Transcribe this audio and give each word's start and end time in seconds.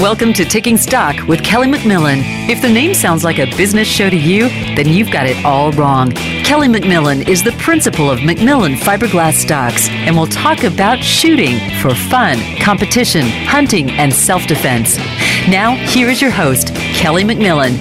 Welcome 0.00 0.32
to 0.32 0.46
Taking 0.46 0.78
Stock 0.78 1.28
with 1.28 1.42
Kelly 1.42 1.66
McMillan. 1.66 2.22
If 2.48 2.62
the 2.62 2.70
name 2.70 2.94
sounds 2.94 3.22
like 3.22 3.38
a 3.38 3.44
business 3.54 3.86
show 3.86 4.08
to 4.08 4.16
you, 4.16 4.48
then 4.74 4.88
you've 4.88 5.10
got 5.10 5.26
it 5.26 5.44
all 5.44 5.72
wrong. 5.72 6.12
Kelly 6.42 6.68
McMillan 6.68 7.28
is 7.28 7.44
the 7.44 7.52
principal 7.58 8.10
of 8.10 8.20
McMillan 8.20 8.76
Fiberglass 8.76 9.34
Stocks 9.34 9.90
and 9.90 10.16
will 10.16 10.26
talk 10.26 10.64
about 10.64 11.00
shooting 11.00 11.58
for 11.82 11.94
fun, 11.94 12.38
competition, 12.62 13.26
hunting, 13.44 13.90
and 13.90 14.10
self 14.10 14.46
defense. 14.46 14.96
Now, 15.50 15.74
here 15.74 16.08
is 16.08 16.22
your 16.22 16.30
host, 16.30 16.68
Kelly 16.94 17.22
McMillan. 17.22 17.76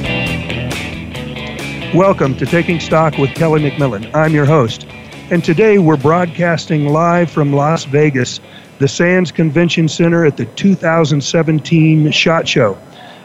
Welcome 1.95 2.36
to 2.36 2.45
Taking 2.45 2.81
Stock 2.81 3.17
with 3.17 3.34
Kelly 3.34 3.62
McMillan. 3.62 4.14
I'm 4.14 4.34
your 4.34 4.45
host. 4.45 4.86
And 5.31 5.42
today 5.42 5.78
we're 5.78 5.95
broadcasting 5.95 6.90
live 6.90 7.31
from 7.31 7.54
Las 7.54 7.86
Vegas 7.86 8.42
the 8.79 8.88
Sands 8.88 9.31
Convention 9.31 9.89
Center 9.89 10.25
at 10.25 10.38
the 10.38 10.45
2017 10.45 12.11
SHOT 12.11 12.47
Show. 12.47 12.77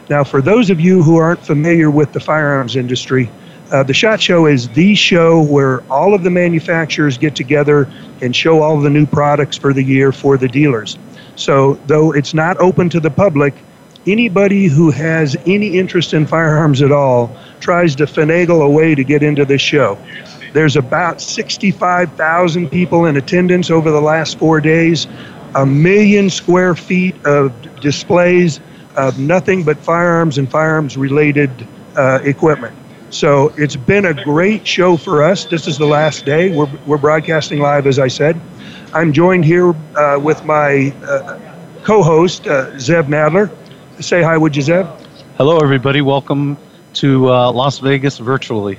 Now, 0.09 0.23
for 0.23 0.41
those 0.41 0.69
of 0.69 0.79
you 0.79 1.01
who 1.01 1.15
aren't 1.15 1.39
familiar 1.39 1.89
with 1.89 2.11
the 2.11 2.19
firearms 2.19 2.75
industry, 2.75 3.31
uh, 3.71 3.81
the 3.81 3.93
SHOT 3.93 4.21
Show 4.21 4.45
is 4.45 4.67
the 4.69 4.93
show 4.95 5.41
where 5.41 5.81
all 5.91 6.13
of 6.13 6.23
the 6.23 6.29
manufacturers 6.29 7.17
get 7.17 7.35
together 7.35 7.89
and 8.21 8.35
show 8.35 8.61
all 8.61 8.79
the 8.79 8.89
new 8.89 9.05
products 9.05 9.57
for 9.57 9.73
the 9.73 9.81
year 9.81 10.11
for 10.11 10.37
the 10.37 10.47
dealers. 10.47 10.97
So, 11.37 11.75
though 11.87 12.11
it's 12.11 12.33
not 12.33 12.57
open 12.57 12.89
to 12.89 12.99
the 12.99 13.09
public, 13.09 13.55
anybody 14.05 14.67
who 14.67 14.91
has 14.91 15.37
any 15.45 15.79
interest 15.79 16.13
in 16.13 16.27
firearms 16.27 16.81
at 16.81 16.91
all 16.91 17.35
tries 17.61 17.95
to 17.95 18.05
finagle 18.05 18.63
a 18.63 18.69
way 18.69 18.93
to 18.93 19.03
get 19.03 19.23
into 19.23 19.45
this 19.45 19.61
show. 19.61 19.97
There's 20.53 20.77
about 20.77 21.19
65,000 21.19 22.69
people 22.69 23.05
in 23.05 23.17
attendance 23.17 23.69
over 23.69 23.91
the 23.91 23.99
last 23.99 24.37
four 24.37 24.61
days 24.61 25.07
a 25.55 25.65
million 25.65 26.29
square 26.29 26.75
feet 26.75 27.15
of 27.25 27.51
displays 27.79 28.59
of 28.97 29.17
nothing 29.17 29.63
but 29.63 29.77
firearms 29.77 30.37
and 30.37 30.51
firearms 30.51 30.97
related 30.97 31.49
uh, 31.95 32.19
equipment. 32.23 32.75
So 33.09 33.53
it's 33.57 33.77
been 33.77 34.05
a 34.05 34.13
great 34.13 34.67
show 34.67 34.97
for 34.97 35.23
us. 35.23 35.45
This 35.45 35.67
is 35.67 35.77
the 35.77 35.85
last 35.85 36.25
day. 36.25 36.53
We're, 36.55 36.69
we're 36.85 36.97
broadcasting 36.97 37.59
live, 37.59 37.87
as 37.87 37.99
I 37.99 38.09
said. 38.09 38.39
I'm 38.93 39.13
joined 39.13 39.45
here 39.45 39.69
uh, 39.95 40.19
with 40.21 40.43
my 40.43 40.93
uh, 41.03 41.39
co 41.83 42.03
host, 42.03 42.47
uh, 42.47 42.71
Zev 42.71 43.03
Nadler. 43.03 43.49
Say 44.03 44.21
hi, 44.21 44.37
would 44.37 44.55
you, 44.55 44.63
Zev? 44.63 44.85
Hello, 45.37 45.59
everybody. 45.59 46.01
Welcome 46.01 46.57
to 46.95 47.31
uh, 47.31 47.51
Las 47.51 47.79
Vegas 47.79 48.17
virtually. 48.17 48.77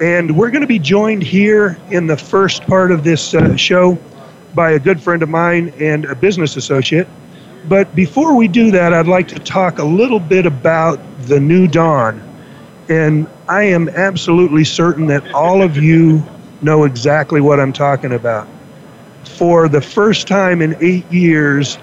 And 0.00 0.36
we're 0.36 0.50
going 0.50 0.62
to 0.62 0.66
be 0.66 0.78
joined 0.78 1.22
here 1.22 1.78
in 1.90 2.06
the 2.06 2.16
first 2.16 2.62
part 2.62 2.90
of 2.90 3.04
this 3.04 3.34
uh, 3.34 3.56
show 3.56 3.98
by 4.54 4.72
a 4.72 4.78
good 4.78 5.00
friend 5.00 5.22
of 5.22 5.28
mine 5.28 5.72
and 5.80 6.04
a 6.04 6.14
business 6.14 6.56
associate. 6.56 7.08
But 7.68 7.94
before 7.94 8.36
we 8.36 8.48
do 8.48 8.70
that, 8.72 8.92
I'd 8.92 9.08
like 9.08 9.28
to 9.28 9.38
talk 9.38 9.78
a 9.78 9.84
little 9.84 10.20
bit 10.20 10.46
about 10.46 11.00
the 11.22 11.40
new 11.40 11.66
dawn. 11.66 12.22
And 12.88 13.26
I 13.48 13.62
am 13.64 13.88
absolutely 13.88 14.64
certain 14.64 15.06
that 15.06 15.32
all 15.32 15.62
of 15.62 15.76
you 15.76 16.22
know 16.60 16.84
exactly 16.84 17.40
what 17.40 17.58
I'm 17.58 17.72
talking 17.72 18.12
about. 18.12 18.46
For 19.24 19.68
the 19.68 19.80
first 19.80 20.28
time 20.28 20.60
in 20.60 20.76
eight 20.80 21.10
years, 21.10 21.78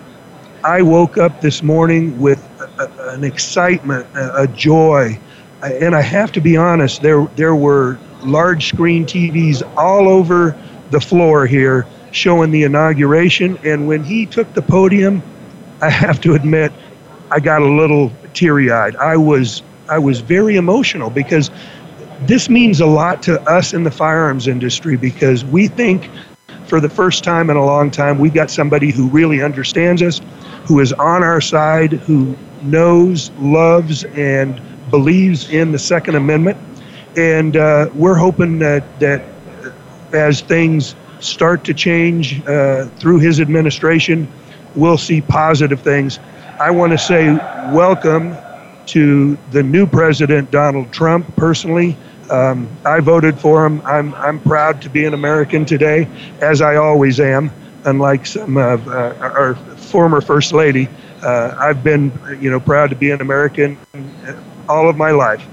I 0.64 0.84
woke 0.84 1.18
up 1.18 1.42
this 1.42 1.64
morning 1.64 2.20
with 2.20 2.48
a, 2.78 3.10
an 3.14 3.24
excitement, 3.24 4.06
a, 4.16 4.44
a 4.44 4.48
joy. 4.48 5.20
And 5.64 5.96
I 5.96 6.02
have 6.02 6.32
to 6.34 6.42
be 6.42 6.58
honest, 6.58 7.02
there, 7.02 7.26
there 7.36 7.56
were 7.56 8.00
large 8.24 8.68
screen 8.68 9.06
TVs 9.06 9.64
all 9.76 10.08
over 10.08 10.56
the 10.92 11.02
floor 11.02 11.48
here 11.48 11.88
showing 12.12 12.52
the 12.52 12.64
inauguration. 12.64 13.58
And 13.64 13.88
when 13.88 14.04
he 14.04 14.26
took 14.26 14.54
the 14.54 14.62
podium, 14.62 15.24
I 15.82 15.90
have 15.90 16.22
to 16.22 16.34
admit, 16.34 16.72
I 17.32 17.40
got 17.40 17.62
a 17.62 17.68
little 17.68 18.12
teary 18.34 18.72
eyed. 18.72 18.96
I 18.98 19.18
was 19.18 19.64
I 19.90 19.98
was 19.98 20.22
very 20.22 20.56
emotional 20.56 21.10
because 21.10 21.50
this 22.22 22.50
means 22.50 22.80
a 22.80 22.86
lot 22.86 23.22
to 23.24 23.42
us 23.42 23.74
in 23.74 23.84
the 23.84 23.92
firearms 23.92 24.48
industry 24.48 24.96
because 24.96 25.44
we 25.44 25.68
think 25.68 26.10
for 26.68 26.80
the 26.80 26.90
first 26.90 27.24
time 27.24 27.50
in 27.50 27.58
a 27.58 27.66
long 27.66 27.92
time 27.92 28.20
we've 28.20 28.34
got 28.34 28.50
somebody 28.50 28.92
who 28.92 29.08
really 29.10 29.42
understands 29.42 30.02
us, 30.02 30.22
who 30.66 30.80
is 30.80 30.94
on 30.94 31.24
our 31.24 31.42
side, 31.42 31.94
who 31.94 32.38
knows, 32.62 33.32
loves, 33.40 34.06
and 34.06 34.62
believes 34.90 35.50
in 35.50 35.72
the 35.72 35.80
Second 35.80 36.16
Amendment. 36.16 36.58
And 37.18 37.58
uh, 37.58 37.90
we're 37.96 38.16
hoping 38.16 38.60
that 38.60 39.00
that 39.00 39.24
as 40.14 40.42
things 40.42 40.96
start 41.22 41.64
to 41.66 41.74
change 41.74 42.46
uh, 42.48 42.86
through 42.98 43.20
his 43.20 43.40
administration, 43.40 44.28
we'll 44.76 44.98
see 44.98 45.22
positive 45.22 45.82
things. 45.82 46.20
I 46.60 46.72
want 46.72 46.92
to 46.92 46.98
say 46.98 47.34
welcome 47.74 48.36
to 48.88 49.38
the 49.52 49.64
new 49.64 49.86
president, 49.86 50.52
Donald 50.52 50.92
Trump, 50.92 51.36
personally. 51.36 51.98
Um, 52.30 52.70
I 52.86 53.00
voted 53.00 53.40
for 53.40 53.66
him. 53.66 53.82
I'm, 53.86 54.14
I'm 54.16 54.40
proud 54.40 54.82
to 54.84 54.90
be 54.90 55.06
an 55.06 55.14
American 55.14 55.66
today, 55.66 56.08
as 56.42 56.62
I 56.62 56.76
always 56.76 57.20
am, 57.20 57.52
unlike 57.86 58.26
some 58.26 58.58
of 58.58 58.88
uh, 58.88 59.14
our 59.20 59.56
former 59.56 60.22
First 60.22 60.54
Lady. 60.54 60.88
Uh, 61.24 61.56
I've 61.60 61.84
been, 61.84 62.12
you 62.40 62.50
know, 62.50 62.60
proud 62.60 62.90
to 62.90 62.96
be 62.96 63.12
an 63.12 63.22
American 63.22 63.78
all 64.68 64.90
of 64.90 64.98
my 64.98 65.12
life. 65.12 65.46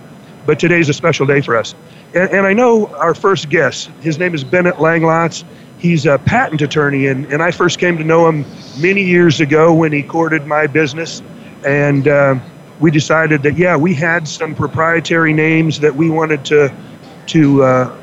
But 0.46 0.58
today's 0.58 0.88
a 0.88 0.94
special 0.94 1.26
day 1.26 1.40
for 1.40 1.56
us. 1.56 1.74
And, 2.14 2.30
and 2.30 2.46
I 2.46 2.52
know 2.52 2.86
our 2.86 3.14
first 3.14 3.48
guest, 3.50 3.90
his 4.00 4.18
name 4.18 4.34
is 4.34 4.44
Bennett 4.44 4.76
Langlotz. 4.76 5.44
He's 5.78 6.06
a 6.06 6.18
patent 6.18 6.60
attorney, 6.60 7.06
and, 7.06 7.26
and 7.26 7.42
I 7.42 7.52
first 7.52 7.78
came 7.78 7.98
to 7.98 8.04
know 8.04 8.28
him 8.28 8.44
many 8.80 9.04
years 9.04 9.40
ago 9.40 9.72
when 9.72 9.92
he 9.92 10.02
courted 10.02 10.44
my 10.46 10.66
business. 10.66 11.22
And 11.64 12.08
uh, 12.08 12.36
we 12.80 12.90
decided 12.90 13.42
that, 13.42 13.56
yeah, 13.56 13.76
we 13.76 13.94
had 13.94 14.26
some 14.26 14.54
proprietary 14.54 15.32
names 15.32 15.80
that 15.80 15.94
we 15.94 16.10
wanted 16.10 16.44
to, 16.46 16.74
to 17.28 17.62
uh, 17.62 18.00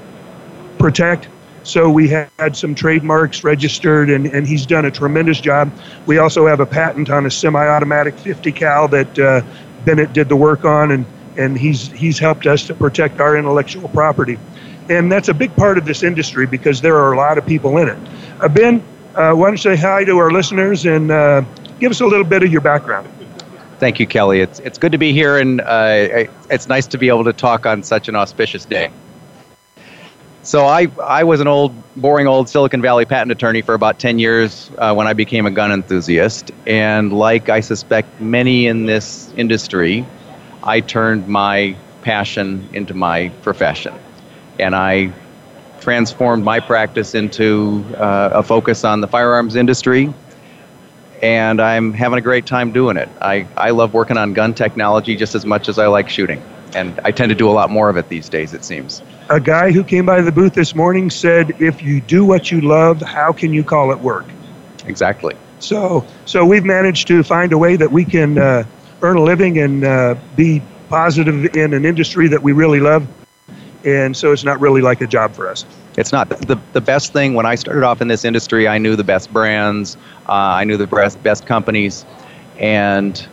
protect. 0.78 1.28
So 1.64 1.90
we 1.90 2.08
had 2.08 2.56
some 2.56 2.76
trademarks 2.76 3.44
registered, 3.44 4.10
and, 4.10 4.28
and 4.28 4.48
he's 4.48 4.66
done 4.66 4.86
a 4.86 4.92
tremendous 4.92 5.42
job. 5.42 5.72
We 6.06 6.20
also 6.20 6.46
have 6.46 6.60
a 6.60 6.66
patent 6.66 7.10
on 7.10 7.26
a 7.26 7.32
semi-automatic 7.32 8.18
50 8.20 8.52
cal 8.52 8.88
that 8.90 9.20
uh, 9.20 9.42
Bennett 9.84 10.14
did 10.14 10.30
the 10.30 10.36
work 10.36 10.64
on, 10.64 10.92
and, 10.92 11.06
and 11.38 11.58
he's, 11.58 11.88
he's 11.92 12.20
helped 12.20 12.46
us 12.48 12.68
to 12.68 12.74
protect 12.74 13.20
our 13.20 13.38
intellectual 13.38 13.88
property 13.90 14.38
and 14.90 15.12
that's 15.12 15.30
a 15.30 15.34
big 15.34 15.56
part 15.56 15.78
of 15.78 15.86
this 15.86 16.04
industry 16.04 16.46
because 16.46 16.82
there 16.82 16.96
are 16.98 17.14
a 17.14 17.18
lot 17.18 17.38
of 17.38 17.46
people 17.46 17.78
in 17.78 17.90
it. 17.90 17.98
Uh, 18.40 18.48
ben, 18.48 18.84
uh, 19.16 19.34
why 19.34 19.48
don't 19.48 19.54
you 19.54 19.58
say 19.58 19.76
hi 19.76 20.04
to 20.04 20.18
our 20.18 20.32
listeners 20.32 20.86
and 20.86 21.12
uh, 21.12 21.42
give 21.80 21.92
us 21.92 22.02
a 22.02 22.06
little 22.06 22.26
bit 22.26 22.44
of 22.44 22.52
your 22.52 22.62
background? 22.62 23.10
Thank 23.80 24.00
you, 24.00 24.08
Kelly. 24.08 24.40
It's 24.40 24.60
it's 24.60 24.78
good 24.78 24.94
to 24.94 24.98
be 24.98 25.12
here, 25.12 25.38
and 25.38 25.60
uh, 25.60 26.28
it's 26.50 26.70
nice 26.70 26.88
to 26.88 26.98
be 26.98 27.10
able 27.10 27.26
to 27.26 27.34
talk 27.34 27.66
on 27.66 27.84
such 27.84 28.08
an 28.08 28.16
auspicious 28.16 28.64
day. 28.64 28.90
So 30.44 30.66
I 30.66 30.88
I 31.04 31.26
was 31.26 31.42
an 31.42 31.48
old, 31.48 31.74
boring 31.98 32.26
old 32.26 32.48
Silicon 32.48 32.82
Valley 32.82 33.04
patent 33.04 33.34
attorney 33.34 33.62
for 33.62 33.74
about 33.74 34.00
ten 34.00 34.18
years 34.18 34.72
uh, 34.78 34.94
when 34.94 35.08
I 35.08 35.14
became 35.14 35.46
a 35.46 35.52
gun 35.52 35.74
enthusiast, 35.74 36.52
and 36.66 37.12
like 37.12 37.50
I 37.50 37.60
suspect 37.60 38.22
many 38.22 38.68
in 38.68 38.86
this 38.86 39.34
industry, 39.36 40.06
I 40.66 40.80
turned 40.80 41.28
my 41.28 41.76
passion 42.02 42.68
into 42.74 42.94
my 42.94 43.30
profession 43.44 43.94
and 44.60 44.76
I 44.76 45.14
transformed 45.80 46.44
my 46.44 46.60
practice 46.60 47.14
into 47.14 47.86
uh, 47.98 48.32
a 48.34 48.44
focus 48.44 48.84
on 48.84 49.02
the 49.02 49.08
firearms 49.08 49.56
industry. 49.56 50.12
And 51.22 51.62
I'm 51.62 51.94
having 51.94 52.18
a 52.18 52.22
great 52.22 52.46
time 52.46 52.72
doing 52.72 52.98
it. 52.98 53.10
I, 53.22 53.48
I 53.56 53.70
love 53.70 53.94
working 53.94 54.18
on 54.18 54.34
gun 54.34 54.54
technology 54.54 55.16
just 55.16 55.36
as 55.36 55.46
much 55.46 55.70
as 55.70 55.78
I 55.78 55.88
like 55.88 56.10
shooting. 56.10 56.42
And 56.74 57.00
I 57.04 57.12
tend 57.12 57.30
to 57.30 57.36
do 57.36 57.50
a 57.50 57.54
lot 57.54 57.70
more 57.70 57.90
of 57.90 57.98
it 57.98 58.10
these 58.10 58.28
days, 58.28 58.54
it 58.54 58.66
seems. 58.66 59.02
A 59.30 59.40
guy 59.40 59.72
who 59.72 59.84
came 59.84 60.06
by 60.06 60.22
the 60.22 60.32
booth 60.32 60.56
this 60.56 60.76
morning 60.76 61.10
said, 61.10 61.52
if 61.62 61.82
you 61.82 62.02
do 62.02 62.26
what 62.26 62.52
you 62.52 62.62
love, 62.62 63.02
how 63.02 63.32
can 63.32 63.54
you 63.54 63.64
call 63.64 63.92
it 63.92 64.00
work? 64.00 64.26
Exactly. 64.86 65.36
So, 65.60 66.06
so 66.26 66.46
we've 66.46 66.66
managed 66.66 67.08
to 67.08 67.24
find 67.24 67.54
a 67.54 67.58
way 67.58 67.76
that 67.76 67.92
we 67.92 68.04
can 68.04 68.38
uh, 68.38 68.64
earn 69.02 69.18
a 69.18 69.22
living 69.24 69.60
and 69.60 69.84
uh, 69.84 70.16
be 70.36 70.62
positive 70.90 71.56
in 71.56 71.74
an 71.74 71.86
industry 71.86 72.28
that 72.28 72.42
we 72.42 72.52
really 72.52 72.80
love 72.80 73.08
and 73.86 74.18
so 74.18 74.32
it's 74.32 74.44
not 74.44 74.60
really 74.60 74.82
like 74.82 75.02
a 75.02 75.08
job 75.08 75.34
for 75.34 75.48
us. 75.48 75.66
It's 75.98 76.12
not 76.12 76.30
the 76.30 76.60
the 76.74 76.82
best 76.82 77.14
thing. 77.14 77.36
When 77.36 77.46
I 77.46 77.56
started 77.56 77.84
off 77.84 78.02
in 78.02 78.08
this 78.08 78.26
industry, 78.26 78.68
I 78.68 78.80
knew 78.80 78.96
the 78.96 79.04
best 79.04 79.32
brands, 79.32 79.96
uh, 80.28 80.32
I 80.32 80.64
knew 80.66 80.76
the 80.76 80.88
best 80.88 81.22
best 81.24 81.46
companies, 81.46 82.06
and 82.58 83.26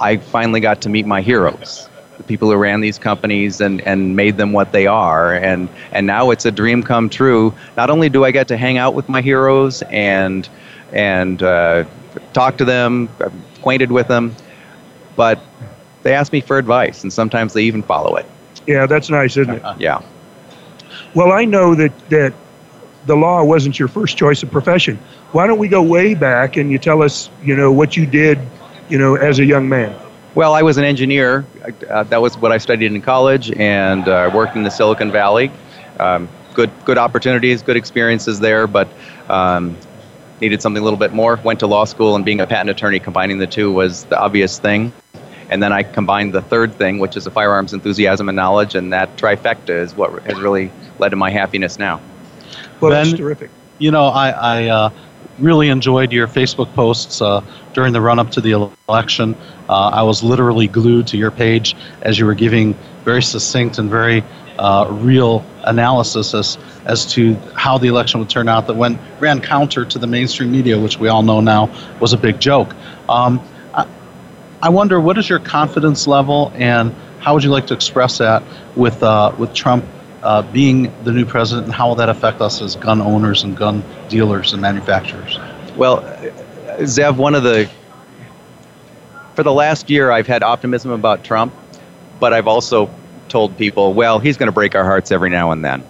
I 0.00 0.18
finally 0.18 0.60
got 0.60 0.82
to 0.82 0.88
meet 0.88 1.06
my 1.06 1.22
heroes, 1.22 1.88
the 2.18 2.24
people 2.24 2.50
who 2.50 2.56
ran 2.56 2.80
these 2.80 2.98
companies 2.98 3.60
and, 3.60 3.80
and 3.82 4.16
made 4.16 4.36
them 4.36 4.52
what 4.52 4.72
they 4.72 4.86
are. 4.86 5.34
And 5.34 5.68
and 5.92 6.06
now 6.06 6.30
it's 6.30 6.44
a 6.44 6.50
dream 6.50 6.82
come 6.82 7.08
true. 7.08 7.54
Not 7.76 7.88
only 7.88 8.08
do 8.08 8.24
I 8.24 8.32
get 8.32 8.48
to 8.48 8.56
hang 8.56 8.76
out 8.76 8.94
with 8.94 9.08
my 9.08 9.22
heroes 9.22 9.82
and 9.82 10.46
and 10.92 11.42
uh, 11.42 11.84
talk 12.32 12.58
to 12.58 12.64
them, 12.64 13.08
acquainted 13.20 13.90
with 13.90 14.08
them, 14.08 14.34
but 15.16 15.40
they 16.02 16.14
ask 16.14 16.32
me 16.32 16.40
for 16.40 16.58
advice, 16.58 17.02
and 17.02 17.12
sometimes 17.12 17.52
they 17.52 17.62
even 17.62 17.82
follow 17.82 18.16
it. 18.16 18.26
Yeah, 18.66 18.86
that's 18.86 19.10
nice, 19.10 19.36
isn't 19.36 19.54
it? 19.54 19.62
Yeah. 19.78 20.02
Well, 21.14 21.32
I 21.32 21.44
know 21.44 21.74
that 21.74 21.92
that 22.10 22.34
the 23.06 23.16
law 23.16 23.44
wasn't 23.44 23.78
your 23.78 23.88
first 23.88 24.16
choice 24.16 24.42
of 24.42 24.50
profession. 24.50 24.98
Why 25.32 25.46
don't 25.46 25.58
we 25.58 25.68
go 25.68 25.82
way 25.82 26.14
back 26.14 26.56
and 26.56 26.70
you 26.70 26.78
tell 26.78 27.02
us, 27.02 27.28
you 27.42 27.54
know, 27.54 27.70
what 27.70 27.96
you 27.96 28.06
did, 28.06 28.38
you 28.88 28.98
know, 28.98 29.16
as 29.16 29.38
a 29.38 29.44
young 29.44 29.68
man? 29.68 29.94
Well, 30.34 30.54
I 30.54 30.62
was 30.62 30.78
an 30.78 30.84
engineer. 30.84 31.44
Uh, 31.88 32.02
that 32.04 32.20
was 32.20 32.36
what 32.38 32.50
I 32.50 32.58
studied 32.58 32.92
in 32.92 33.00
college, 33.02 33.52
and 33.52 34.08
uh, 34.08 34.30
worked 34.34 34.56
in 34.56 34.64
the 34.64 34.70
Silicon 34.70 35.12
Valley. 35.12 35.50
Um, 36.00 36.28
good, 36.54 36.70
good 36.84 36.98
opportunities, 36.98 37.62
good 37.62 37.76
experiences 37.76 38.40
there, 38.40 38.66
but 38.66 38.88
um, 39.28 39.76
needed 40.40 40.60
something 40.60 40.80
a 40.80 40.84
little 40.84 40.98
bit 40.98 41.12
more. 41.12 41.36
Went 41.44 41.60
to 41.60 41.68
law 41.68 41.84
school, 41.84 42.16
and 42.16 42.24
being 42.24 42.40
a 42.40 42.46
patent 42.46 42.70
attorney, 42.70 42.98
combining 42.98 43.38
the 43.38 43.46
two 43.46 43.70
was 43.70 44.04
the 44.04 44.18
obvious 44.18 44.58
thing. 44.58 44.92
And 45.50 45.62
then 45.62 45.72
I 45.72 45.82
combined 45.82 46.32
the 46.32 46.42
third 46.42 46.74
thing, 46.74 46.98
which 46.98 47.16
is 47.16 47.26
a 47.26 47.30
firearms 47.30 47.72
enthusiasm 47.72 48.28
and 48.28 48.36
knowledge, 48.36 48.74
and 48.74 48.92
that 48.92 49.16
trifecta 49.16 49.70
is 49.70 49.94
what 49.94 50.22
has 50.24 50.38
really 50.40 50.70
led 50.98 51.10
to 51.10 51.16
my 51.16 51.30
happiness 51.30 51.78
now. 51.78 52.00
Well, 52.80 52.90
Ben, 52.90 53.06
that's 53.06 53.18
terrific. 53.18 53.50
You 53.78 53.90
know, 53.90 54.06
I, 54.06 54.30
I 54.30 54.68
uh, 54.68 54.90
really 55.38 55.68
enjoyed 55.68 56.12
your 56.12 56.28
Facebook 56.28 56.72
posts 56.74 57.20
uh, 57.20 57.42
during 57.72 57.92
the 57.92 58.00
run 58.00 58.18
up 58.18 58.30
to 58.32 58.40
the 58.40 58.70
election. 58.88 59.36
Uh, 59.68 59.88
I 59.88 60.02
was 60.02 60.22
literally 60.22 60.68
glued 60.68 61.06
to 61.08 61.16
your 61.16 61.30
page 61.30 61.74
as 62.02 62.18
you 62.18 62.26
were 62.26 62.34
giving 62.34 62.76
very 63.04 63.22
succinct 63.22 63.78
and 63.78 63.90
very 63.90 64.24
uh, 64.58 64.86
real 64.90 65.44
analysis 65.64 66.34
as, 66.34 66.58
as 66.84 67.06
to 67.12 67.34
how 67.56 67.78
the 67.78 67.88
election 67.88 68.20
would 68.20 68.30
turn 68.30 68.48
out 68.48 68.66
that 68.66 68.74
went 68.74 69.00
ran 69.20 69.40
counter 69.40 69.84
to 69.84 69.98
the 69.98 70.06
mainstream 70.06 70.52
media, 70.52 70.78
which 70.78 70.98
we 70.98 71.08
all 71.08 71.22
know 71.22 71.40
now 71.40 71.70
was 72.00 72.12
a 72.12 72.16
big 72.16 72.40
joke. 72.40 72.74
Um, 73.08 73.40
I, 74.64 74.70
wonder 74.70 74.98
what 74.98 75.18
is 75.18 75.28
your 75.28 75.40
confidence 75.40 76.06
level 76.06 76.50
and 76.54 76.94
how 77.20 77.34
would 77.34 77.44
you 77.44 77.50
like 77.50 77.66
to 77.66 77.74
express 77.74 78.18
that 78.18 78.42
with 78.74 79.02
uh, 79.02 79.34
with 79.38 79.52
Trump 79.52 79.84
uh, 80.22 80.40
being 80.40 80.90
the 81.04 81.12
new 81.12 81.26
president, 81.26 81.66
and 81.66 81.74
how 81.74 81.88
will 81.88 81.96
that 81.96 82.08
affect 82.08 82.40
us 82.40 82.62
as 82.62 82.74
gun 82.76 83.02
owners 83.02 83.42
and 83.42 83.54
gun 83.56 83.84
dealers 84.08 84.54
and 84.54 84.62
manufacturers? 84.62 85.38
Well, 85.76 86.00
Zev, 86.78 87.16
one 87.16 87.34
of 87.34 87.42
the 87.42 87.68
for 89.34 89.42
the 89.42 89.52
last 89.52 89.90
year, 89.90 90.10
I've 90.10 90.26
had 90.26 90.42
optimism 90.42 90.92
about 90.92 91.24
Trump, 91.24 91.52
but 92.18 92.32
I've 92.32 92.48
also 92.48 92.88
told 93.28 93.58
people, 93.58 93.92
well, 93.92 94.18
he's 94.18 94.38
going 94.38 94.46
to 94.46 94.52
break 94.52 94.74
our 94.74 94.84
hearts 94.84 95.12
every 95.12 95.28
now 95.28 95.50
and 95.50 95.62
then. 95.62 95.84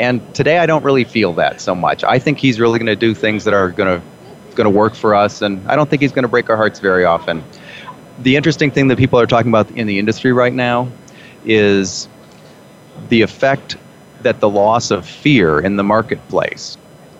And 0.00 0.34
today, 0.34 0.58
I 0.58 0.66
don't 0.66 0.82
really 0.82 1.04
feel 1.04 1.34
that 1.34 1.60
so 1.60 1.76
much. 1.76 2.02
I 2.02 2.18
think 2.18 2.38
he's 2.38 2.58
really 2.58 2.80
going 2.80 2.86
to 2.86 2.96
do 2.96 3.14
things 3.14 3.44
that 3.44 3.54
are 3.54 3.70
going 3.70 4.00
to 4.00 4.06
going 4.58 4.64
to 4.64 4.76
work 4.76 4.96
for 4.96 5.14
us, 5.14 5.40
and 5.40 5.66
I 5.70 5.76
don't 5.76 5.88
think 5.88 6.02
he's 6.02 6.12
going 6.12 6.24
to 6.24 6.28
break 6.28 6.50
our 6.50 6.56
hearts 6.56 6.80
very 6.80 7.04
often. 7.04 7.44
The 8.20 8.36
interesting 8.36 8.70
thing 8.70 8.88
that 8.88 8.98
people 8.98 9.20
are 9.20 9.26
talking 9.26 9.50
about 9.50 9.70
in 9.72 9.86
the 9.86 9.98
industry 9.98 10.32
right 10.32 10.52
now 10.52 10.90
is 11.44 12.08
the 13.08 13.22
effect 13.22 13.76
that 14.22 14.40
the 14.40 14.48
loss 14.48 14.90
of 14.90 15.06
fear 15.06 15.60
in 15.60 15.76
the 15.76 15.84
marketplace 15.84 16.76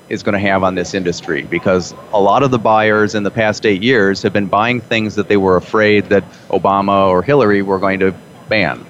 is 0.09 0.23
going 0.23 0.33
to 0.33 0.41
have 0.41 0.65
on 0.65 0.75
this 0.75 0.95
industry 0.95 1.43
because 1.45 1.95
a 2.13 2.21
lot 2.21 2.43
of 2.43 2.51
the 2.51 2.59
buyers 2.59 3.15
in 3.15 3.23
the 3.23 3.31
past 3.31 3.67
eight 3.67 3.83
years 3.83 4.23
have 4.23 4.33
been 4.33 4.47
buying 4.47 4.81
things 4.81 5.15
that 5.15 5.29
they 5.29 5.37
were 5.37 5.57
afraid 5.57 6.07
that 6.07 6.25
Obama 6.49 7.09
or 7.09 7.23
Hillary 7.23 7.63
were 7.63 7.79
going 7.79 8.01
to 8.01 8.15
ban. 8.49 8.85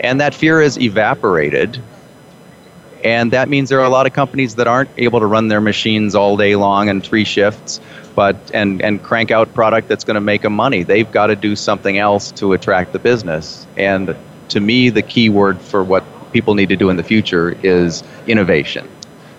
And 0.00 0.20
that 0.20 0.34
fear 0.34 0.62
has 0.62 0.78
evaporated. 0.78 1.80
And 3.02 3.32
that 3.32 3.48
means 3.48 3.68
there 3.68 3.80
are 3.80 3.84
a 3.84 3.90
lot 3.90 4.06
of 4.06 4.12
companies 4.12 4.54
that 4.54 4.66
aren't 4.66 4.90
able 4.96 5.20
to 5.20 5.26
run 5.26 5.48
their 5.48 5.60
machines 5.60 6.14
all 6.14 6.36
day 6.36 6.56
long 6.56 6.88
and 6.88 7.02
three 7.02 7.24
shifts, 7.24 7.80
but 8.14 8.36
and, 8.54 8.80
and 8.82 9.02
crank 9.02 9.30
out 9.30 9.52
product 9.54 9.88
that's 9.88 10.04
going 10.04 10.14
to 10.14 10.20
make 10.20 10.42
them 10.42 10.54
money. 10.54 10.82
They've 10.82 11.10
got 11.10 11.28
to 11.28 11.36
do 11.36 11.56
something 11.56 11.98
else 11.98 12.30
to 12.32 12.52
attract 12.52 12.92
the 12.92 12.98
business. 12.98 13.66
And 13.76 14.16
to 14.50 14.60
me, 14.60 14.90
the 14.90 15.02
key 15.02 15.28
word 15.28 15.60
for 15.60 15.82
what 15.82 16.04
people 16.32 16.54
need 16.54 16.68
to 16.68 16.76
do 16.76 16.90
in 16.90 16.96
the 16.96 17.02
future 17.02 17.56
is 17.62 18.02
innovation. 18.26 18.88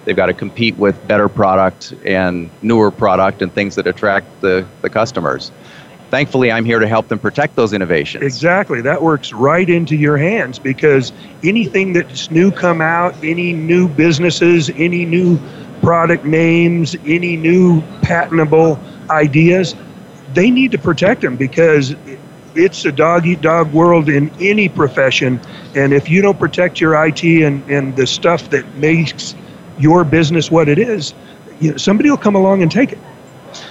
They've 0.06 0.16
got 0.16 0.28
to 0.28 0.34
compete 0.34 0.78
with 0.78 1.08
better 1.08 1.28
product 1.28 1.94
and 2.06 2.50
newer 2.62 2.92
product 2.92 3.42
and 3.42 3.52
things 3.52 3.76
that 3.76 3.88
attract 3.88 4.42
the, 4.42 4.66
the 4.82 4.90
customers. 4.90 5.52
Thankfully, 6.12 6.52
I'm 6.52 6.64
here 6.64 6.80
to 6.80 6.88
help 6.88 7.08
them 7.08 7.18
protect 7.18 7.56
those 7.56 7.74
innovations. 7.74 8.24
Exactly. 8.24 8.80
That 8.82 9.02
works 9.02 9.34
right 9.34 9.68
into 9.68 9.96
your 9.96 10.18
hands 10.18 10.60
because 10.60 11.12
anything 11.44 11.94
that's 11.94 12.30
new 12.30 12.52
come 12.52 12.80
out, 12.80 13.16
any 13.24 13.54
new 13.54 13.90
businesses, 13.90 14.70
any 14.70 15.06
new 15.06 15.40
product 15.86 16.26
names, 16.26 16.96
any 17.06 17.38
new 17.38 17.80
patentable 18.02 18.80
ideas, 19.12 19.76
they 20.34 20.50
need 20.50 20.72
to 20.72 20.80
protect 20.80 21.22
them 21.22 21.38
because 21.38 21.96
it's 22.56 22.86
a 22.86 22.92
dog 22.92 23.28
eat 23.28 23.42
dog 23.42 23.72
world 23.72 24.10
in 24.10 24.32
any 24.42 24.68
profession. 24.68 25.40
And 25.76 25.94
if 25.94 26.10
you 26.10 26.24
don't 26.24 26.40
protect 26.40 26.82
your 26.82 26.96
IT 27.06 27.24
and, 27.24 27.64
and 27.70 27.96
the 27.96 28.08
stuff 28.08 28.50
that 28.50 28.66
makes 28.78 29.36
your 29.78 30.04
business 30.04 30.50
what 30.50 30.68
it 30.70 30.80
is, 30.80 31.14
you 31.60 31.70
know, 31.70 31.78
somebody 31.78 32.10
will 32.10 32.18
come 32.18 32.34
along 32.34 32.64
and 32.64 32.72
take 32.72 32.92
it. 32.92 33.00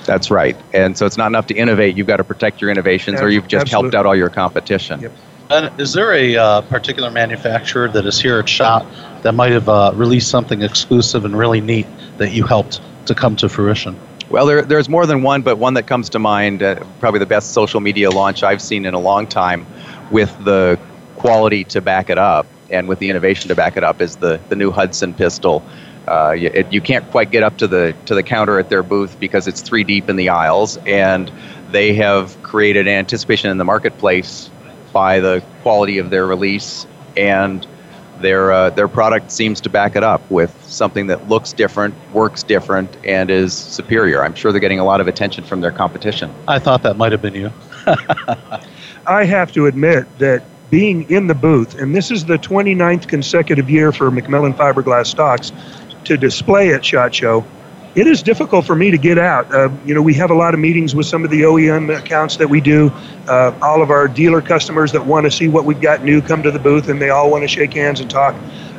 That's 0.05 0.31
right. 0.31 0.57
And 0.73 0.97
so 0.97 1.07
it's 1.07 1.17
not 1.17 1.27
enough 1.27 1.49
to 1.49 1.55
innovate. 1.55 1.97
You've 1.97 2.07
got 2.07 2.19
to 2.19 2.25
protect 2.25 2.61
your 2.61 2.71
innovations 2.71 3.21
or 3.21 3.29
you've 3.29 3.49
just 3.49 3.63
Absolutely. 3.63 3.87
helped 3.87 3.95
out 3.97 4.07
all 4.07 4.15
your 4.15 4.31
competition. 4.31 5.01
Yep. 5.01 5.13
And 5.51 5.81
is 5.81 5.93
there 5.93 6.13
a 6.15 6.37
uh, 6.37 6.61
particular 6.63 7.11
manufacturer 7.11 7.89
that 7.89 8.07
is 8.07 8.21
here 8.21 8.39
at 8.39 8.49
SHOT 8.49 8.87
that 9.25 9.35
might 9.35 9.53
have 9.53 9.69
uh, 9.71 9.91
released 9.95 10.31
something 10.31 10.63
exclusive 10.63 11.25
and 11.25 11.37
really 11.37 11.63
neat 11.63 11.87
that 12.19 12.33
you 12.33 12.45
helped 12.45 12.81
to 13.07 13.15
come 13.15 13.35
to 13.37 13.49
fruition? 13.49 13.99
Well, 14.29 14.47
there, 14.47 14.63
there's 14.63 14.89
more 14.89 15.07
than 15.07 15.23
one, 15.23 15.43
but 15.43 15.57
one 15.57 15.75
that 15.75 15.87
comes 15.87 16.11
to 16.11 16.19
mind, 16.19 16.63
uh, 16.63 16.85
probably 17.01 17.21
the 17.21 17.27
best 17.27 17.53
social 17.53 17.81
media 17.81 18.11
launch 18.11 18.43
I've 18.43 18.61
seen 18.61 18.85
in 18.85 18.93
a 18.93 18.99
long 18.99 19.27
time, 19.27 19.67
with 20.11 20.37
the 20.45 20.79
quality 21.17 21.65
to 21.65 21.81
back 21.81 22.11
it 22.11 22.19
up 22.19 22.47
and 22.69 22.87
with 22.87 22.99
the 22.99 23.09
innovation 23.09 23.49
to 23.49 23.55
back 23.55 23.79
it 23.79 23.85
up, 23.85 24.03
is 24.03 24.17
the, 24.17 24.41
the 24.51 24.57
new 24.57 24.71
Hudson 24.71 25.15
pistol. 25.15 25.65
Uh, 26.07 26.33
you, 26.33 26.51
it, 26.53 26.71
you 26.71 26.83
can't 26.83 27.11
quite 27.11 27.31
get 27.31 27.43
up 27.43 27.57
to 27.57 27.67
the 27.67 27.95
to 28.05 28.15
the 28.15 28.23
counter 28.23 28.59
at 28.59 28.69
their 28.69 28.83
booth 28.83 29.19
because 29.19 29.49
it's 29.49 29.63
three 29.63 29.85
deep 29.85 30.11
in 30.11 30.17
the 30.17 30.29
aisles, 30.29 30.77
and 30.85 31.33
they 31.71 31.95
have 31.95 32.43
created 32.43 32.87
anticipation 32.87 33.51
in 33.51 33.57
the 33.57 33.65
marketplace 33.65 34.51
by 34.93 35.21
the 35.21 35.43
quality 35.63 35.97
of 35.97 36.11
their 36.11 36.27
release 36.27 36.87
and 37.17 37.67
their 38.21 38.53
uh, 38.53 38.71
their 38.71 38.89
product 38.89 39.31
seems 39.31 39.61
to 39.63 39.71
back 39.71 39.97
it 39.97 40.03
up 40.03 40.29
with 40.31 40.55
something 40.65 41.07
that 41.09 41.29
looks 41.29 41.53
different, 41.53 41.95
works 42.13 42.43
different, 42.43 42.97
and 43.05 43.31
is 43.31 43.53
superior. 43.53 44.23
I'm 44.23 44.35
sure 44.35 44.53
they're 44.53 44.61
getting 44.61 44.79
a 44.79 44.85
lot 44.85 45.01
of 45.01 45.09
attention 45.09 45.45
from 45.45 45.61
their 45.61 45.73
competition. 45.73 46.33
I 46.49 46.59
thought 46.59 46.83
that 46.83 46.97
might 46.97 47.13
have 47.13 47.23
been 47.23 47.35
you. 47.35 47.53
I 49.07 49.25
have 49.25 49.53
to 49.53 49.67
admit 49.67 50.07
that 50.19 50.43
being 50.71 51.09
in 51.11 51.27
the 51.27 51.35
booth, 51.35 51.75
and 51.75 51.95
this 51.95 52.11
is 52.11 52.25
the 52.25 52.39
29th 52.39 53.07
consecutive 53.07 53.69
year 53.69 53.93
for 53.93 54.11
McMillan 54.11 54.57
Fiberglass 54.57 55.07
Stocks 55.07 55.53
to 56.05 56.17
display 56.17 56.73
at 56.73 56.85
SHOT 56.85 57.15
Show, 57.15 57.45
it 57.95 58.07
is 58.07 58.23
difficult 58.23 58.67
for 58.67 58.75
me 58.75 58.91
to 58.91 58.99
get 58.99 59.19
out. 59.19 59.53
Uh, 59.55 59.71
you 59.85 59.95
know, 59.95 60.03
we 60.03 60.15
have 60.15 60.31
a 60.31 60.35
lot 60.35 60.53
of 60.55 60.61
meetings 60.61 60.95
with 60.95 61.07
some 61.07 61.25
of 61.25 61.31
the 61.31 61.43
OEM 61.43 61.97
accounts 61.97 62.37
that 62.37 62.49
we 62.49 62.61
do. 62.61 62.91
Uh, 63.29 63.57
all 63.63 63.83
of 63.83 63.91
our 63.91 64.09
dealer 64.09 64.43
customers 64.43 64.93
that 64.93 65.07
want 65.07 65.25
to 65.25 65.31
see 65.31 65.49
what 65.49 65.65
we've 65.65 65.81
got 65.81 66.03
new 66.03 66.21
come 66.21 66.43
to 66.43 66.51
the 66.51 66.59
booth, 66.59 66.89
and 66.89 67.01
they 67.01 67.11
all 67.11 67.31
want 67.31 67.43
to 67.43 67.49
shake 67.49 67.73
hands 67.75 68.01
and 68.01 68.11
talk. 68.11 68.35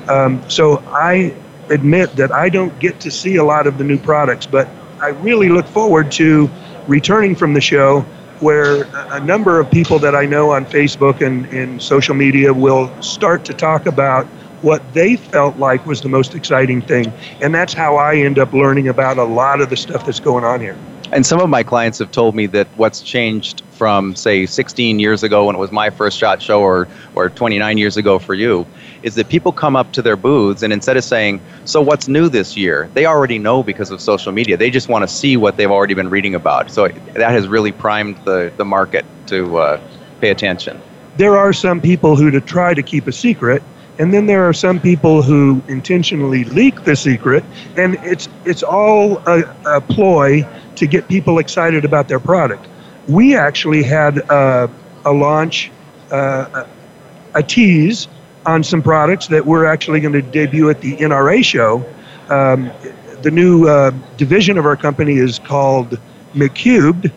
Um, 0.10 0.48
so 0.50 0.80
I 0.88 1.34
admit 1.70 2.16
that 2.18 2.32
I 2.32 2.50
don't 2.50 2.78
get 2.80 3.00
to 3.02 3.12
see 3.12 3.38
a 3.38 3.44
lot 3.44 3.68
of 3.68 3.78
the 3.78 3.84
new 3.84 3.98
products, 3.98 4.46
but 4.46 4.68
I 5.02 5.10
really 5.10 5.50
look 5.50 5.66
forward 5.68 6.12
to 6.14 6.50
returning 6.88 7.36
from 7.36 7.54
the 7.54 7.62
show 7.62 8.02
where 8.40 8.84
a 9.14 9.20
number 9.20 9.60
of 9.60 9.72
people 9.72 9.98
that 10.00 10.14
I 10.14 10.26
know 10.26 10.52
on 10.52 10.66
Facebook 10.66 11.26
and 11.26 11.46
in 11.48 11.80
social 11.80 12.16
media 12.16 12.54
will 12.54 12.92
start 13.02 13.46
to 13.46 13.54
talk 13.54 13.86
about 13.86 14.28
what 14.66 14.82
they 14.94 15.16
felt 15.16 15.58
like 15.58 15.86
was 15.86 16.02
the 16.02 16.10
most 16.10 16.34
exciting 16.34 16.82
thing. 16.82 17.14
And 17.40 17.54
that's 17.54 17.72
how 17.72 17.98
I 17.98 18.16
end 18.16 18.40
up 18.40 18.52
learning 18.52 18.88
about 18.88 19.20
a 19.20 19.24
lot 19.24 19.62
of 19.62 19.70
the 19.70 19.78
stuff 19.78 20.06
that's 20.06 20.20
going 20.20 20.44
on 20.44 20.60
here. 20.60 20.76
And 21.12 21.24
some 21.24 21.40
of 21.40 21.50
my 21.50 21.62
clients 21.62 22.00
have 22.00 22.12
told 22.12 22.34
me 22.34 22.48
that 22.48 22.68
what's 22.76 23.02
changed 23.02 23.62
from, 23.74 24.16
say, 24.16 24.48
16 24.48 25.00
years 25.00 25.22
ago 25.22 25.46
when 25.46 25.56
it 25.56 25.60
was 25.60 25.72
my 25.72 25.92
first 25.92 26.18
shot 26.18 26.42
show 26.42 26.62
or, 26.62 26.88
or 27.14 27.30
29 27.30 27.78
years 27.78 27.96
ago 27.96 28.18
for 28.18 28.34
you 28.34 28.66
is 29.04 29.14
that 29.16 29.30
people 29.30 29.52
come 29.52 29.76
up 29.76 29.92
to 29.92 30.02
their 30.02 30.16
booths 30.16 30.64
and 30.64 30.74
instead 30.74 30.98
of 30.98 31.04
saying, 31.04 31.40
So 31.66 31.80
what's 31.80 32.08
new 32.08 32.28
this 32.28 32.58
year? 32.58 32.90
they 32.96 33.06
already 33.06 33.38
know 33.38 33.62
because 33.62 33.92
of 33.92 34.02
social 34.02 34.32
media. 34.32 34.58
They 34.58 34.72
just 34.72 34.90
want 34.90 35.04
to 35.04 35.08
see 35.08 35.38
what 35.38 35.58
they've 35.58 35.70
already 35.70 35.94
been 35.94 36.10
reading 36.10 36.34
about. 36.34 36.72
So 36.72 36.88
that 36.88 37.32
has 37.32 37.48
really 37.48 37.72
primed 37.72 38.18
the, 38.26 38.52
the 38.58 38.66
market 38.66 39.06
to 39.28 39.58
uh, 39.60 39.82
pay 40.22 40.32
attention. 40.32 40.82
There 41.18 41.38
are 41.38 41.54
some 41.54 41.82
people 41.82 42.16
who, 42.16 42.32
to 42.32 42.42
try 42.42 42.74
to 42.74 42.82
keep 42.82 43.06
a 43.06 43.12
secret, 43.12 43.62
and 43.98 44.14
then 44.14 44.26
there 44.26 44.48
are 44.48 44.54
some 44.54 44.80
people 44.80 45.22
who 45.22 45.62
intentionally 45.68 46.44
leak 46.44 46.84
the 46.84 46.96
secret, 46.96 47.44
and 47.78 47.96
it's 48.02 48.28
it's 48.46 48.64
all 48.64 49.18
a, 49.28 49.44
a 49.66 49.82
ploy 49.82 50.48
to 50.76 50.88
get 50.88 51.08
people 51.08 51.40
excited 51.40 51.86
about 51.86 52.08
their 52.08 52.20
product. 52.20 52.68
We 53.08 53.36
actually 53.36 53.84
had 53.84 54.18
a, 54.18 54.70
a 55.06 55.14
launch, 55.14 55.72
uh, 56.12 56.66
a 57.34 57.44
tease 57.44 58.08
on 58.46 58.64
some 58.64 58.82
products 58.82 59.28
that 59.28 59.46
we're 59.46 59.66
actually 59.66 60.02
going 60.02 60.14
to 60.14 60.22
debut 60.22 60.70
at 60.70 60.82
the 60.82 60.98
NRA 60.98 61.44
show. 61.44 61.86
Um, 62.30 62.72
the 63.22 63.32
new 63.32 63.68
uh, 63.68 63.92
division 64.18 64.58
of 64.58 64.66
our 64.66 64.76
company 64.76 65.14
is 65.14 65.40
called 65.40 65.98
McCubed. 66.34 67.12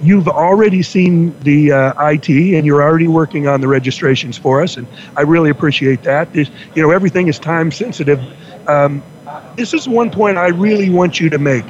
You've 0.00 0.28
already 0.28 0.82
seen 0.82 1.38
the 1.40 1.72
uh, 1.72 2.10
IT 2.10 2.28
and 2.28 2.64
you're 2.64 2.82
already 2.82 3.08
working 3.08 3.48
on 3.48 3.60
the 3.60 3.68
registrations 3.68 4.38
for 4.38 4.62
us, 4.62 4.76
and 4.76 4.86
I 5.16 5.22
really 5.22 5.50
appreciate 5.50 6.02
that. 6.04 6.32
There's, 6.32 6.50
you 6.74 6.82
know, 6.82 6.90
everything 6.90 7.26
is 7.28 7.38
time 7.38 7.72
sensitive. 7.72 8.20
Um, 8.68 9.02
this 9.56 9.74
is 9.74 9.88
one 9.88 10.10
point 10.10 10.38
I 10.38 10.48
really 10.48 10.88
want 10.90 11.18
you 11.18 11.30
to 11.30 11.38
make. 11.38 11.64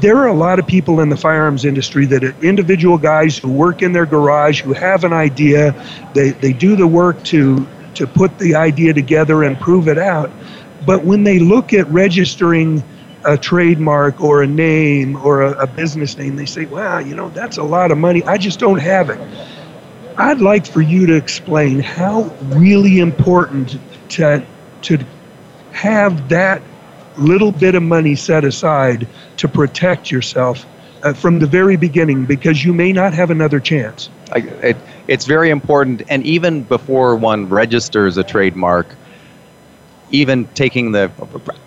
There 0.00 0.18
are 0.18 0.26
a 0.26 0.34
lot 0.34 0.58
of 0.58 0.66
people 0.66 1.00
in 1.00 1.08
the 1.08 1.16
firearms 1.16 1.64
industry 1.64 2.04
that 2.06 2.22
are 2.22 2.34
individual 2.42 2.98
guys 2.98 3.38
who 3.38 3.50
work 3.50 3.80
in 3.80 3.92
their 3.92 4.04
garage, 4.04 4.60
who 4.60 4.74
have 4.74 5.04
an 5.04 5.14
idea, 5.14 5.72
they, 6.14 6.30
they 6.32 6.52
do 6.52 6.76
the 6.76 6.86
work 6.86 7.22
to, 7.24 7.66
to 7.94 8.06
put 8.06 8.38
the 8.38 8.54
idea 8.54 8.92
together 8.92 9.44
and 9.44 9.58
prove 9.58 9.88
it 9.88 9.96
out. 9.96 10.30
But 10.84 11.04
when 11.04 11.24
they 11.24 11.38
look 11.38 11.72
at 11.72 11.88
registering 11.88 12.84
a 13.26 13.36
trademark 13.36 14.20
or 14.20 14.42
a 14.42 14.46
name 14.46 15.16
or 15.16 15.42
a, 15.42 15.64
a 15.64 15.66
business 15.66 16.16
name, 16.16 16.36
they 16.36 16.46
say, 16.46 16.64
wow, 16.66 16.98
you 16.98 17.14
know, 17.14 17.28
that's 17.30 17.56
a 17.58 17.62
lot 17.62 17.90
of 17.90 17.98
money. 17.98 18.22
I 18.24 18.38
just 18.38 18.58
don't 18.60 18.78
have 18.78 19.10
it. 19.10 19.20
I'd 20.16 20.40
like 20.40 20.66
for 20.66 20.80
you 20.80 21.06
to 21.06 21.16
explain 21.16 21.80
how 21.80 22.22
really 22.44 23.00
important 23.00 23.78
to, 24.10 24.46
to 24.82 25.04
have 25.72 26.28
that 26.30 26.62
little 27.18 27.52
bit 27.52 27.74
of 27.74 27.82
money 27.82 28.14
set 28.14 28.44
aside 28.44 29.08
to 29.38 29.48
protect 29.48 30.10
yourself 30.10 30.64
uh, 31.02 31.12
from 31.12 31.38
the 31.38 31.46
very 31.46 31.76
beginning 31.76 32.24
because 32.24 32.64
you 32.64 32.72
may 32.72 32.92
not 32.92 33.12
have 33.12 33.30
another 33.30 33.60
chance. 33.60 34.08
I, 34.32 34.38
it, 34.38 34.76
it's 35.08 35.26
very 35.26 35.50
important, 35.50 36.02
and 36.08 36.24
even 36.24 36.62
before 36.62 37.16
one 37.16 37.48
registers 37.48 38.16
a 38.16 38.24
trademark, 38.24 38.86
even 40.10 40.46
taking 40.54 40.92
the 40.92 41.08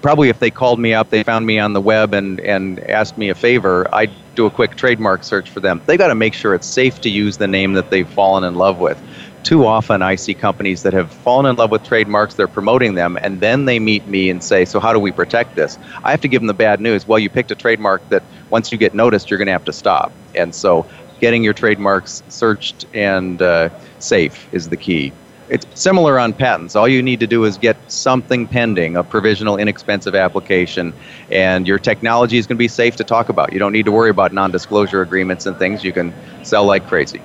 probably 0.01 0.29
if 0.29 0.39
they 0.39 0.49
called 0.49 0.79
me 0.79 0.93
up 0.93 1.09
they 1.09 1.23
found 1.23 1.45
me 1.45 1.59
on 1.59 1.73
the 1.73 1.81
web 1.81 2.13
and 2.13 2.39
and 2.39 2.79
asked 2.89 3.17
me 3.17 3.29
a 3.29 3.35
favor 3.35 3.87
i'd 3.93 4.11
do 4.39 4.45
a 4.45 4.49
quick 4.49 4.77
trademark 4.77 5.25
search 5.25 5.49
for 5.49 5.59
them. 5.59 5.81
They 5.85 5.97
got 5.97 6.07
to 6.07 6.15
make 6.15 6.33
sure 6.33 6.55
it's 6.55 6.65
safe 6.65 7.01
to 7.01 7.09
use 7.09 7.35
the 7.35 7.47
name 7.47 7.73
that 7.73 7.89
they've 7.89 8.07
fallen 8.07 8.45
in 8.45 8.55
love 8.55 8.79
with. 8.79 8.97
Too 9.43 9.65
often 9.65 10.01
i 10.01 10.15
see 10.15 10.33
companies 10.33 10.83
that 10.83 10.93
have 10.93 11.11
fallen 11.11 11.45
in 11.45 11.57
love 11.57 11.71
with 11.71 11.83
trademarks 11.83 12.35
they're 12.35 12.47
promoting 12.47 12.95
them 12.95 13.17
and 13.21 13.41
then 13.41 13.65
they 13.65 13.79
meet 13.79 14.07
me 14.07 14.29
and 14.29 14.41
say 14.41 14.63
so 14.63 14.79
how 14.79 14.93
do 14.93 14.99
we 14.99 15.11
protect 15.11 15.55
this? 15.57 15.77
I 16.05 16.11
have 16.11 16.21
to 16.21 16.29
give 16.29 16.39
them 16.39 16.47
the 16.47 16.53
bad 16.53 16.79
news. 16.79 17.05
Well 17.05 17.19
you 17.19 17.29
picked 17.29 17.51
a 17.51 17.55
trademark 17.55 18.07
that 18.09 18.23
once 18.49 18.71
you 18.71 18.77
get 18.77 18.93
noticed 18.93 19.29
you're 19.29 19.39
going 19.39 19.47
to 19.47 19.51
have 19.59 19.65
to 19.65 19.73
stop. 19.73 20.13
And 20.35 20.55
so 20.55 20.85
getting 21.19 21.43
your 21.43 21.53
trademarks 21.53 22.23
searched 22.29 22.85
and 22.93 23.41
uh, 23.41 23.67
safe 23.99 24.47
is 24.53 24.69
the 24.69 24.77
key 24.77 25.11
it's 25.49 25.65
similar 25.73 26.19
on 26.19 26.33
patents. 26.33 26.75
All 26.75 26.87
you 26.87 27.01
need 27.01 27.19
to 27.19 27.27
do 27.27 27.43
is 27.43 27.57
get 27.57 27.77
something 27.91 28.47
pending, 28.47 28.95
a 28.95 29.03
provisional, 29.03 29.57
inexpensive 29.57 30.15
application, 30.15 30.93
and 31.31 31.67
your 31.67 31.79
technology 31.79 32.37
is 32.37 32.45
going 32.45 32.57
to 32.57 32.59
be 32.59 32.67
safe 32.67 32.95
to 32.97 33.03
talk 33.03 33.29
about. 33.29 33.51
You 33.51 33.59
don't 33.59 33.73
need 33.73 33.85
to 33.85 33.91
worry 33.91 34.09
about 34.09 34.31
non 34.31 34.51
disclosure 34.51 35.01
agreements 35.01 35.45
and 35.45 35.57
things. 35.57 35.83
You 35.83 35.91
can 35.91 36.13
sell 36.43 36.65
like 36.65 36.87
crazy. 36.87 37.21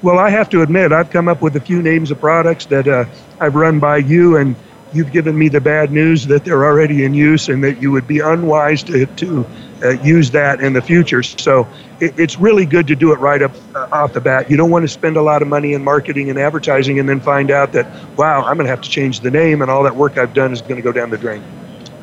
Well, 0.00 0.18
I 0.18 0.30
have 0.30 0.48
to 0.50 0.62
admit, 0.62 0.92
I've 0.92 1.10
come 1.10 1.28
up 1.28 1.42
with 1.42 1.56
a 1.56 1.60
few 1.60 1.82
names 1.82 2.10
of 2.10 2.20
products 2.20 2.66
that 2.66 2.86
uh, 2.86 3.04
I've 3.40 3.56
run 3.56 3.80
by 3.80 3.98
you, 3.98 4.36
and 4.36 4.54
you've 4.92 5.12
given 5.12 5.38
me 5.38 5.48
the 5.48 5.60
bad 5.60 5.90
news 5.90 6.26
that 6.26 6.44
they're 6.44 6.64
already 6.64 7.04
in 7.04 7.14
use 7.14 7.48
and 7.48 7.62
that 7.64 7.80
you 7.82 7.90
would 7.90 8.06
be 8.06 8.20
unwise 8.20 8.82
to, 8.84 9.06
to 9.06 9.46
uh, 9.82 9.90
use 10.02 10.30
that 10.30 10.60
in 10.60 10.72
the 10.72 10.82
future. 10.82 11.22
So 11.22 11.66
it, 12.00 12.18
it's 12.18 12.38
really 12.38 12.66
good 12.66 12.86
to 12.88 12.96
do 12.96 13.12
it 13.12 13.18
right 13.18 13.42
up 13.42 13.52
uh, 13.74 13.88
off 13.92 14.12
the 14.12 14.20
bat. 14.20 14.50
You 14.50 14.56
don't 14.56 14.70
want 14.70 14.84
to 14.84 14.88
spend 14.88 15.16
a 15.16 15.22
lot 15.22 15.42
of 15.42 15.48
money 15.48 15.74
in 15.74 15.84
marketing 15.84 16.30
and 16.30 16.38
advertising 16.38 16.98
and 16.98 17.08
then 17.08 17.20
find 17.20 17.50
out 17.50 17.72
that, 17.72 17.86
wow, 18.16 18.42
I'm 18.42 18.56
going 18.56 18.66
to 18.66 18.70
have 18.70 18.80
to 18.80 18.90
change 18.90 19.20
the 19.20 19.30
name 19.30 19.62
and 19.62 19.70
all 19.70 19.82
that 19.84 19.96
work 19.96 20.18
I've 20.18 20.34
done 20.34 20.52
is 20.52 20.60
going 20.60 20.76
to 20.76 20.82
go 20.82 20.92
down 20.92 21.10
the 21.10 21.18
drain. 21.18 21.42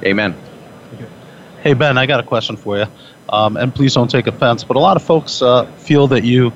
Amen. 0.03 0.35
Okay. 0.93 1.07
Hey, 1.61 1.73
Ben, 1.73 1.97
I 1.97 2.05
got 2.05 2.19
a 2.19 2.23
question 2.23 2.55
for 2.55 2.77
you. 2.77 2.85
Um, 3.29 3.57
and 3.57 3.73
please 3.73 3.93
don't 3.95 4.09
take 4.09 4.27
offense, 4.27 4.63
but 4.63 4.77
a 4.77 4.79
lot 4.79 4.97
of 4.97 5.03
folks 5.03 5.41
uh, 5.41 5.65
feel 5.77 6.07
that 6.07 6.23
you 6.23 6.53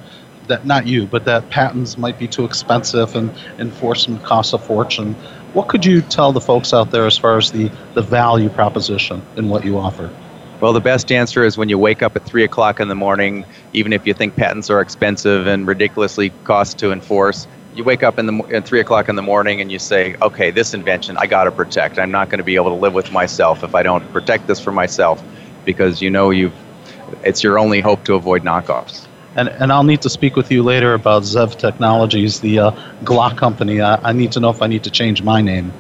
that 0.50 0.66
not 0.66 0.86
you, 0.86 1.06
but 1.06 1.26
that 1.26 1.50
patents 1.50 1.98
might 1.98 2.20
be 2.20 2.28
too 2.28 2.44
expensive 2.44 3.16
and 3.16 3.32
enforcement 3.60 4.24
costs 4.24 4.52
a 4.52 4.58
fortune. 4.58 5.16
What 5.54 5.68
could 5.68 5.84
you 5.84 6.02
tell 6.02 6.32
the 6.32 6.42
folks 6.42 6.74
out 6.74 6.92
there 6.92 7.08
as 7.08 7.18
far 7.18 7.38
as 7.38 7.52
the, 7.52 7.72
the 7.96 8.04
value 8.04 8.50
proposition 8.50 9.22
in 9.36 9.50
what 9.50 9.66
you 9.66 9.80
offer? 9.80 10.12
Well, 10.62 10.74
the 10.74 10.82
best 10.82 11.12
answer 11.12 11.44
is 11.44 11.58
when 11.58 11.70
you 11.70 11.80
wake 11.80 12.04
up 12.04 12.16
at 12.16 12.26
3 12.26 12.44
o'clock 12.44 12.80
in 12.80 12.88
the 12.88 12.96
morning, 12.96 13.46
even 13.74 13.92
if 13.92 14.06
you 14.06 14.14
think 14.14 14.36
patents 14.36 14.70
are 14.70 14.80
expensive 14.80 15.48
and 15.48 15.66
ridiculously 15.66 16.32
cost 16.44 16.78
to 16.80 16.92
enforce, 16.92 17.48
you 17.74 17.84
wake 17.84 18.04
up 18.04 18.20
in 18.20 18.26
the 18.28 18.44
at 18.54 18.66
3 18.66 18.80
o'clock 18.80 19.10
in 19.10 19.16
the 19.16 19.24
morning 19.24 19.60
and 19.60 19.72
you 19.72 19.80
say, 19.80 20.16
okay, 20.22 20.52
this 20.52 20.74
invention 20.74 21.18
I 21.18 21.26
got 21.26 21.46
to 21.46 21.52
protect. 21.52 21.98
I'm 21.98 22.12
not 22.12 22.30
going 22.30 22.40
to 22.40 22.44
be 22.44 22.56
able 22.56 22.70
to 22.70 22.82
live 22.82 22.94
with 22.94 23.12
myself 23.12 23.64
if 23.64 23.74
I 23.74 23.82
don't 23.82 24.08
protect 24.12 24.46
this 24.46 24.60
for 24.60 24.72
myself 24.72 25.24
because 25.66 26.02
you 26.02 26.12
know 26.12 26.30
you've, 26.30 26.54
it's 27.24 27.42
your 27.42 27.58
only 27.58 27.80
hope 27.80 28.04
to 28.06 28.14
avoid 28.14 28.44
knockoffs. 28.44 29.08
And, 29.36 29.48
and 29.48 29.72
I'll 29.72 29.84
need 29.84 30.02
to 30.02 30.10
speak 30.10 30.36
with 30.36 30.52
you 30.52 30.64
later 30.64 30.94
about 30.94 31.24
Zev 31.24 31.58
Technologies, 31.58 32.40
the 32.40 32.60
uh, 32.60 32.72
Glock 33.04 33.38
company. 33.38 33.80
I, 33.80 34.10
I 34.10 34.14
need 34.14 34.32
to 34.34 34.40
know 34.40 34.50
if 34.50 34.62
I 34.62 34.68
need 34.68 34.84
to 34.86 34.90
change 34.90 35.22
my 35.22 35.42
name. 35.42 35.72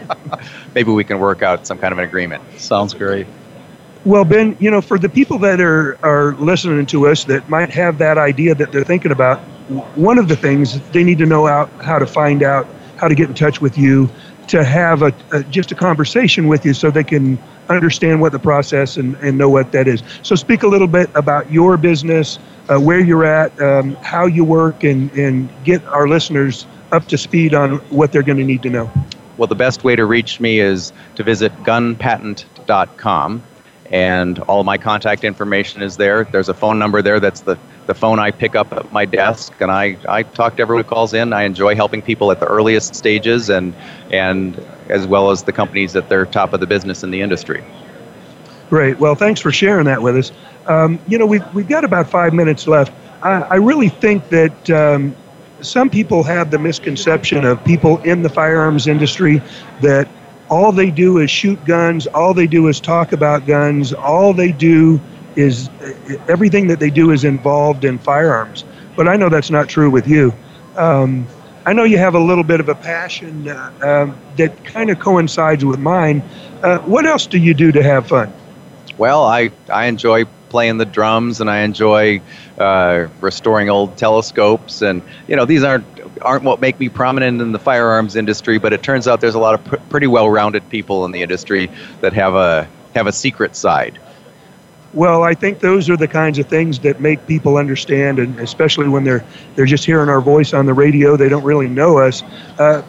Maybe 0.74 0.90
we 0.90 1.04
can 1.04 1.18
work 1.18 1.42
out 1.42 1.66
some 1.66 1.78
kind 1.78 1.92
of 1.92 1.98
an 1.98 2.04
agreement. 2.04 2.42
Sounds 2.58 2.94
great. 2.94 3.26
Well, 4.04 4.24
Ben, 4.24 4.56
you 4.60 4.70
know, 4.70 4.80
for 4.80 4.98
the 4.98 5.08
people 5.08 5.38
that 5.40 5.60
are, 5.60 5.98
are 6.02 6.34
listening 6.34 6.86
to 6.86 7.08
us 7.08 7.24
that 7.24 7.48
might 7.48 7.70
have 7.70 7.98
that 7.98 8.16
idea 8.16 8.54
that 8.54 8.70
they're 8.70 8.84
thinking 8.84 9.12
about, 9.12 9.38
one 9.96 10.18
of 10.18 10.28
the 10.28 10.36
things 10.36 10.80
they 10.90 11.04
need 11.04 11.18
to 11.18 11.26
know 11.26 11.46
out 11.46 11.68
how 11.82 11.98
to 11.98 12.06
find 12.06 12.42
out 12.42 12.66
how 12.96 13.08
to 13.08 13.14
get 13.14 13.28
in 13.28 13.34
touch 13.34 13.60
with 13.60 13.76
you, 13.78 14.08
to 14.48 14.64
have 14.64 15.02
a, 15.02 15.12
a 15.32 15.42
just 15.44 15.72
a 15.72 15.74
conversation 15.74 16.48
with 16.48 16.64
you 16.64 16.74
so 16.74 16.90
they 16.90 17.04
can 17.04 17.38
understand 17.68 18.20
what 18.20 18.32
the 18.32 18.38
process 18.38 18.96
and, 18.96 19.14
and 19.16 19.38
know 19.38 19.48
what 19.48 19.72
that 19.72 19.86
is. 19.86 20.02
So, 20.22 20.34
speak 20.34 20.62
a 20.62 20.68
little 20.68 20.86
bit 20.86 21.10
about 21.14 21.50
your 21.52 21.76
business, 21.76 22.38
uh, 22.68 22.78
where 22.78 23.00
you're 23.00 23.24
at, 23.24 23.58
um, 23.60 23.94
how 23.96 24.26
you 24.26 24.44
work, 24.44 24.84
and, 24.84 25.10
and 25.12 25.48
get 25.64 25.84
our 25.86 26.08
listeners 26.08 26.66
up 26.92 27.06
to 27.08 27.18
speed 27.18 27.54
on 27.54 27.76
what 27.90 28.12
they're 28.12 28.22
going 28.22 28.38
to 28.38 28.44
need 28.44 28.62
to 28.62 28.70
know. 28.70 28.90
Well, 29.36 29.46
the 29.46 29.54
best 29.54 29.84
way 29.84 29.94
to 29.94 30.04
reach 30.04 30.40
me 30.40 30.58
is 30.58 30.92
to 31.14 31.22
visit 31.22 31.52
gunpatent.com, 31.62 33.42
and 33.90 34.38
all 34.40 34.64
my 34.64 34.76
contact 34.76 35.24
information 35.24 35.82
is 35.82 35.96
there. 35.96 36.24
There's 36.24 36.48
a 36.48 36.54
phone 36.54 36.78
number 36.78 37.00
there 37.00 37.20
that's 37.20 37.40
the, 37.40 37.58
the 37.86 37.94
phone 37.94 38.18
I 38.18 38.30
pick 38.30 38.54
up 38.54 38.72
at 38.72 38.92
my 38.92 39.04
desk, 39.04 39.52
and 39.60 39.70
I, 39.70 39.96
I 40.08 40.22
talk 40.22 40.56
to 40.56 40.62
everyone 40.62 40.84
who 40.84 40.88
calls 40.88 41.14
in. 41.14 41.32
I 41.32 41.44
enjoy 41.44 41.74
helping 41.74 42.02
people 42.02 42.30
at 42.30 42.40
the 42.40 42.46
earliest 42.46 42.94
stages 42.94 43.48
and, 43.48 43.74
and 44.10 44.58
as 44.88 45.06
well 45.06 45.30
as 45.30 45.44
the 45.44 45.52
companies 45.52 45.96
at 45.96 46.08
their 46.08 46.26
top 46.26 46.52
of 46.52 46.60
the 46.60 46.66
business 46.66 47.02
in 47.02 47.10
the 47.10 47.20
industry. 47.22 47.64
Great. 48.68 48.98
Well, 48.98 49.14
thanks 49.14 49.40
for 49.40 49.50
sharing 49.50 49.86
that 49.86 50.02
with 50.02 50.16
us. 50.16 50.32
Um, 50.66 50.98
you 51.08 51.16
know, 51.16 51.24
we've, 51.24 51.54
we've 51.54 51.68
got 51.68 51.84
about 51.84 52.10
five 52.10 52.34
minutes 52.34 52.66
left. 52.66 52.92
I, 53.22 53.40
I 53.40 53.54
really 53.56 53.88
think 53.88 54.28
that 54.28 54.70
um, 54.70 55.16
some 55.62 55.88
people 55.88 56.22
have 56.24 56.50
the 56.50 56.58
misconception 56.58 57.44
of 57.44 57.64
people 57.64 57.98
in 58.02 58.22
the 58.22 58.28
firearms 58.28 58.86
industry 58.86 59.40
that 59.80 60.08
all 60.50 60.72
they 60.72 60.90
do 60.90 61.18
is 61.18 61.30
shoot 61.30 61.62
guns, 61.64 62.06
all 62.06 62.34
they 62.34 62.46
do 62.46 62.68
is 62.68 62.80
talk 62.80 63.12
about 63.12 63.46
guns, 63.46 63.92
all 63.92 64.32
they 64.32 64.52
do 64.52 65.00
is 65.36 65.68
everything 66.28 66.66
that 66.68 66.80
they 66.80 66.90
do 66.90 67.10
is 67.10 67.24
involved 67.24 67.84
in 67.84 67.98
firearms. 67.98 68.64
But 68.96 69.08
I 69.08 69.16
know 69.16 69.28
that's 69.28 69.50
not 69.50 69.68
true 69.68 69.90
with 69.90 70.08
you. 70.08 70.32
Um, 70.76 71.26
I 71.66 71.72
know 71.72 71.84
you 71.84 71.98
have 71.98 72.14
a 72.14 72.18
little 72.18 72.44
bit 72.44 72.60
of 72.60 72.68
a 72.68 72.74
passion 72.74 73.48
uh, 73.48 73.72
uh, 73.82 74.12
that 74.36 74.64
kind 74.64 74.90
of 74.90 74.98
coincides 74.98 75.64
with 75.64 75.78
mine. 75.78 76.22
Uh, 76.62 76.78
what 76.80 77.04
else 77.06 77.26
do 77.26 77.38
you 77.38 77.54
do 77.54 77.70
to 77.72 77.82
have 77.82 78.08
fun? 78.08 78.32
Well, 78.96 79.24
I, 79.24 79.50
I 79.70 79.86
enjoy 79.86 80.24
playing 80.48 80.78
the 80.78 80.84
drums 80.84 81.40
and 81.40 81.50
I 81.50 81.60
enjoy 81.60 82.20
uh, 82.58 83.08
restoring 83.20 83.70
old 83.70 83.96
telescopes. 83.96 84.82
And, 84.82 85.02
you 85.26 85.36
know, 85.36 85.44
these 85.44 85.62
aren't, 85.62 85.86
aren't 86.22 86.44
what 86.44 86.60
make 86.60 86.78
me 86.78 86.88
prominent 86.88 87.40
in 87.40 87.52
the 87.52 87.58
firearms 87.58 88.16
industry, 88.16 88.58
but 88.58 88.72
it 88.72 88.82
turns 88.82 89.06
out 89.06 89.20
there's 89.20 89.34
a 89.34 89.38
lot 89.38 89.54
of 89.54 89.64
pr- 89.64 89.76
pretty 89.88 90.06
well 90.06 90.28
rounded 90.28 90.68
people 90.68 91.04
in 91.04 91.12
the 91.12 91.22
industry 91.22 91.70
that 92.00 92.12
have 92.12 92.34
a, 92.34 92.68
have 92.94 93.06
a 93.06 93.12
secret 93.12 93.54
side. 93.54 93.98
Well, 94.94 95.22
I 95.22 95.34
think 95.34 95.60
those 95.60 95.90
are 95.90 95.98
the 95.98 96.08
kinds 96.08 96.38
of 96.38 96.46
things 96.46 96.78
that 96.78 96.98
make 96.98 97.26
people 97.26 97.58
understand, 97.58 98.18
and 98.18 98.40
especially 98.40 98.88
when 98.88 99.04
they're 99.04 99.22
they're 99.54 99.66
just 99.66 99.84
hearing 99.84 100.08
our 100.08 100.22
voice 100.22 100.54
on 100.54 100.64
the 100.64 100.72
radio, 100.72 101.14
they 101.14 101.28
don't 101.28 101.44
really 101.44 101.68
know 101.68 101.98
us. 101.98 102.22
Uh, 102.58 102.82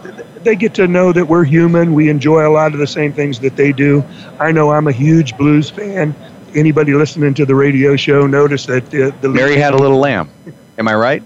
they 0.44 0.56
get 0.56 0.74
to 0.76 0.88
know 0.88 1.12
that 1.12 1.28
we're 1.28 1.44
human. 1.44 1.94
We 1.94 2.10
enjoy 2.10 2.48
a 2.48 2.52
lot 2.52 2.74
of 2.74 2.80
the 2.80 2.88
same 2.88 3.12
things 3.12 3.40
that 3.42 3.58
they 3.58 3.74
do. 3.74 4.06
I 4.40 4.54
know 4.54 4.72
I'm 4.72 4.88
a 4.88 4.94
huge 4.94 5.38
blues 5.38 5.70
fan. 5.70 6.16
Anybody 6.56 6.94
listening 6.94 7.34
to 7.36 7.46
the 7.46 7.56
radio 7.56 7.96
show 7.96 8.28
noticed 8.28 8.68
that 8.68 8.90
the, 8.90 9.14
the 9.22 9.30
Mary 9.30 9.58
had 9.58 9.74
a 9.74 9.78
little 9.78 10.00
lamb. 10.00 10.30
Am 10.78 10.88
I 10.88 10.96
right? 10.96 11.24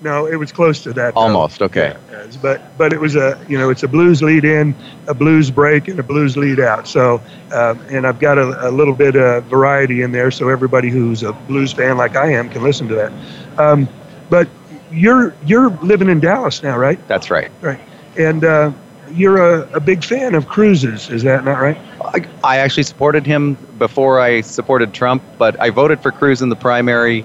No, 0.00 0.26
it 0.26 0.36
was 0.36 0.52
close 0.52 0.82
to 0.82 0.92
that. 0.92 1.14
though. 1.14 1.20
Almost, 1.20 1.62
okay. 1.62 1.96
Yeah, 2.10 2.26
but 2.42 2.76
but 2.76 2.92
it 2.92 3.00
was 3.00 3.16
a 3.16 3.42
you 3.48 3.56
know 3.56 3.70
it's 3.70 3.82
a 3.82 3.88
blues 3.88 4.22
lead 4.22 4.44
in, 4.44 4.74
a 5.08 5.14
blues 5.14 5.50
break, 5.50 5.88
and 5.88 5.98
a 5.98 6.02
blues 6.02 6.36
lead 6.36 6.60
out. 6.60 6.86
So 6.86 7.22
um, 7.52 7.80
and 7.88 8.06
I've 8.06 8.18
got 8.18 8.36
a, 8.36 8.68
a 8.68 8.70
little 8.70 8.94
bit 8.94 9.16
of 9.16 9.44
variety 9.44 10.02
in 10.02 10.12
there, 10.12 10.30
so 10.30 10.48
everybody 10.48 10.90
who's 10.90 11.22
a 11.22 11.32
blues 11.32 11.72
fan 11.72 11.96
like 11.96 12.16
I 12.16 12.32
am 12.32 12.50
can 12.50 12.62
listen 12.62 12.86
to 12.88 12.94
that. 12.96 13.12
Um, 13.58 13.88
but 14.28 14.48
you're 14.90 15.34
you're 15.46 15.70
living 15.70 16.08
in 16.10 16.20
Dallas 16.20 16.62
now, 16.62 16.76
right? 16.76 16.98
That's 17.08 17.30
right. 17.30 17.50
Right. 17.62 17.80
And 18.18 18.44
uh, 18.44 18.72
you're 19.14 19.38
a, 19.38 19.76
a 19.76 19.80
big 19.80 20.04
fan 20.04 20.34
of 20.34 20.48
Cruz's, 20.48 21.08
is 21.08 21.22
that 21.22 21.44
not 21.44 21.60
right? 21.60 21.78
I, 22.02 22.26
I 22.42 22.56
actually 22.58 22.82
supported 22.82 23.26
him 23.26 23.54
before 23.78 24.20
I 24.20 24.40
supported 24.40 24.92
Trump, 24.92 25.22
but 25.38 25.60
I 25.60 25.70
voted 25.70 26.00
for 26.00 26.10
Cruz 26.10 26.42
in 26.42 26.48
the 26.48 26.56
primary. 26.56 27.24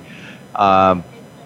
Um, 0.55 1.03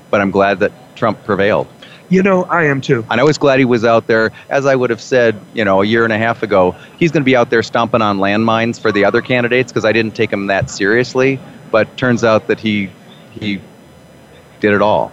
but 0.10 0.22
I'm 0.22 0.32
glad 0.32 0.60
that 0.60 0.72
Trump 0.96 1.24
prevailed. 1.24 1.68
You 2.10 2.22
know, 2.22 2.44
I 2.44 2.66
am 2.66 2.82
too. 2.82 3.06
And 3.10 3.20
I 3.20 3.24
was 3.24 3.38
glad 3.38 3.58
he 3.58 3.66
was 3.66 3.84
out 3.84 4.06
there, 4.06 4.32
as 4.50 4.66
I 4.66 4.76
would 4.76 4.90
have 4.90 5.02
said, 5.02 5.40
you 5.54 5.66
know, 5.66 5.82
a 5.82 5.86
year 5.86 6.04
and 6.04 6.14
a 6.14 6.18
half 6.18 6.44
ago. 6.44 6.76
He's 7.00 7.12
going 7.12 7.22
to 7.24 7.26
be 7.26 7.36
out 7.36 7.50
there 7.50 7.64
stomping 7.64 8.02
on 8.02 8.20
landmines 8.20 8.80
for 8.80 8.92
the 8.92 9.06
other 9.06 9.22
candidates 9.22 9.72
because 9.72 9.86
I 9.86 9.92
didn't 9.92 10.14
take 10.14 10.32
him 10.32 10.48
that 10.48 10.70
seriously. 10.70 11.40
But 11.72 11.98
turns 11.98 12.24
out 12.24 12.48
that 12.48 12.60
he 12.60 12.92
he 13.32 13.60
did 14.60 14.74
it 14.74 14.82
all. 14.82 15.12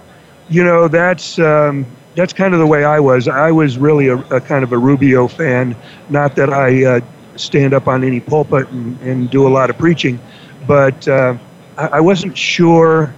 You 0.50 0.62
know, 0.62 0.88
that's 0.88 1.38
um, 1.38 1.86
that's 2.20 2.34
kind 2.34 2.52
of 2.52 2.60
the 2.60 2.66
way 2.66 2.84
I 2.84 3.00
was. 3.00 3.28
I 3.28 3.50
was 3.50 3.78
really 3.78 4.08
a, 4.08 4.16
a 4.16 4.40
kind 4.40 4.62
of 4.62 4.72
a 4.72 4.78
Rubio 4.78 5.26
fan. 5.26 5.74
Not 6.10 6.36
that 6.36 6.52
I 6.52 6.84
uh, 6.84 7.00
stand 7.36 7.72
up 7.72 7.88
on 7.88 8.04
any 8.04 8.20
pulpit 8.20 8.68
and, 8.68 9.00
and 9.00 9.30
do 9.30 9.46
a 9.46 9.48
lot 9.48 9.70
of 9.70 9.78
preaching, 9.78 10.20
but 10.66 11.08
uh, 11.08 11.38
I, 11.78 11.86
I 11.86 12.00
wasn't 12.00 12.36
sure 12.36 13.14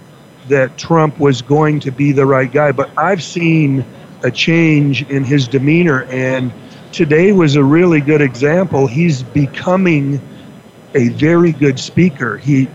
that 0.47 0.77
Trump 0.77 1.19
was 1.19 1.41
going 1.41 1.81
to 1.81 1.91
be 1.91 2.13
the 2.13 2.25
right 2.25 2.49
guy. 2.49 2.71
But 2.71 2.91
I've 2.97 3.21
seen 3.21 3.85
a 4.23 4.31
change 4.31 5.03
in 5.09 5.25
his 5.25 5.49
demeanor, 5.49 6.03
and 6.03 6.53
today 6.93 7.33
was 7.33 7.57
a 7.57 7.63
really 7.63 7.99
good 7.99 8.21
example. 8.21 8.87
He's 8.87 9.21
becoming 9.21 10.21
a 10.95 11.09
very 11.09 11.51
good 11.51 11.77
speaker. 11.77 12.37
He 12.37 12.69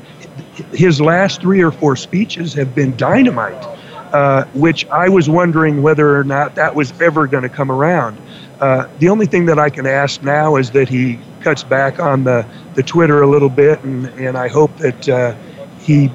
his 0.73 1.01
last 1.01 1.41
three 1.41 1.63
or 1.63 1.71
four 1.71 1.97
speeches 1.97 2.53
have 2.55 2.75
been 2.75 2.97
dynamite, 2.97 3.78
uh, 4.13 4.45
which 4.55 4.87
I 4.87 5.09
was 5.09 5.29
wondering 5.29 5.83
whether 5.83 6.17
or 6.19 6.25
not 6.25 6.55
that 6.57 6.75
was 6.75 6.99
ever 7.01 7.27
going 7.27 7.43
to 7.43 7.49
come 7.49 7.71
around. 7.71 8.19
Uh, 8.61 8.89
the 8.99 9.09
only 9.09 9.27
thing 9.27 9.47
that 9.47 9.59
I 9.59 9.71
can 9.71 9.87
ask 9.87 10.23
now 10.23 10.57
is 10.57 10.71
that 10.73 10.89
he 10.89 11.21
cuts 11.41 11.63
back 11.63 12.01
on 12.01 12.25
the, 12.25 12.47
the 12.75 12.83
Twitter 12.83 13.23
a 13.23 13.27
little 13.27 13.49
bit, 13.49 13.83
and, 13.85 14.07
and 14.07 14.37
I 14.37 14.49
hope 14.49 14.77
that 14.79 15.09
uh, 15.09 15.35
he 15.79 16.11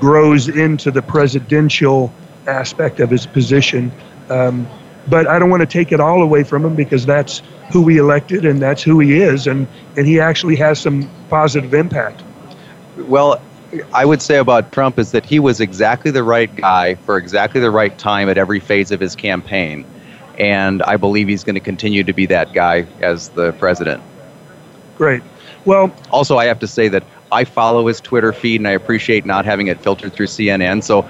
grows 0.00 0.48
into 0.48 0.90
the 0.90 1.02
presidential 1.02 2.12
aspect 2.46 3.00
of 3.00 3.10
his 3.10 3.26
position. 3.26 3.92
Um, 4.28 4.66
but 5.08 5.26
I 5.26 5.38
don't 5.38 5.50
want 5.50 5.60
to 5.60 5.66
take 5.66 5.92
it 5.92 6.00
all 6.00 6.22
away 6.22 6.44
from 6.44 6.64
him 6.64 6.74
because 6.74 7.04
that's 7.04 7.42
who 7.72 7.82
we 7.82 7.98
elected 7.98 8.44
and 8.44 8.60
that's 8.60 8.82
who 8.82 9.00
he 9.00 9.20
is, 9.20 9.46
and, 9.46 9.66
and 9.96 10.06
he 10.06 10.20
actually 10.20 10.56
has 10.56 10.80
some 10.80 11.10
positive 11.28 11.74
impact. 11.74 12.22
Well, 12.96 13.42
I 13.92 14.04
would 14.04 14.22
say 14.22 14.38
about 14.38 14.72
Trump 14.72 14.98
is 14.98 15.12
that 15.12 15.24
he 15.24 15.38
was 15.38 15.60
exactly 15.60 16.10
the 16.10 16.22
right 16.22 16.54
guy 16.54 16.94
for 16.94 17.16
exactly 17.16 17.60
the 17.60 17.70
right 17.70 17.96
time 17.98 18.28
at 18.28 18.38
every 18.38 18.60
phase 18.60 18.90
of 18.90 19.00
his 19.00 19.14
campaign. 19.16 19.84
And 20.38 20.82
I 20.82 20.96
believe 20.96 21.28
he's 21.28 21.44
going 21.44 21.54
to 21.54 21.60
continue 21.60 22.02
to 22.04 22.12
be 22.12 22.26
that 22.26 22.52
guy 22.52 22.86
as 23.00 23.28
the 23.30 23.52
president. 23.52 24.02
Great. 24.96 25.22
Well, 25.64 25.94
Also, 26.10 26.36
I 26.36 26.46
have 26.46 26.58
to 26.60 26.66
say 26.66 26.88
that 26.88 27.04
I 27.32 27.44
follow 27.44 27.86
his 27.86 28.00
Twitter 28.00 28.32
feed 28.32 28.60
and 28.60 28.68
I 28.68 28.72
appreciate 28.72 29.24
not 29.24 29.44
having 29.44 29.68
it 29.68 29.80
filtered 29.80 30.12
through 30.12 30.26
CNN. 30.26 30.82
So 30.82 31.08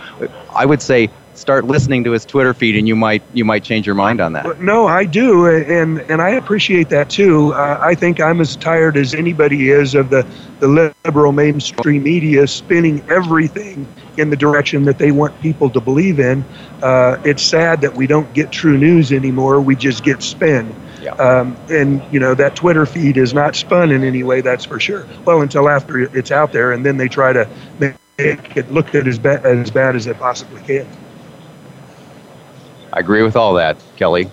I 0.54 0.64
would 0.64 0.80
say 0.80 1.10
start 1.34 1.64
listening 1.64 2.04
to 2.04 2.12
his 2.12 2.24
Twitter 2.24 2.54
feed 2.54 2.76
and 2.76 2.86
you 2.86 2.96
might 2.96 3.22
you 3.32 3.44
might 3.44 3.64
change 3.64 3.86
your 3.86 3.94
mind 3.94 4.20
on 4.20 4.32
that. 4.34 4.60
No, 4.60 4.86
I 4.86 5.04
do, 5.04 5.46
and 5.46 6.00
and 6.00 6.22
I 6.22 6.30
appreciate 6.30 6.88
that 6.90 7.10
too. 7.10 7.52
Uh, 7.52 7.78
I 7.80 7.94
think 7.94 8.20
I'm 8.20 8.40
as 8.40 8.56
tired 8.56 8.96
as 8.96 9.14
anybody 9.14 9.70
is 9.70 9.94
of 9.94 10.10
the 10.10 10.26
the 10.60 10.94
liberal 11.04 11.32
mainstream 11.32 12.02
media 12.02 12.46
spinning 12.46 13.04
everything 13.10 13.86
in 14.16 14.30
the 14.30 14.36
direction 14.36 14.84
that 14.84 14.98
they 14.98 15.10
want 15.10 15.38
people 15.40 15.68
to 15.70 15.80
believe 15.80 16.20
in. 16.20 16.44
Uh, 16.82 17.20
it's 17.24 17.42
sad 17.42 17.80
that 17.80 17.94
we 17.94 18.06
don't 18.06 18.32
get 18.32 18.50
true 18.50 18.78
news 18.78 19.12
anymore. 19.12 19.60
We 19.60 19.76
just 19.76 20.04
get 20.04 20.22
spin. 20.22 20.74
Yeah. 21.02 21.12
Um, 21.14 21.56
and 21.68 22.02
you 22.12 22.20
know 22.20 22.34
that 22.34 22.56
Twitter 22.56 22.86
feed 22.86 23.16
is 23.16 23.34
not 23.34 23.56
spun 23.56 23.90
in 23.90 24.04
any 24.04 24.22
way. 24.22 24.40
That's 24.40 24.64
for 24.64 24.80
sure. 24.80 25.06
Well, 25.24 25.42
until 25.42 25.68
after 25.68 26.00
it's 26.16 26.30
out 26.30 26.52
there, 26.52 26.72
and 26.72 26.84
then 26.84 26.96
they 26.96 27.08
try 27.08 27.32
to 27.32 27.48
make 27.78 27.96
it 28.18 28.70
look 28.72 28.94
at 28.94 29.06
as 29.06 29.18
bad 29.18 29.44
as 29.44 29.70
bad 29.70 29.96
as 29.96 30.06
it 30.06 30.18
possibly 30.18 30.62
can. 30.62 30.86
I 32.94 33.00
agree 33.00 33.22
with 33.22 33.36
all 33.36 33.54
that, 33.54 33.76
Kelly. 33.96 34.30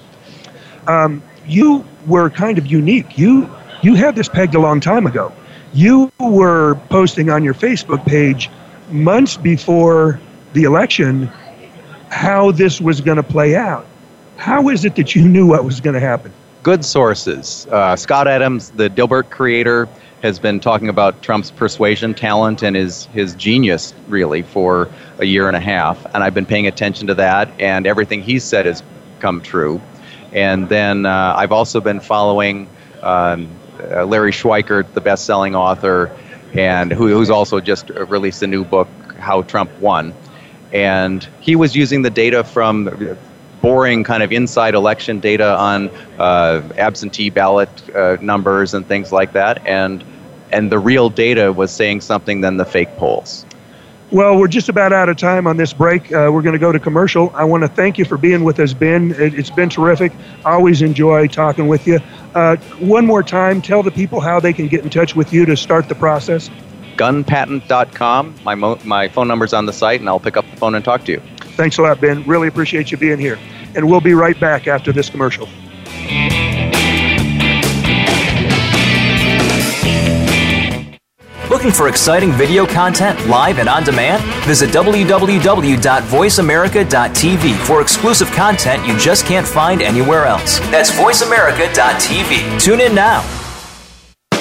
um, 0.87 1.21
you 1.47 1.83
were 2.07 2.29
kind 2.29 2.57
of 2.59 2.67
unique. 2.67 3.17
You 3.17 3.49
you 3.81 3.95
had 3.95 4.15
this 4.15 4.29
pegged 4.29 4.53
a 4.55 4.59
long 4.59 4.79
time 4.79 5.07
ago. 5.07 5.33
You 5.73 6.11
were 6.19 6.75
posting 6.89 7.29
on 7.31 7.43
your 7.43 7.55
Facebook 7.55 8.05
page 8.05 8.49
months 8.91 9.37
before 9.37 10.19
the 10.53 10.63
election 10.63 11.29
how 12.09 12.51
this 12.51 12.79
was 12.79 13.01
going 13.01 13.17
to 13.17 13.23
play 13.23 13.55
out. 13.55 13.87
How 14.37 14.69
is 14.69 14.85
it 14.85 14.95
that 14.97 15.15
you 15.15 15.27
knew 15.27 15.47
what 15.47 15.65
was 15.65 15.81
going 15.81 15.93
to 15.95 15.99
happen? 15.99 16.31
Good 16.61 16.85
sources. 16.85 17.65
Uh, 17.71 17.95
Scott 17.95 18.27
Adams, 18.27 18.69
the 18.71 18.89
Dilbert 18.89 19.29
creator, 19.31 19.87
has 20.21 20.37
been 20.37 20.59
talking 20.59 20.87
about 20.87 21.21
Trump's 21.23 21.49
persuasion 21.49 22.13
talent 22.13 22.61
and 22.61 22.75
his, 22.75 23.05
his 23.07 23.33
genius, 23.35 23.93
really, 24.07 24.43
for 24.43 24.89
a 25.17 25.25
year 25.25 25.47
and 25.47 25.57
a 25.57 25.59
half. 25.59 26.05
And 26.13 26.23
I've 26.23 26.33
been 26.33 26.45
paying 26.45 26.67
attention 26.67 27.07
to 27.07 27.15
that, 27.15 27.49
and 27.59 27.87
everything 27.87 28.21
he 28.21 28.37
said 28.39 28.65
has 28.65 28.83
come 29.19 29.41
true. 29.41 29.81
And 30.31 30.69
then 30.69 31.05
uh, 31.05 31.33
I've 31.35 31.51
also 31.51 31.81
been 31.81 31.99
following 31.99 32.69
um, 33.01 33.49
uh, 33.79 34.05
Larry 34.05 34.31
Schweikart, 34.31 34.93
the 34.93 35.01
best 35.01 35.25
selling 35.25 35.55
author, 35.55 36.15
and 36.53 36.91
who, 36.91 37.07
who's 37.07 37.29
also 37.29 37.59
just 37.59 37.89
released 37.89 38.43
a 38.43 38.47
new 38.47 38.63
book, 38.63 38.87
How 39.17 39.41
Trump 39.41 39.71
Won. 39.79 40.13
And 40.71 41.27
he 41.39 41.55
was 41.55 41.75
using 41.75 42.03
the 42.03 42.09
data 42.09 42.43
from 42.43 43.17
boring 43.61 44.03
kind 44.03 44.23
of 44.23 44.31
inside 44.31 44.73
election 44.73 45.19
data 45.19 45.55
on 45.57 45.89
uh, 46.17 46.61
absentee 46.77 47.29
ballot 47.29 47.69
uh, 47.95 48.17
numbers 48.21 48.73
and 48.73 48.87
things 48.87 49.11
like 49.11 49.33
that. 49.33 49.65
And, 49.65 50.03
and 50.51 50.71
the 50.71 50.79
real 50.79 51.09
data 51.09 51.51
was 51.53 51.71
saying 51.71 52.01
something 52.01 52.41
than 52.41 52.57
the 52.57 52.65
fake 52.65 52.95
polls. 52.97 53.45
Well, 54.11 54.37
we're 54.37 54.49
just 54.49 54.67
about 54.67 54.91
out 54.91 55.07
of 55.07 55.15
time 55.15 55.47
on 55.47 55.55
this 55.55 55.71
break. 55.71 56.11
Uh, 56.11 56.29
we're 56.33 56.41
going 56.41 56.51
to 56.51 56.59
go 56.59 56.73
to 56.73 56.79
commercial. 56.79 57.31
I 57.33 57.45
want 57.45 57.63
to 57.63 57.69
thank 57.69 57.97
you 57.97 58.03
for 58.03 58.17
being 58.17 58.43
with 58.43 58.59
us, 58.59 58.73
Ben. 58.73 59.11
It, 59.11 59.33
it's 59.33 59.49
been 59.49 59.69
terrific. 59.69 60.11
I 60.43 60.51
always 60.51 60.81
enjoy 60.81 61.27
talking 61.27 61.69
with 61.69 61.87
you. 61.87 61.99
Uh, 62.35 62.57
one 62.79 63.05
more 63.05 63.23
time, 63.23 63.61
tell 63.61 63.83
the 63.83 63.91
people 63.91 64.19
how 64.19 64.41
they 64.41 64.51
can 64.51 64.67
get 64.67 64.83
in 64.83 64.89
touch 64.89 65.15
with 65.15 65.31
you 65.31 65.45
to 65.45 65.55
start 65.55 65.87
the 65.87 65.95
process. 65.95 66.49
Gunpatent.com. 66.97 68.35
My, 68.43 68.53
mo- 68.53 68.79
my 68.83 69.07
phone 69.07 69.29
number's 69.29 69.53
on 69.53 69.65
the 69.65 69.73
site, 69.73 70.01
and 70.01 70.09
I'll 70.09 70.19
pick 70.19 70.35
up 70.35 70.49
the 70.51 70.57
phone 70.57 70.75
and 70.75 70.83
talk 70.83 71.05
to 71.05 71.13
you. 71.13 71.21
Thanks 71.55 71.77
a 71.77 71.81
lot, 71.81 72.01
Ben. 72.01 72.23
Really 72.23 72.49
appreciate 72.49 72.91
you 72.91 72.97
being 72.97 73.17
here. 73.17 73.39
And 73.75 73.89
we'll 73.89 74.01
be 74.01 74.13
right 74.13 74.37
back 74.37 74.67
after 74.67 74.91
this 74.91 75.09
commercial. 75.09 75.47
Looking 81.61 81.77
for 81.77 81.89
exciting 81.89 82.31
video 82.31 82.65
content 82.65 83.27
live 83.27 83.59
and 83.59 83.69
on 83.69 83.83
demand? 83.83 84.23
Visit 84.47 84.71
www.voiceamerica.tv 84.71 87.55
for 87.67 87.83
exclusive 87.83 88.31
content 88.31 88.87
you 88.87 88.97
just 88.97 89.27
can't 89.27 89.45
find 89.45 89.83
anywhere 89.83 90.25
else. 90.25 90.57
That's 90.71 90.89
voiceamerica.tv. 90.89 92.59
Tune 92.59 92.81
in 92.81 92.95
now. 92.95 93.21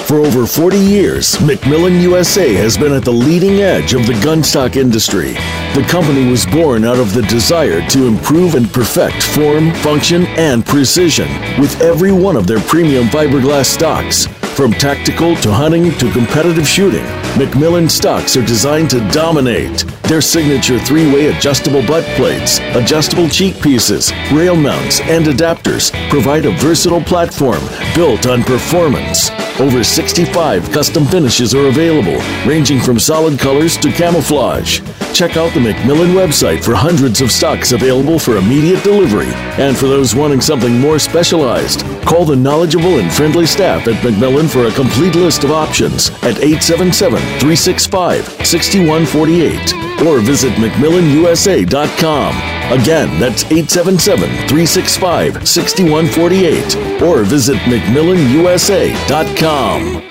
For 0.07 0.17
over 0.17 0.47
40 0.47 0.79
years, 0.79 1.35
McMillan 1.35 2.01
USA 2.01 2.55
has 2.55 2.75
been 2.75 2.91
at 2.91 3.05
the 3.05 3.13
leading 3.13 3.61
edge 3.61 3.93
of 3.93 4.07
the 4.07 4.13
gunstock 4.13 4.75
industry. 4.75 5.33
The 5.75 5.85
company 5.87 6.27
was 6.27 6.47
born 6.47 6.83
out 6.83 6.97
of 6.97 7.13
the 7.13 7.21
desire 7.21 7.87
to 7.89 8.07
improve 8.07 8.55
and 8.55 8.67
perfect 8.73 9.21
form, 9.21 9.75
function, 9.75 10.25
and 10.37 10.65
precision 10.65 11.27
with 11.61 11.79
every 11.81 12.11
one 12.11 12.35
of 12.35 12.47
their 12.47 12.61
premium 12.61 13.09
fiberglass 13.09 13.67
stocks. 13.67 14.27
From 14.55 14.73
tactical 14.73 15.35
to 15.37 15.51
hunting 15.51 15.97
to 15.97 16.11
competitive 16.11 16.67
shooting, 16.67 17.05
McMillan 17.35 17.89
stocks 17.89 18.35
are 18.35 18.45
designed 18.45 18.89
to 18.89 18.99
dominate. 19.09 19.85
Their 20.03 20.19
signature 20.19 20.77
three 20.77 21.11
way 21.11 21.27
adjustable 21.27 21.81
butt 21.87 22.03
plates, 22.17 22.59
adjustable 22.75 23.29
cheek 23.29 23.61
pieces, 23.61 24.11
rail 24.33 24.57
mounts, 24.57 24.99
and 25.01 25.25
adapters 25.25 25.91
provide 26.09 26.45
a 26.45 26.51
versatile 26.57 27.01
platform 27.01 27.61
built 27.95 28.27
on 28.27 28.43
performance. 28.43 29.31
Over 29.59 29.83
65 29.83 30.71
custom 30.71 31.05
finishes 31.05 31.53
are 31.53 31.67
available, 31.67 32.17
ranging 32.47 32.79
from 32.79 32.97
solid 32.97 33.37
colors 33.37 33.77
to 33.77 33.91
camouflage. 33.91 34.79
Check 35.13 35.37
out 35.37 35.53
the 35.53 35.59
McMillan 35.59 36.13
website 36.15 36.63
for 36.63 36.73
hundreds 36.73 37.21
of 37.21 37.31
stocks 37.31 37.73
available 37.73 38.17
for 38.17 38.37
immediate 38.37 38.83
delivery. 38.83 39.31
And 39.59 39.77
for 39.77 39.87
those 39.87 40.15
wanting 40.15 40.41
something 40.41 40.79
more 40.79 40.99
specialized, 40.99 41.81
call 42.05 42.25
the 42.25 42.35
knowledgeable 42.35 42.99
and 42.99 43.11
friendly 43.11 43.45
staff 43.45 43.87
at 43.87 44.01
McMillan 44.03 44.49
for 44.49 44.65
a 44.65 44.71
complete 44.71 45.15
list 45.15 45.43
of 45.43 45.51
options 45.51 46.09
at 46.23 46.39
877 46.39 47.19
365 47.39 48.25
6148. 48.47 49.90
Or 50.01 50.19
visit 50.19 50.53
McMillanUSA.com. 50.53 52.35
Again, 52.71 53.19
that's 53.19 53.43
877 53.45 54.29
365 54.47 55.47
6148 55.47 57.01
or 57.01 57.23
visit 57.23 57.57
McMillanUSA.com. 57.57 60.10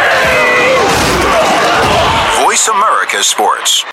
Voice 2.51 2.67
America 2.67 3.23
Sports. 3.23 3.85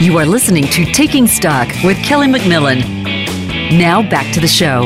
You 0.00 0.16
are 0.16 0.24
listening 0.24 0.64
to 0.68 0.86
Taking 0.94 1.26
Stock 1.26 1.68
with 1.84 1.98
Kelly 1.98 2.26
McMillan. 2.26 2.78
Now 3.76 4.00
back 4.00 4.32
to 4.32 4.40
the 4.40 4.48
show. 4.48 4.84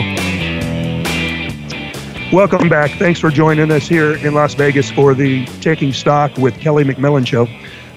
Welcome 2.37 2.69
back. 2.69 2.91
Thanks 2.99 3.21
for 3.21 3.31
joining 3.31 3.71
us 3.71 3.87
here 3.87 4.17
in 4.17 4.35
Las 4.35 4.55
Vegas 4.55 4.91
for 4.91 5.15
the 5.15 5.47
Taking 5.61 5.93
Stock 5.93 6.37
with 6.37 6.59
Kelly 6.59 6.83
McMillan 6.83 7.25
show. 7.25 7.47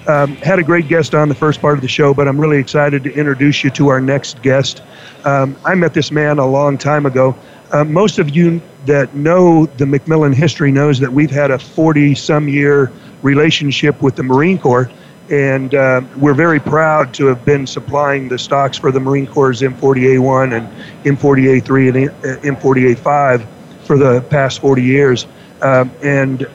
Um, 0.06 0.36
had 0.36 0.60
a 0.60 0.62
great 0.62 0.86
guest 0.86 1.12
on 1.12 1.28
the 1.28 1.34
first 1.34 1.60
part 1.60 1.74
of 1.74 1.82
the 1.82 1.88
show, 1.88 2.14
but 2.14 2.28
I'm 2.28 2.40
really 2.40 2.58
excited 2.58 3.02
to 3.02 3.12
introduce 3.12 3.64
you 3.64 3.70
to 3.70 3.88
our 3.88 4.00
next 4.00 4.40
guest. 4.42 4.80
Um, 5.24 5.56
I 5.64 5.74
met 5.74 5.92
this 5.92 6.12
man 6.12 6.38
a 6.38 6.46
long 6.46 6.78
time 6.78 7.04
ago. 7.04 7.34
Uh, 7.72 7.82
most 7.82 8.20
of 8.20 8.30
you 8.30 8.62
that 8.86 9.14
know 9.14 9.66
the 9.66 9.84
McMillan 9.84 10.34
history 10.34 10.72
knows 10.72 10.98
that 11.00 11.12
we've 11.12 11.30
had 11.30 11.50
a 11.50 11.58
40 11.58 12.14
some 12.14 12.48
year 12.48 12.90
relationship 13.22 14.00
with 14.00 14.16
the 14.16 14.22
Marine 14.22 14.58
Corps, 14.58 14.90
and 15.30 15.74
uh, 15.74 16.00
we're 16.16 16.34
very 16.34 16.58
proud 16.58 17.14
to 17.14 17.26
have 17.26 17.44
been 17.44 17.66
supplying 17.66 18.28
the 18.28 18.38
stocks 18.38 18.78
for 18.78 18.90
the 18.90 19.00
Marine 19.00 19.26
Corps' 19.26 19.60
M40A1 19.60 20.56
and 20.56 20.68
M40A3 21.04 22.10
and 22.24 22.42
M40A5 22.42 23.46
for 23.84 23.98
the 23.98 24.22
past 24.22 24.60
40 24.60 24.82
years. 24.82 25.26
Um, 25.62 25.90
and 26.02 26.46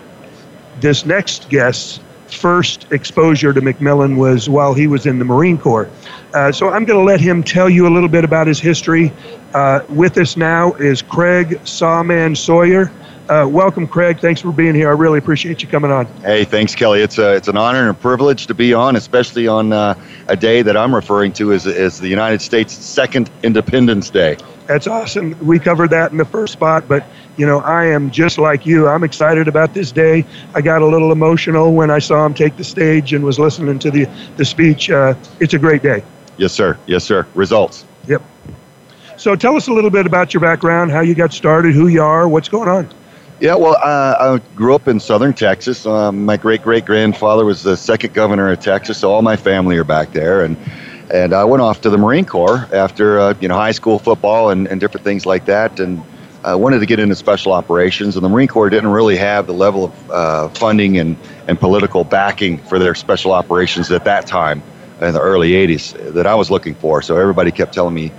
this 0.80 1.06
next 1.06 1.50
guest's 1.50 2.00
first 2.28 2.92
exposure 2.92 3.54
to 3.54 3.62
McMillan 3.62 4.18
was 4.18 4.50
while 4.50 4.74
he 4.74 4.88
was 4.88 5.06
in 5.06 5.20
the 5.20 5.26
Marine 5.26 5.58
Corps. 5.58 5.90
Uh, 6.34 6.52
so 6.52 6.70
I'm 6.70 6.86
going 6.86 7.00
to 7.00 7.06
let 7.06 7.22
him 7.22 7.44
tell 7.44 7.70
you 7.70 7.88
a 7.88 7.92
little 7.94 8.10
bit 8.10 8.26
about 8.26 8.48
his 8.48 8.60
history. 8.60 9.14
Uh, 9.56 9.86
with 9.88 10.18
us 10.18 10.36
now 10.36 10.74
is 10.74 11.02
Craig 11.02 11.62
Sawman 11.63 12.36
Sawyer. 12.36 12.91
Uh, 13.30 13.48
welcome, 13.50 13.88
Craig. 13.88 14.20
Thanks 14.20 14.41
for 14.41 14.52
being 14.52 14.76
here. 14.76 14.89
I 14.89 14.91
really 14.91 15.18
appreciate 15.18 15.63
you 15.63 15.70
coming 15.70 15.91
on. 15.91 16.08
Hey, 16.24 16.44
thanks, 16.44 16.76
Kelly. 16.76 17.00
It's 17.00 17.18
a 17.18 17.36
it's 17.36 17.48
an 17.48 17.56
honor 17.56 17.80
and 17.80 17.89
a 17.89 17.94
privilege 17.94 18.48
to 18.48 18.54
be 18.54 18.74
on, 18.74 18.98
especially 18.98 19.48
on 19.48 19.72
uh, 19.72 19.96
a 20.28 20.36
day 20.36 20.62
that 20.62 20.76
I'm 20.76 20.94
referring 20.94 21.32
to 21.34 21.54
as 21.54 21.65
as 21.68 22.02
the 22.02 22.10
United 22.10 22.41
States' 22.41 22.74
second 22.74 23.32
Independence 23.44 24.10
Day. 24.10 24.36
That's 24.68 24.88
awesome. 24.88 25.38
We 25.39 25.58
covered 25.58 25.91
that 25.91 26.12
in 26.12 26.18
the 26.18 26.26
first 26.26 26.52
spot, 26.52 26.89
but 26.89 27.06
you 27.38 27.46
know, 27.46 27.60
I 27.60 27.86
am 27.86 28.12
just 28.12 28.38
like 28.38 28.65
you. 28.65 28.89
I'm 28.89 29.06
excited 29.06 29.48
about 29.48 29.74
this 29.74 29.89
day. 29.89 30.26
I 30.54 30.60
got 30.60 30.82
a 30.82 30.86
little 30.86 31.13
emotional 31.13 31.74
when 31.74 31.89
I 31.89 32.00
saw 32.00 32.26
him 32.26 32.34
take 32.34 32.58
the 32.58 32.65
stage 32.65 33.13
and 33.13 33.24
was 33.24 33.39
listening 33.39 33.80
to 33.80 33.89
the 33.89 34.06
the 34.36 34.44
speech. 34.44 34.89
Uh, 34.89 35.13
it's 35.39 35.54
a 35.54 35.60
great 35.60 35.82
day. 35.82 36.04
Yes, 36.36 36.52
sir. 36.52 36.78
Yes, 36.88 37.06
sir. 37.06 37.26
Results. 37.36 37.86
So 39.26 39.36
tell 39.36 39.56
us 39.56 39.68
a 39.68 39.74
little 39.74 39.90
bit 39.90 40.06
about 40.06 40.36
your 40.36 40.42
background, 40.42 40.92
how 40.92 41.00
you 41.00 41.16
got 41.16 41.34
started, 41.34 41.74
who 41.74 41.88
you 41.88 42.04
are, 42.04 42.28
what's 42.28 42.48
going 42.48 42.70
on. 42.70 42.88
Yeah, 43.40 43.56
well, 43.56 43.76
uh, 43.82 44.38
I 44.40 44.56
grew 44.56 44.76
up 44.76 44.88
in 44.88 45.00
southern 45.00 45.34
Texas. 45.34 45.84
Um, 45.88 46.26
my 46.26 46.38
great 46.38 46.62
great 46.62 46.86
grandfather 46.86 47.44
was 47.44 47.64
the 47.64 47.76
second 47.76 48.14
governor 48.14 48.52
of 48.52 48.60
Texas, 48.60 49.00
so 49.00 49.12
all 49.12 49.24
my 49.24 49.36
family 49.36 49.78
are 49.78 49.84
back 49.84 50.12
there. 50.12 50.44
And 50.44 50.56
and 51.12 51.34
I 51.34 51.44
went 51.44 51.64
off 51.64 51.82
to 51.82 51.90
the 51.90 51.98
Marine 51.98 52.26
Corps 52.26 52.70
after 52.72 53.20
uh, 53.20 53.34
you 53.42 53.48
know 53.48 53.56
high 53.56 53.72
school 53.72 53.98
football 53.98 54.52
and, 54.52 54.68
and 54.68 54.80
different 54.80 55.04
things 55.04 55.26
like 55.26 55.46
that. 55.46 55.80
And 55.80 56.04
I 56.44 56.54
wanted 56.54 56.78
to 56.82 56.86
get 56.86 57.00
into 57.00 57.16
special 57.16 57.52
operations, 57.52 58.16
and 58.16 58.24
the 58.24 58.30
Marine 58.30 58.48
Corps 58.48 58.70
didn't 58.70 58.92
really 58.92 59.18
have 59.18 59.48
the 59.48 59.56
level 59.56 59.86
of 59.86 60.12
uh, 60.12 60.50
funding 60.50 61.00
and, 61.00 61.18
and 61.48 61.60
political 61.60 62.04
backing 62.04 62.60
for 62.60 62.78
their 62.78 62.94
special 62.94 63.32
operations 63.32 63.90
at 63.90 64.06
that 64.06 64.28
time 64.28 64.62
in 65.02 65.16
the 65.16 65.20
early 65.20 65.54
80s 65.54 66.14
that 66.14 66.28
I 66.28 66.36
was 66.36 66.52
looking 66.52 66.76
for. 66.76 67.02
So 67.02 67.18
everybody 67.18 67.52
kept 67.52 67.74
telling 67.74 67.96
me 67.96 68.12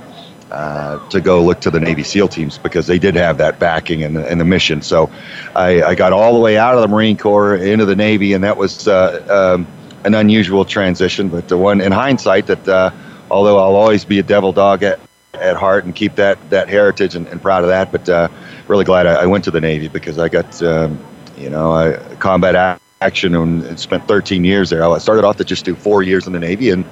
uh, 0.50 1.09
to 1.09 1.20
go 1.20 1.42
look 1.42 1.61
to 1.61 1.70
the 1.70 1.80
Navy 1.80 2.04
SEAL 2.04 2.28
teams 2.28 2.59
because 2.59 2.87
they 2.87 2.98
did 2.98 3.16
have 3.16 3.38
that 3.38 3.59
backing 3.59 4.04
and 4.04 4.16
the, 4.16 4.28
and 4.28 4.40
the 4.40 4.44
mission. 4.44 4.80
So 4.80 5.11
I, 5.54 5.82
I, 5.82 5.94
got 5.96 6.12
all 6.12 6.35
the 6.35 6.38
way 6.38 6.56
out 6.56 6.74
of 6.74 6.82
the 6.82 6.88
Marine 6.88 7.16
Corps 7.16 7.56
into 7.56 7.85
the 7.85 7.96
Navy, 7.96 8.32
and 8.32 8.44
that 8.44 8.56
was 8.56 8.87
uh, 8.87 9.54
um, 9.56 9.66
an 10.04 10.14
unusual 10.14 10.64
transition, 10.64 11.28
but 11.28 11.48
the 11.48 11.56
one 11.56 11.80
in 11.80 11.90
hindsight 11.90 12.46
that 12.46 12.68
uh, 12.68 12.90
although 13.28 13.59
I'll 13.59 13.74
always 13.74 14.04
be 14.04 14.20
a 14.20 14.22
devil 14.22 14.52
dog 14.52 14.85
at, 14.85 15.00
at 15.35 15.56
heart 15.56 15.85
and 15.85 15.94
keep 15.94 16.14
that, 16.14 16.38
that 16.50 16.68
heritage 16.68 17.16
and, 17.16 17.26
and 17.26 17.42
proud 17.42 17.64
of 17.64 17.68
that, 17.68 17.90
but 17.90 18.09
uh, 18.09 18.28
really 18.68 18.85
glad 18.85 19.06
I, 19.06 19.22
I, 19.22 19.26
went 19.26 19.44
to 19.44 19.50
the 19.50 19.61
Navy 19.61 19.88
because 19.88 20.18
I 20.18 20.28
got, 20.28 20.62
um, 20.62 21.04
you 21.37 21.50
know, 21.50 22.00
combat 22.20 22.80
action 23.00 23.35
and, 23.35 23.64
and 23.64 23.80
spent 23.80 24.06
13 24.06 24.44
years 24.44 24.70
there. 24.70 24.85
I 24.85 24.98
started 24.98 25.24
off 25.24 25.38
to 25.38 25.44
just 25.44 25.64
do 25.64 25.74
four 25.74 26.04
years 26.04 26.26
in 26.28 26.32
the 26.32 26.38
Navy 26.38 26.70
and 26.70 26.85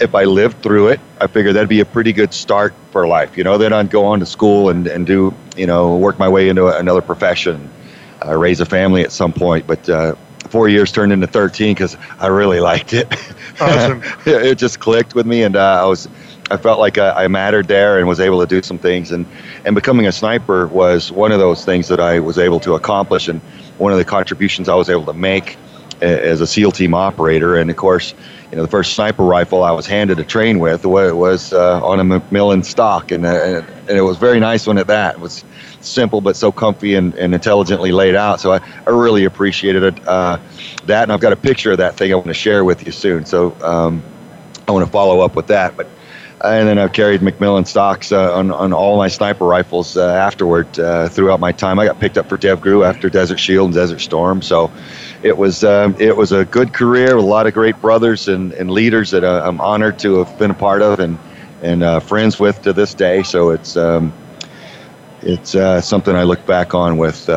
if 0.00 0.14
I 0.14 0.24
lived 0.24 0.62
through 0.62 0.88
it, 0.88 1.00
I 1.20 1.26
figured 1.26 1.54
that'd 1.54 1.68
be 1.68 1.80
a 1.80 1.84
pretty 1.84 2.12
good 2.12 2.32
start 2.32 2.74
for 2.90 3.06
life. 3.06 3.36
You 3.36 3.44
know, 3.44 3.58
then 3.58 3.72
I'd 3.72 3.90
go 3.90 4.06
on 4.06 4.20
to 4.20 4.26
school 4.26 4.70
and, 4.70 4.86
and 4.86 5.06
do, 5.06 5.34
you 5.56 5.66
know, 5.66 5.96
work 5.96 6.18
my 6.18 6.28
way 6.28 6.48
into 6.48 6.66
another 6.66 7.02
profession, 7.02 7.70
uh, 8.24 8.36
raise 8.36 8.60
a 8.60 8.66
family 8.66 9.02
at 9.02 9.12
some 9.12 9.32
point. 9.32 9.66
But 9.66 9.88
uh, 9.88 10.14
four 10.48 10.68
years 10.68 10.90
turned 10.90 11.12
into 11.12 11.26
13 11.26 11.74
because 11.74 11.96
I 12.18 12.28
really 12.28 12.60
liked 12.60 12.92
it. 12.92 13.12
Awesome. 13.60 14.02
it 14.24 14.54
just 14.54 14.80
clicked 14.80 15.14
with 15.14 15.26
me, 15.26 15.42
and 15.42 15.54
uh, 15.54 15.82
I 15.82 15.84
was, 15.84 16.08
I 16.50 16.56
felt 16.56 16.80
like 16.80 16.96
I, 16.96 17.24
I, 17.24 17.28
mattered 17.28 17.68
there 17.68 17.98
and 17.98 18.08
was 18.08 18.18
able 18.18 18.40
to 18.40 18.46
do 18.46 18.62
some 18.62 18.78
things. 18.78 19.12
And, 19.12 19.26
and 19.66 19.74
becoming 19.74 20.06
a 20.06 20.12
sniper 20.12 20.66
was 20.66 21.12
one 21.12 21.30
of 21.30 21.40
those 21.40 21.62
things 21.62 21.88
that 21.88 22.00
I 22.00 22.20
was 22.20 22.38
able 22.38 22.58
to 22.60 22.74
accomplish, 22.74 23.28
and 23.28 23.42
one 23.76 23.92
of 23.92 23.98
the 23.98 24.04
contributions 24.06 24.70
I 24.70 24.76
was 24.76 24.88
able 24.88 25.04
to 25.04 25.12
make 25.12 25.58
as 26.00 26.40
a 26.40 26.46
SEAL 26.46 26.72
team 26.72 26.94
operator. 26.94 27.56
And 27.56 27.70
of 27.70 27.76
course, 27.76 28.14
you 28.50 28.56
know, 28.56 28.62
the 28.62 28.68
first 28.68 28.94
sniper 28.94 29.22
rifle 29.22 29.62
I 29.62 29.70
was 29.70 29.86
handed 29.86 30.16
to 30.16 30.24
train 30.24 30.58
with 30.58 30.84
was 30.84 31.52
uh, 31.52 31.84
on 31.84 32.00
a 32.00 32.04
McMillan 32.04 32.64
stock, 32.64 33.12
and, 33.12 33.24
uh, 33.24 33.62
and 33.88 33.96
it 33.96 34.02
was 34.02 34.16
very 34.16 34.40
nice 34.40 34.66
one 34.66 34.78
at 34.78 34.88
that. 34.88 35.14
It 35.16 35.20
was 35.20 35.44
simple 35.80 36.20
but 36.20 36.36
so 36.36 36.50
comfy 36.50 36.94
and, 36.94 37.14
and 37.14 37.32
intelligently 37.32 37.92
laid 37.92 38.14
out. 38.14 38.40
So 38.40 38.52
I, 38.52 38.60
I 38.86 38.90
really 38.90 39.24
appreciated 39.24 39.82
it, 39.82 40.08
uh, 40.08 40.38
that, 40.86 41.04
and 41.04 41.12
I've 41.12 41.20
got 41.20 41.32
a 41.32 41.36
picture 41.36 41.72
of 41.72 41.78
that 41.78 41.96
thing 41.96 42.12
I 42.12 42.16
want 42.16 42.26
to 42.26 42.34
share 42.34 42.64
with 42.64 42.84
you 42.84 42.92
soon. 42.92 43.24
So 43.24 43.56
um, 43.62 44.02
I 44.66 44.72
want 44.72 44.84
to 44.84 44.90
follow 44.90 45.20
up 45.20 45.36
with 45.36 45.46
that. 45.46 45.76
But 45.76 45.88
and 46.42 46.66
then 46.66 46.78
I've 46.78 46.92
carried 46.92 47.20
McMillan 47.20 47.66
stocks 47.66 48.12
uh, 48.12 48.34
on, 48.34 48.50
on 48.50 48.72
all 48.72 48.96
my 48.96 49.08
sniper 49.08 49.44
rifles 49.44 49.96
uh, 49.96 50.08
afterward 50.08 50.78
uh, 50.78 51.08
throughout 51.08 51.38
my 51.38 51.52
time. 51.52 51.78
I 51.78 51.84
got 51.84 52.00
picked 52.00 52.16
up 52.16 52.28
for 52.28 52.38
DevGru 52.38 52.86
after 52.86 53.10
Desert 53.10 53.38
Shield 53.38 53.66
and 53.66 53.74
Desert 53.74 54.00
Storm, 54.00 54.40
so 54.40 54.70
it 55.22 55.36
was 55.36 55.64
um, 55.64 55.94
it 55.98 56.16
was 56.16 56.32
a 56.32 56.44
good 56.44 56.72
career 56.72 57.16
with 57.16 57.24
a 57.24 57.28
lot 57.28 57.46
of 57.46 57.54
great 57.54 57.80
brothers 57.80 58.28
and, 58.28 58.52
and 58.52 58.70
leaders 58.70 59.10
that 59.10 59.24
uh, 59.24 59.42
I'm 59.44 59.60
honored 59.60 59.98
to 60.00 60.24
have 60.24 60.38
been 60.38 60.50
a 60.50 60.54
part 60.54 60.82
of 60.82 61.00
and 61.00 61.18
and 61.62 61.82
uh, 61.82 62.00
friends 62.00 62.38
with 62.38 62.62
to 62.62 62.72
this 62.72 62.94
day. 62.94 63.22
So 63.22 63.50
it's 63.50 63.76
um, 63.76 64.12
it's 65.22 65.54
uh, 65.54 65.80
something 65.80 66.14
I 66.14 66.24
look 66.24 66.44
back 66.46 66.74
on 66.74 66.98
with 66.98 67.28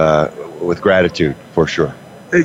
with 0.62 0.82
gratitude 0.82 1.36
for 1.54 1.68
sure 1.68 1.94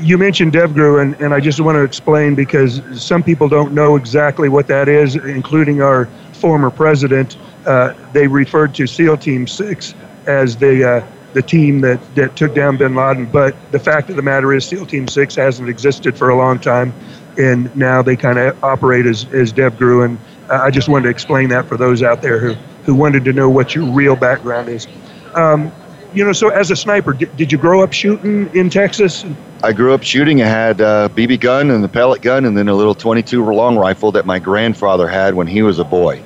you 0.03 0.19
mentioned 0.19 0.53
DevGru, 0.53 1.01
and, 1.01 1.15
and 1.21 1.33
I 1.33 1.41
just 1.41 1.61
want 1.61 1.77
to 1.77 1.83
explain 1.83 2.35
because 2.35 2.83
some 3.01 3.23
people 3.23 3.49
don't 3.49 3.73
know 3.73 3.97
exactly 3.97 4.49
what 4.49 4.67
that 4.67 4.89
is, 4.89 5.17
including 5.17 5.81
our 5.81 6.07
former 6.33 6.71
president, 6.71 7.37
uh, 7.67 7.95
they 8.13 8.27
referred 8.27 8.75
to 8.75 8.87
SEAL 8.87 9.17
Team 9.19 9.47
6 9.47 9.95
as 10.27 10.57
the, 10.57 10.89
uh, 10.89 11.07
the 11.39 11.43
team 11.43 11.81
that, 11.83 12.01
that 12.17 12.35
took 12.35 12.53
down 12.53 12.77
bin 12.77 12.97
Laden. 12.97 13.27
But 13.27 13.55
the 13.71 13.79
fact 13.79 14.11
of 14.11 14.17
the 14.17 14.23
matter 14.23 14.53
is, 14.53 14.67
SEAL 14.67 14.87
Team 14.87 15.07
6 15.07 15.37
hasn't 15.37 15.69
existed 15.69 16.19
for 16.19 16.31
a 16.31 16.37
long 16.37 16.59
time, 16.59 16.93
and 17.39 17.75
now 17.77 18.03
they 18.03 18.17
kind 18.17 18.41
of 18.41 18.63
operate 18.65 19.07
as, 19.07 19.25
as 19.33 19.53
DevGru. 19.53 20.05
And 20.05 20.19
I 20.51 20.73
just 20.73 20.89
wanted 20.89 21.05
to 21.05 21.11
explain 21.11 21.49
that 21.51 21.67
for 21.69 21.77
those 21.77 22.03
out 22.03 22.23
there 22.23 22.41
who, 22.41 22.55
who 22.83 22.97
wanted 22.97 23.25
to 23.27 23.33
know 23.33 23.49
what 23.49 23.73
your 23.73 23.85
real 23.85 24.17
background 24.17 24.69
is. 24.69 24.89
Um, 25.35 25.71
you 26.13 26.25
know, 26.25 26.33
so 26.33 26.49
as 26.49 26.73
a 26.73 26.77
sniper, 26.77 27.13
did, 27.13 27.37
did 27.37 27.53
you 27.53 27.59
grow 27.59 27.85
up 27.85 27.93
shooting 27.93 28.53
in 28.53 28.69
Texas? 28.69 29.25
I 29.63 29.73
grew 29.73 29.95
up 29.95 30.03
shooting. 30.03 30.43
I 30.43 30.47
had 30.47 30.81
a 30.81 31.09
BB 31.15 31.39
gun 31.39 31.71
and 31.71 31.85
the 31.85 31.89
pellet 31.89 32.21
gun, 32.21 32.47
and 32.47 32.59
then 32.59 32.67
a 32.69 32.75
little 32.75 32.97
22 32.97 33.45
long 33.45 33.77
rifle 33.77 34.11
that 34.11 34.27
my 34.27 34.41
grandfather 34.41 35.07
had 35.07 35.35
when 35.35 35.47
he 35.47 35.63
was 35.63 35.79
a 35.79 35.85
boy. 35.85 36.21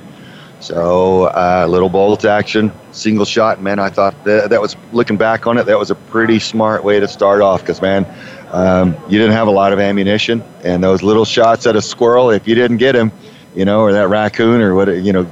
So 0.62 1.26
a 1.26 1.64
uh, 1.64 1.66
little 1.66 1.88
bolt 1.88 2.24
action, 2.24 2.70
single 2.92 3.24
shot. 3.24 3.60
Man, 3.60 3.80
I 3.80 3.90
thought 3.90 4.14
that, 4.22 4.50
that 4.50 4.60
was 4.60 4.76
looking 4.92 5.16
back 5.16 5.44
on 5.48 5.58
it, 5.58 5.66
that 5.66 5.76
was 5.76 5.90
a 5.90 5.96
pretty 5.96 6.38
smart 6.38 6.84
way 6.84 7.00
to 7.00 7.08
start 7.08 7.42
off 7.42 7.62
because 7.62 7.82
man, 7.82 8.06
um, 8.52 8.94
you 9.08 9.18
didn't 9.18 9.32
have 9.32 9.48
a 9.48 9.50
lot 9.50 9.72
of 9.72 9.80
ammunition, 9.80 10.40
and 10.62 10.84
those 10.84 11.02
little 11.02 11.24
shots 11.24 11.66
at 11.66 11.74
a 11.74 11.82
squirrel, 11.82 12.30
if 12.30 12.46
you 12.46 12.54
didn't 12.54 12.76
get 12.76 12.94
him, 12.94 13.10
you 13.56 13.64
know, 13.64 13.80
or 13.80 13.92
that 13.92 14.06
raccoon 14.06 14.60
or 14.60 14.76
what, 14.76 14.86
you 14.86 15.12
know, 15.12 15.28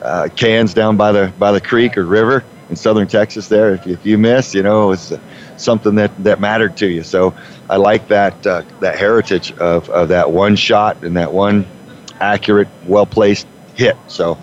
uh, 0.00 0.28
cans 0.34 0.72
down 0.72 0.96
by 0.96 1.12
the 1.12 1.30
by 1.38 1.52
the 1.52 1.60
creek 1.60 1.98
or 1.98 2.06
river 2.06 2.42
in 2.70 2.74
southern 2.74 3.06
Texas. 3.06 3.48
There, 3.48 3.74
if, 3.74 3.86
if 3.86 4.06
you 4.06 4.16
miss, 4.16 4.54
you 4.54 4.62
know, 4.62 4.84
it 4.84 4.86
was 4.86 5.18
something 5.58 5.96
that, 5.96 6.24
that 6.24 6.40
mattered 6.40 6.78
to 6.78 6.88
you. 6.88 7.02
So 7.02 7.34
I 7.68 7.76
like 7.76 8.08
that 8.08 8.46
uh, 8.46 8.62
that 8.80 8.98
heritage 8.98 9.52
of, 9.58 9.90
of 9.90 10.08
that 10.08 10.30
one 10.30 10.56
shot 10.56 11.04
and 11.04 11.18
that 11.18 11.34
one 11.34 11.66
accurate, 12.18 12.68
well 12.86 13.04
placed 13.04 13.46
hit. 13.74 13.98
So. 14.08 14.38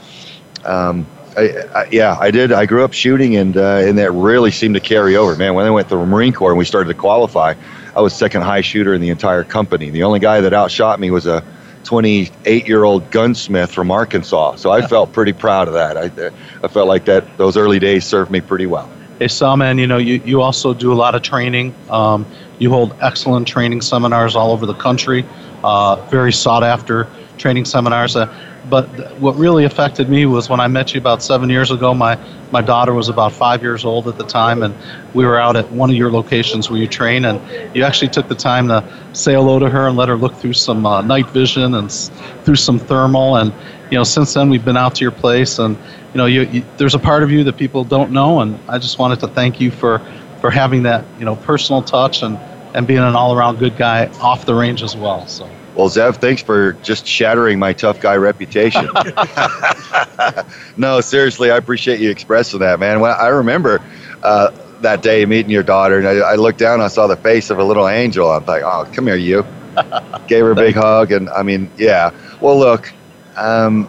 Um, 0.68 1.08
I, 1.38 1.50
I, 1.76 1.88
yeah, 1.92 2.18
I 2.20 2.32
did. 2.32 2.52
I 2.52 2.66
grew 2.66 2.84
up 2.84 2.94
shooting, 2.94 3.36
and 3.36 3.56
uh, 3.58 3.78
and 3.78 3.98
that 3.98 4.12
really 4.12 4.52
seemed 4.52 4.74
to 4.76 4.82
carry 4.82 5.16
over. 5.16 5.36
Man, 5.36 5.54
when 5.54 5.66
I 5.66 5.70
went 5.70 5.88
to 5.90 5.96
the 5.96 6.06
Marine 6.06 6.34
Corps 6.34 6.52
and 6.52 6.58
we 6.58 6.66
started 6.66 6.90
to 6.90 7.00
qualify, 7.00 7.54
I 7.96 8.02
was 8.02 8.14
second 8.14 8.42
high 8.42 8.62
shooter 8.62 8.94
in 8.94 9.02
the 9.02 9.10
entire 9.10 9.44
company. 9.44 9.90
The 9.90 10.04
only 10.04 10.20
guy 10.20 10.42
that 10.42 10.54
outshot 10.54 11.00
me 11.00 11.12
was 11.12 11.28
a 11.28 11.44
28 11.84 12.68
year 12.68 12.84
old 12.84 13.10
gunsmith 13.12 13.72
from 13.72 13.92
Arkansas. 13.92 14.56
So 14.56 14.72
I 14.72 14.86
felt 14.86 15.14
pretty 15.14 15.34
proud 15.34 15.68
of 15.68 15.74
that. 15.76 15.96
I, 15.96 16.32
I 16.64 16.68
felt 16.68 16.88
like 16.88 17.06
that 17.06 17.38
those 17.38 17.56
early 17.56 17.80
days 17.80 18.06
served 18.06 18.30
me 18.30 18.42
pretty 18.42 18.66
well. 18.66 18.90
Hey, 19.20 19.28
Sawman, 19.28 19.80
you 19.80 19.88
know, 19.88 19.98
you, 19.98 20.22
you 20.26 20.42
also 20.42 20.74
do 20.74 20.92
a 20.92 20.96
lot 20.96 21.16
of 21.16 21.22
training. 21.22 21.74
Um, 21.90 22.26
you 22.60 22.70
hold 22.70 22.96
excellent 23.02 23.48
training 23.48 23.82
seminars 23.82 24.36
all 24.36 24.52
over 24.52 24.66
the 24.66 24.76
country, 24.76 25.26
uh, 25.64 25.96
very 26.10 26.34
sought 26.34 26.64
after 26.64 27.08
training 27.38 27.66
seminars. 27.66 28.16
Uh, 28.16 28.28
but 28.70 29.18
what 29.20 29.36
really 29.36 29.66
affected 29.66 30.10
me 30.10 30.26
was 30.26 30.50
when 30.50 30.60
I 30.60 30.68
met 30.68 30.94
you 30.94 31.00
about 31.00 31.24
seven 31.24 31.50
years 31.50 31.72
ago. 31.72 31.94
My 31.94 32.18
my 32.52 32.62
daughter 32.62 32.94
was 32.94 33.10
about 33.10 33.34
five 33.34 33.62
years 33.62 33.86
old 33.86 34.08
at 34.08 34.18
the 34.18 34.24
time, 34.26 34.64
and 34.64 34.76
we 35.14 35.26
were 35.26 35.40
out 35.40 35.56
at 35.56 35.72
one 35.72 35.90
of 35.90 35.96
your 35.96 36.12
locations 36.12 36.70
where 36.70 36.80
you 36.80 36.88
train, 36.88 37.26
and 37.26 37.42
you 37.74 37.84
actually 37.84 38.10
took 38.10 38.28
the 38.28 38.36
time 38.36 38.68
to 38.70 38.86
say 39.14 39.34
hello 39.34 39.60
to 39.60 39.70
her 39.70 39.88
and 39.88 39.98
let 39.98 40.10
her 40.10 40.18
look 40.18 40.36
through 40.38 40.54
some 40.54 40.86
uh, 40.86 41.02
night 41.02 41.30
vision 41.32 41.74
and 41.76 41.86
s- 41.86 42.12
through 42.44 42.56
some 42.56 42.80
thermal. 42.80 43.38
And 43.38 43.54
you 43.90 43.98
know, 43.98 44.04
since 44.04 44.34
then 44.34 44.50
we've 44.50 44.66
been 44.66 44.78
out 44.78 44.96
to 44.96 45.04
your 45.06 45.12
place, 45.12 45.60
and 45.60 45.78
you 46.14 46.18
know, 46.18 46.26
you, 46.26 46.42
you, 46.44 46.66
there's 46.78 46.96
a 46.96 47.00
part 47.00 47.24
of 47.24 47.32
you 47.32 47.44
that 47.46 47.58
people 47.58 47.84
don't 47.86 48.12
know, 48.12 48.40
and 48.42 48.62
I 48.68 48.80
just 48.80 49.00
wanted 49.00 49.20
to 49.22 49.28
thank 49.28 49.60
you 49.60 49.72
for 49.72 50.04
for 50.40 50.52
having 50.52 50.84
that 50.84 51.08
you 51.18 51.26
know 51.26 51.36
personal 51.36 51.82
touch 51.84 52.22
and 52.24 52.40
and 52.74 52.88
being 52.88 53.00
an 53.00 53.16
all-around 53.16 53.58
good 53.58 53.76
guy 53.76 54.10
off 54.20 54.46
the 54.46 54.54
range 54.56 54.84
as 54.84 54.96
well. 54.96 55.26
So. 55.28 55.67
Well, 55.78 55.90
Zev, 55.90 56.16
thanks 56.16 56.42
for 56.42 56.74
just 56.82 57.06
shattering 57.06 57.60
my 57.60 57.72
tough 57.72 58.02
guy 58.02 58.16
reputation. 58.16 58.90
no, 60.78 61.02
seriously, 61.02 61.52
I 61.52 61.58
appreciate 61.58 62.00
you 62.00 62.10
expressing 62.10 62.62
that, 62.62 62.80
man. 62.80 63.00
Well, 63.00 63.16
I 63.16 63.28
remember 63.28 63.80
uh, 64.24 64.50
that 64.82 65.04
day 65.04 65.24
meeting 65.28 65.52
your 65.52 65.62
daughter, 65.62 66.00
and 66.00 66.08
I, 66.08 66.32
I, 66.32 66.36
looked 66.36 66.58
down, 66.58 66.76
and 66.76 66.84
I 66.84 66.88
saw 66.88 67.06
the 67.06 67.16
face 67.16 67.52
of 67.52 67.60
a 67.60 67.64
little 67.64 67.88
angel. 67.88 68.32
I'm 68.32 68.44
like, 68.48 68.64
oh, 68.64 68.90
come 68.92 69.06
here, 69.06 69.18
you. 69.18 69.46
Gave 70.28 70.46
her 70.46 70.52
a 70.52 70.56
big 70.56 70.74
hug, 70.74 71.12
and 71.12 71.30
I 71.30 71.44
mean, 71.44 71.70
yeah. 71.78 72.10
Well, 72.42 72.58
look, 72.58 72.92
um, 73.36 73.88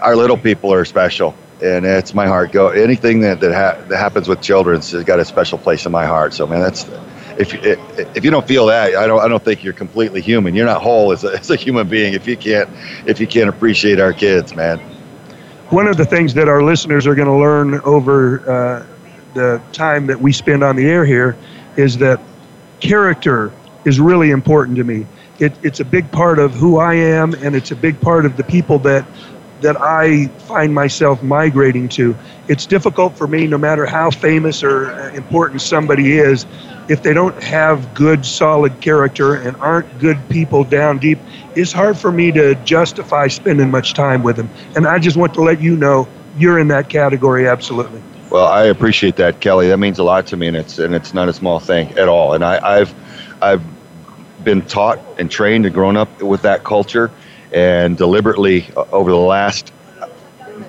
our 0.00 0.16
little 0.16 0.36
people 0.36 0.74
are 0.74 0.84
special, 0.84 1.36
and 1.62 1.86
it's 1.86 2.14
my 2.14 2.26
heart. 2.26 2.50
Go 2.50 2.70
anything 2.70 3.20
that 3.20 3.38
that, 3.38 3.52
ha- 3.52 3.80
that 3.86 3.96
happens 3.96 4.26
with 4.26 4.40
children 4.40 4.80
has 4.80 5.04
got 5.04 5.20
a 5.20 5.24
special 5.24 5.58
place 5.58 5.86
in 5.86 5.92
my 5.92 6.04
heart. 6.04 6.34
So, 6.34 6.48
man, 6.48 6.60
that's 6.60 6.84
if 7.38 7.54
if 8.16 8.24
you 8.24 8.30
don't 8.30 8.46
feel 8.46 8.66
that, 8.66 8.94
I 8.94 9.06
don't 9.06 9.20
I 9.20 9.28
don't 9.28 9.42
think 9.42 9.62
you're 9.62 9.72
completely 9.72 10.20
human. 10.20 10.54
You're 10.54 10.66
not 10.66 10.82
whole 10.82 11.12
as 11.12 11.24
a, 11.24 11.32
as 11.38 11.50
a 11.50 11.56
human 11.56 11.88
being 11.88 12.14
if 12.14 12.26
you 12.26 12.36
can't 12.36 12.68
if 13.06 13.20
you 13.20 13.26
can't 13.26 13.48
appreciate 13.48 14.00
our 14.00 14.12
kids, 14.12 14.54
man. 14.54 14.78
One 15.70 15.86
of 15.86 15.96
the 15.96 16.04
things 16.04 16.34
that 16.34 16.48
our 16.48 16.62
listeners 16.62 17.06
are 17.06 17.14
going 17.14 17.28
to 17.28 17.36
learn 17.36 17.80
over 17.80 18.40
uh, 18.48 18.86
the 19.34 19.62
time 19.72 20.06
that 20.08 20.20
we 20.20 20.32
spend 20.32 20.62
on 20.62 20.76
the 20.76 20.84
air 20.84 21.04
here 21.04 21.36
is 21.76 21.96
that 21.98 22.20
character 22.80 23.52
is 23.84 23.98
really 23.98 24.30
important 24.30 24.76
to 24.76 24.84
me. 24.84 25.06
It, 25.38 25.52
it's 25.62 25.80
a 25.80 25.84
big 25.84 26.10
part 26.12 26.38
of 26.38 26.52
who 26.52 26.78
I 26.78 26.94
am, 26.94 27.34
and 27.34 27.56
it's 27.56 27.70
a 27.70 27.76
big 27.76 28.00
part 28.00 28.26
of 28.26 28.36
the 28.36 28.44
people 28.44 28.78
that 28.80 29.06
that 29.62 29.80
I 29.80 30.26
find 30.46 30.74
myself 30.74 31.22
migrating 31.22 31.88
to. 31.90 32.16
It's 32.48 32.66
difficult 32.66 33.16
for 33.16 33.28
me, 33.28 33.46
no 33.46 33.56
matter 33.56 33.86
how 33.86 34.10
famous 34.10 34.62
or 34.62 35.10
important 35.10 35.62
somebody 35.62 36.18
is, 36.18 36.46
if 36.88 37.02
they 37.02 37.12
don't 37.12 37.40
have 37.42 37.94
good, 37.94 38.24
solid 38.24 38.80
character 38.80 39.34
and 39.34 39.56
aren't 39.56 39.98
good 39.98 40.18
people 40.28 40.64
down 40.64 40.98
deep, 40.98 41.18
it's 41.54 41.72
hard 41.72 41.98
for 41.98 42.10
me 42.10 42.32
to 42.32 42.54
justify 42.64 43.28
spending 43.28 43.70
much 43.70 43.94
time 43.94 44.22
with 44.22 44.36
them. 44.36 44.50
And 44.76 44.86
I 44.86 44.98
just 44.98 45.16
want 45.16 45.34
to 45.34 45.42
let 45.42 45.60
you 45.60 45.76
know 45.76 46.08
you're 46.36 46.58
in 46.58 46.68
that 46.68 46.88
category, 46.88 47.48
absolutely. 47.48 48.02
Well, 48.30 48.46
I 48.46 48.64
appreciate 48.64 49.16
that, 49.16 49.40
Kelly. 49.40 49.68
That 49.68 49.76
means 49.76 49.98
a 49.98 50.04
lot 50.04 50.26
to 50.28 50.36
me, 50.36 50.48
and 50.48 50.56
it's 50.56 50.78
and 50.78 50.94
it's 50.94 51.12
not 51.12 51.28
a 51.28 51.34
small 51.34 51.60
thing 51.60 51.90
at 51.98 52.08
all. 52.08 52.32
And 52.32 52.42
I, 52.42 52.78
I've 52.78 52.94
I've 53.42 53.62
been 54.42 54.62
taught 54.62 54.98
and 55.18 55.30
trained 55.30 55.66
and 55.66 55.74
grown 55.74 55.98
up 55.98 56.22
with 56.22 56.42
that 56.42 56.64
culture, 56.64 57.10
and 57.52 57.94
deliberately 57.96 58.66
uh, 58.74 58.86
over 58.90 59.10
the 59.10 59.16
last 59.16 59.70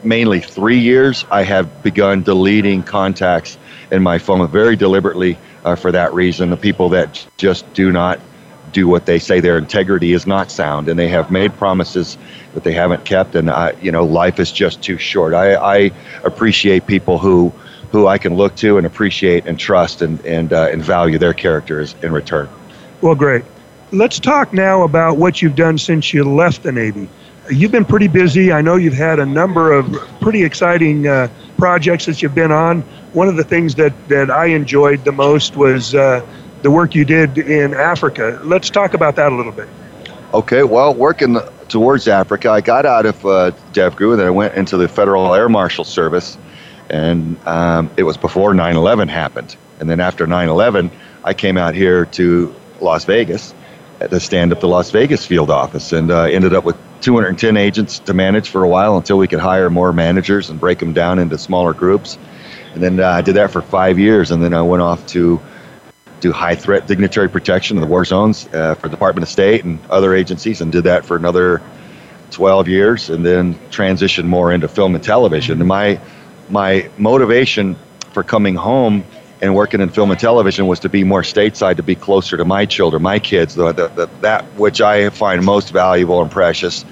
mainly 0.04 0.42
three 0.42 0.80
years, 0.80 1.26
I 1.32 1.44
have 1.44 1.84
begun 1.84 2.24
deleting 2.24 2.84
contacts 2.84 3.58
in 3.92 4.04
my 4.04 4.18
phone 4.18 4.46
very 4.50 4.76
deliberately 4.76 5.38
uh, 5.64 5.76
for 5.76 5.92
that 5.92 6.14
reason. 6.14 6.50
The 6.50 6.58
people 6.58 6.90
that 6.90 7.26
just 7.38 7.72
do 7.74 7.92
not 7.92 8.20
do 8.72 8.88
what 8.88 9.06
they 9.06 9.20
say, 9.20 9.40
their 9.40 9.58
integrity 9.58 10.14
is 10.14 10.26
not 10.26 10.52
sound, 10.52 10.90
and 10.90 10.98
they 10.98 11.08
have 11.10 11.32
made 11.32 11.54
promises 11.56 12.18
that 12.54 12.64
they 12.64 12.74
haven't 12.74 13.06
kept. 13.06 13.36
And 13.36 13.50
I, 13.50 13.74
you 13.82 13.92
know, 13.92 14.04
life 14.04 14.40
is 14.40 14.52
just 14.52 14.82
too 14.82 14.98
short. 14.98 15.34
I, 15.34 15.56
I 15.56 15.92
appreciate 16.24 16.88
people 16.88 17.20
who 17.20 17.54
who 17.92 18.08
I 18.08 18.18
can 18.18 18.36
look 18.36 18.56
to 18.56 18.78
and 18.78 18.88
appreciate 18.88 19.46
and 19.46 19.60
trust 19.60 20.02
and 20.02 20.20
and 20.26 20.52
uh, 20.52 20.70
and 20.72 20.82
value 20.82 21.18
their 21.18 21.34
characters 21.34 21.96
in 22.02 22.12
return. 22.12 22.50
Well, 23.02 23.16
great. 23.16 23.46
Let's 23.92 24.20
talk 24.20 24.54
now 24.54 24.82
about 24.84 25.18
what 25.18 25.42
you've 25.42 25.56
done 25.56 25.78
since 25.78 26.14
you 26.14 26.24
left 26.24 26.64
the 26.64 26.72
Navy. 26.72 27.08
You've 27.50 27.72
been 27.72 27.86
pretty 27.86 28.08
busy. 28.08 28.52
I 28.52 28.62
know 28.62 28.76
you've 28.76 28.94
had 28.94 29.20
a 29.20 29.26
number 29.26 29.74
of 29.74 29.92
pretty 30.22 30.44
exciting 30.44 31.08
uh, 31.08 31.28
projects 31.58 32.06
that 32.06 32.22
you've 32.22 32.36
been 32.36 32.52
on. 32.52 32.82
One 33.12 33.28
of 33.28 33.36
the 33.36 33.44
things 33.44 33.76
that, 33.76 33.94
that 34.08 34.32
I 34.32 34.48
enjoyed 34.48 35.04
the 35.04 35.12
most 35.12 35.58
was 35.58 35.94
uh, 35.94 36.26
the 36.62 36.72
work 36.72 36.96
you 36.96 37.04
did 37.04 37.38
in 37.38 37.74
Africa. 37.74 38.40
Let's 38.44 38.70
talk 38.70 38.94
about 38.94 39.18
that 39.18 39.32
a 39.32 39.36
little 39.36 39.52
bit. 39.52 39.68
Okay, 40.34 40.64
well, 40.64 40.94
working 40.94 41.38
towards 41.68 42.08
Africa, 42.08 42.50
I 42.50 42.62
got 42.62 42.86
out 42.86 43.06
of 43.06 43.26
uh, 43.26 43.52
DevGru 43.74 44.14
and 44.14 44.22
I 44.22 44.30
went 44.30 44.56
into 44.56 44.78
the 44.78 44.88
Federal 44.88 45.34
Air 45.36 45.50
Marshal 45.50 45.84
Service. 45.84 46.38
And 46.90 47.38
um, 47.46 47.92
it 47.98 48.04
was 48.04 48.18
before 48.18 48.54
9 48.54 48.76
11 48.76 49.10
happened. 49.10 49.56
And 49.80 49.90
then 49.90 50.00
after 50.00 50.26
9 50.26 50.48
11, 50.48 50.92
I 51.24 51.34
came 51.34 51.58
out 51.58 51.76
here 51.76 52.06
to 52.06 52.56
Las 52.80 53.06
Vegas 53.06 53.54
to 54.00 54.20
stand 54.20 54.52
up 54.52 54.60
the 54.60 54.68
Las 54.68 54.92
Vegas 54.92 55.26
field 55.26 55.50
office 55.50 55.92
and 55.92 56.12
uh, 56.12 56.24
ended 56.24 56.54
up 56.54 56.64
with 56.64 56.78
210 57.04 57.58
agents 57.58 58.00
to 58.00 58.14
manage 58.14 58.50
for 58.50 58.64
a 58.64 58.68
while 58.68 58.98
until 58.98 59.18
we 59.18 59.28
could 59.28 59.40
hire 59.40 59.70
more 59.70 59.92
managers 59.92 60.50
and 60.50 60.60
break 60.60 60.80
them 60.80 60.94
down 60.94 61.20
into 61.20 61.38
smaller 61.38 61.74
groups. 61.74 62.18
And 62.74 62.82
then 62.82 63.00
uh, 63.00 63.10
I 63.10 63.22
did 63.22 63.36
that 63.36 63.52
for 63.52 63.62
five 63.62 64.00
years, 64.00 64.32
and 64.32 64.42
then 64.42 64.54
I 64.54 64.62
went 64.62 64.82
off 64.82 65.06
to 65.08 65.40
do 66.22 66.32
high 66.32 66.56
threat 66.56 66.88
dignitary 66.88 67.30
protection 67.30 67.76
in 67.76 67.82
the 67.82 67.88
war 67.88 68.06
zones 68.06 68.48
uh, 68.54 68.76
for 68.76 68.88
Department 68.88 69.24
of 69.24 69.30
State 69.30 69.66
and 69.66 69.80
other 69.90 70.16
agencies, 70.16 70.62
and 70.62 70.72
did 70.72 70.86
that 70.86 71.06
for 71.06 71.18
another 71.18 71.62
12 72.32 72.70
years, 72.70 73.10
and 73.10 73.26
then 73.26 73.56
transitioned 73.70 74.26
more 74.26 74.52
into 74.54 74.68
film 74.70 74.96
and 74.96 75.04
television. 75.04 75.60
And 75.60 75.68
my 75.68 76.00
my 76.50 76.90
motivation 76.98 77.76
for 78.14 78.24
coming 78.24 78.56
home 78.56 79.04
and 79.42 79.56
working 79.56 79.82
in 79.82 79.90
film 79.90 80.12
and 80.12 80.20
television 80.20 80.68
was 80.68 80.80
to 80.82 80.90
be 80.90 81.04
more 81.04 81.22
stateside, 81.22 81.78
to 81.78 81.84
be 81.84 81.96
closer 81.96 82.38
to 82.38 82.46
my 82.46 82.66
children, 82.66 83.02
my 83.02 83.20
kids, 83.20 83.56
the, 83.56 83.72
the, 83.72 83.88
the, 83.90 84.10
that 84.22 84.46
which 84.56 84.82
I 84.82 85.10
find 85.10 85.44
most 85.44 85.72
valuable 85.72 86.22
and 86.22 86.32
precious. 86.32 86.86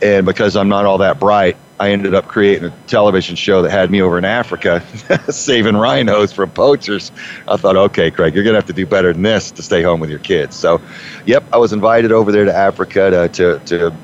And 0.00 0.26
because 0.26 0.56
I'm 0.56 0.68
not 0.68 0.84
all 0.84 0.98
that 0.98 1.20
bright, 1.20 1.56
I 1.78 1.90
ended 1.90 2.14
up 2.14 2.28
creating 2.28 2.68
a 2.68 2.74
television 2.86 3.34
show 3.34 3.62
that 3.62 3.70
had 3.70 3.90
me 3.90 4.02
over 4.02 4.16
in 4.16 4.24
Africa 4.24 4.84
saving 5.30 5.76
rhinos 5.76 6.32
from 6.32 6.50
poachers. 6.50 7.10
I 7.48 7.56
thought, 7.56 7.76
okay, 7.76 8.10
Craig, 8.10 8.34
you're 8.34 8.44
going 8.44 8.54
to 8.54 8.58
have 8.58 8.66
to 8.66 8.72
do 8.72 8.86
better 8.86 9.12
than 9.12 9.22
this 9.22 9.50
to 9.52 9.62
stay 9.62 9.82
home 9.82 9.98
with 10.00 10.08
your 10.08 10.20
kids. 10.20 10.54
So, 10.54 10.80
yep, 11.26 11.44
I 11.52 11.58
was 11.58 11.72
invited 11.72 12.12
over 12.12 12.30
there 12.30 12.44
to 12.44 12.54
Africa 12.54 13.10
to, 13.10 13.28
to, 13.28 13.58
to 13.66 13.96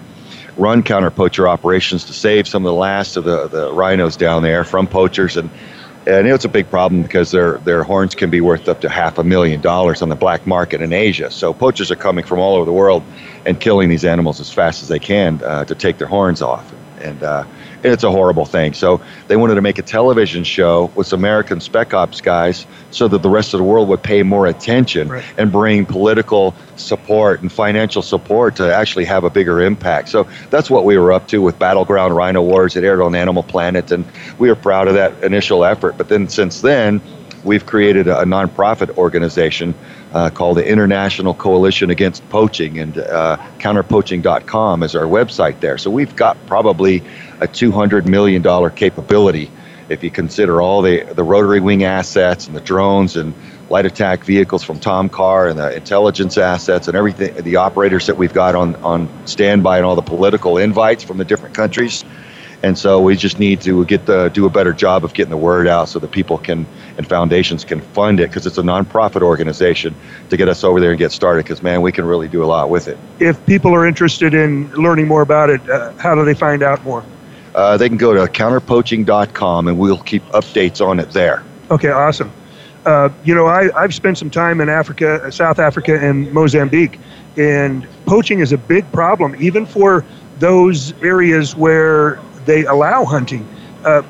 run 0.56 0.82
counter 0.82 1.10
poacher 1.10 1.46
operations 1.46 2.04
to 2.06 2.12
save 2.12 2.48
some 2.48 2.64
of 2.64 2.70
the 2.70 2.78
last 2.78 3.16
of 3.16 3.24
the, 3.24 3.46
the 3.46 3.72
rhinos 3.72 4.16
down 4.16 4.42
there 4.42 4.64
from 4.64 4.88
poachers 4.88 5.36
and 5.36 5.48
and 6.08 6.26
it's 6.26 6.44
a 6.44 6.48
big 6.48 6.68
problem 6.70 7.02
because 7.02 7.30
their 7.30 7.58
their 7.58 7.82
horns 7.82 8.14
can 8.14 8.30
be 8.30 8.40
worth 8.40 8.68
up 8.68 8.80
to 8.80 8.88
half 8.88 9.18
a 9.18 9.24
million 9.24 9.60
dollars 9.60 10.00
on 10.02 10.08
the 10.08 10.16
black 10.16 10.46
market 10.46 10.80
in 10.80 10.92
Asia. 10.92 11.30
So 11.30 11.52
poachers 11.52 11.90
are 11.90 11.96
coming 11.96 12.24
from 12.24 12.38
all 12.38 12.56
over 12.56 12.64
the 12.64 12.72
world 12.72 13.02
and 13.44 13.60
killing 13.60 13.90
these 13.90 14.04
animals 14.04 14.40
as 14.40 14.50
fast 14.50 14.82
as 14.82 14.88
they 14.88 14.98
can 14.98 15.40
uh, 15.44 15.64
to 15.66 15.74
take 15.74 15.98
their 15.98 16.08
horns 16.08 16.40
off. 16.40 16.72
And 17.02 17.22
uh, 17.22 17.44
it's 17.82 18.04
a 18.04 18.10
horrible 18.10 18.44
thing. 18.44 18.74
So 18.74 19.00
they 19.28 19.36
wanted 19.36 19.56
to 19.56 19.60
make 19.60 19.78
a 19.78 19.82
television 19.82 20.44
show 20.44 20.90
with 20.94 21.12
American 21.12 21.60
spec 21.60 21.94
ops 21.94 22.20
guys 22.20 22.66
so 22.90 23.08
that 23.08 23.22
the 23.22 23.28
rest 23.28 23.54
of 23.54 23.58
the 23.58 23.64
world 23.64 23.88
would 23.88 24.02
pay 24.02 24.22
more 24.22 24.46
attention 24.46 25.08
right. 25.08 25.24
and 25.36 25.52
bring 25.52 25.86
political 25.86 26.54
support 26.76 27.42
and 27.42 27.52
financial 27.52 28.02
support 28.02 28.56
to 28.56 28.74
actually 28.74 29.04
have 29.04 29.24
a 29.24 29.30
bigger 29.30 29.60
impact. 29.60 30.08
So 30.08 30.28
that's 30.50 30.70
what 30.70 30.84
we 30.84 30.98
were 30.98 31.12
up 31.12 31.28
to 31.28 31.42
with 31.42 31.58
Battleground 31.58 32.16
Rhino 32.16 32.42
Wars 32.42 32.76
at 32.76 32.84
aired 32.84 33.00
on 33.00 33.14
Animal 33.14 33.42
Planet, 33.42 33.90
and 33.92 34.04
we 34.38 34.48
were 34.48 34.56
proud 34.56 34.88
of 34.88 34.94
that 34.94 35.22
initial 35.22 35.64
effort. 35.64 35.96
But 35.96 36.08
then 36.08 36.28
since 36.28 36.60
then, 36.60 37.00
we've 37.44 37.66
created 37.66 38.08
a, 38.08 38.20
a 38.20 38.24
nonprofit 38.24 38.96
organization 38.96 39.74
uh, 40.12 40.30
called 40.30 40.56
the 40.56 40.66
International 40.66 41.34
Coalition 41.34 41.90
Against 41.90 42.28
Poaching, 42.30 42.78
and 42.78 42.98
uh, 42.98 43.36
counterpoaching.com 43.58 44.82
is 44.82 44.94
our 44.94 45.04
website 45.04 45.60
there. 45.60 45.78
So 45.78 45.90
we've 45.90 46.14
got 46.16 46.36
probably 46.46 47.02
a 47.40 47.48
$200 47.48 48.06
million 48.06 48.42
capability 48.70 49.50
if 49.88 50.04
you 50.04 50.10
consider 50.10 50.60
all 50.60 50.82
the, 50.82 51.02
the 51.14 51.24
rotary 51.24 51.60
wing 51.60 51.84
assets 51.84 52.46
and 52.46 52.54
the 52.54 52.60
drones 52.60 53.16
and 53.16 53.34
light 53.70 53.86
attack 53.86 54.24
vehicles 54.24 54.62
from 54.62 54.78
TomCar 54.78 55.50
and 55.50 55.58
the 55.58 55.74
intelligence 55.74 56.38
assets 56.38 56.88
and 56.88 56.96
everything, 56.96 57.34
the 57.42 57.56
operators 57.56 58.06
that 58.06 58.16
we've 58.16 58.32
got 58.32 58.54
on, 58.54 58.76
on 58.76 59.08
standby 59.26 59.78
and 59.78 59.86
all 59.86 59.96
the 59.96 60.02
political 60.02 60.58
invites 60.58 61.04
from 61.04 61.18
the 61.18 61.24
different 61.24 61.54
countries. 61.54 62.04
And 62.60 62.76
so 62.76 63.00
we 63.00 63.14
just 63.14 63.38
need 63.38 63.60
to 63.62 63.84
get 63.84 64.04
the 64.04 64.30
do 64.30 64.44
a 64.44 64.50
better 64.50 64.72
job 64.72 65.04
of 65.04 65.14
getting 65.14 65.30
the 65.30 65.36
word 65.36 65.68
out 65.68 65.88
so 65.88 66.00
that 66.00 66.10
people 66.10 66.38
can 66.38 66.66
and 66.96 67.06
foundations 67.06 67.64
can 67.64 67.80
fund 67.80 68.18
it 68.18 68.30
because 68.30 68.46
it's 68.46 68.58
a 68.58 68.62
nonprofit 68.62 69.22
organization 69.22 69.94
to 70.30 70.36
get 70.36 70.48
us 70.48 70.64
over 70.64 70.80
there 70.80 70.90
and 70.90 70.98
get 70.98 71.12
started. 71.12 71.44
Because 71.44 71.62
man, 71.62 71.82
we 71.82 71.92
can 71.92 72.04
really 72.04 72.26
do 72.26 72.42
a 72.42 72.46
lot 72.46 72.68
with 72.68 72.88
it. 72.88 72.98
If 73.20 73.44
people 73.46 73.72
are 73.72 73.86
interested 73.86 74.34
in 74.34 74.72
learning 74.72 75.06
more 75.06 75.22
about 75.22 75.50
it, 75.50 75.70
uh, 75.70 75.92
how 75.98 76.16
do 76.16 76.24
they 76.24 76.34
find 76.34 76.64
out 76.64 76.82
more? 76.82 77.04
Uh, 77.58 77.76
they 77.76 77.88
can 77.88 77.98
go 77.98 78.14
to 78.14 78.32
counterpoaching.com 78.32 79.66
and 79.66 79.76
we'll 79.76 79.98
keep 79.98 80.24
updates 80.26 80.80
on 80.80 81.00
it 81.00 81.10
there. 81.10 81.42
Okay, 81.72 81.88
awesome. 81.88 82.30
Uh, 82.86 83.08
you 83.24 83.34
know, 83.34 83.46
I, 83.46 83.68
I've 83.76 83.92
spent 83.92 84.16
some 84.16 84.30
time 84.30 84.60
in 84.60 84.68
Africa, 84.68 85.32
South 85.32 85.58
Africa, 85.58 85.98
and 86.00 86.32
Mozambique, 86.32 87.00
and 87.36 87.84
poaching 88.06 88.38
is 88.38 88.52
a 88.52 88.56
big 88.56 88.90
problem, 88.92 89.34
even 89.40 89.66
for 89.66 90.04
those 90.38 90.92
areas 91.02 91.56
where 91.56 92.20
they 92.44 92.64
allow 92.64 93.04
hunting. 93.04 93.44
Uh, 93.84 94.02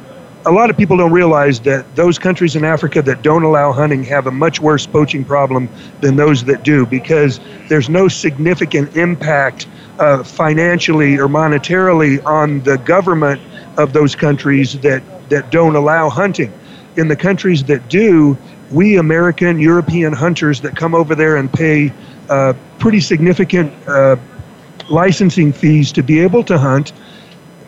a 0.45 0.53
lot 0.53 0.69
of 0.69 0.77
people 0.77 0.99
don't 0.99 1.13
realize 1.13 1.61
that 1.61 1.97
those 1.97 2.19
countries 2.19 2.55
in 2.55 2.67
Africa 2.67 3.01
that 3.01 3.23
don't 3.23 3.45
allow 3.45 3.73
hunting 3.73 4.05
have 4.05 4.27
a 4.27 4.31
much 4.31 4.61
worse 4.61 4.87
poaching 4.87 5.25
problem 5.25 5.71
than 6.03 6.17
those 6.17 6.45
that 6.45 6.65
do 6.65 6.85
because 6.85 7.41
there's 7.71 7.89
no 7.89 8.09
significant 8.09 8.95
impact 8.95 9.67
uh, 9.99 10.23
financially 10.23 11.19
or 11.19 11.29
monetarily 11.29 12.25
on 12.25 12.63
the 12.63 12.79
government 12.79 13.41
of 13.77 13.93
those 13.93 14.15
countries 14.15 14.79
that, 14.81 15.03
that 15.31 15.51
don't 15.51 15.77
allow 15.77 16.09
hunting. 16.09 16.53
In 16.97 17.09
the 17.09 17.17
countries 17.17 17.65
that 17.65 17.89
do, 17.89 18.37
we 18.71 18.97
American, 18.97 19.59
European 19.59 20.13
hunters 20.13 20.61
that 20.63 20.77
come 20.77 20.95
over 20.95 21.15
there 21.15 21.37
and 21.37 21.53
pay 21.53 21.93
uh, 22.29 22.55
pretty 22.79 23.01
significant 23.01 23.73
uh, 23.89 24.17
licensing 24.91 25.53
fees 25.53 25.93
to 25.93 26.03
be 26.03 26.21
able 26.21 26.43
to 26.45 26.59
hunt 26.59 26.93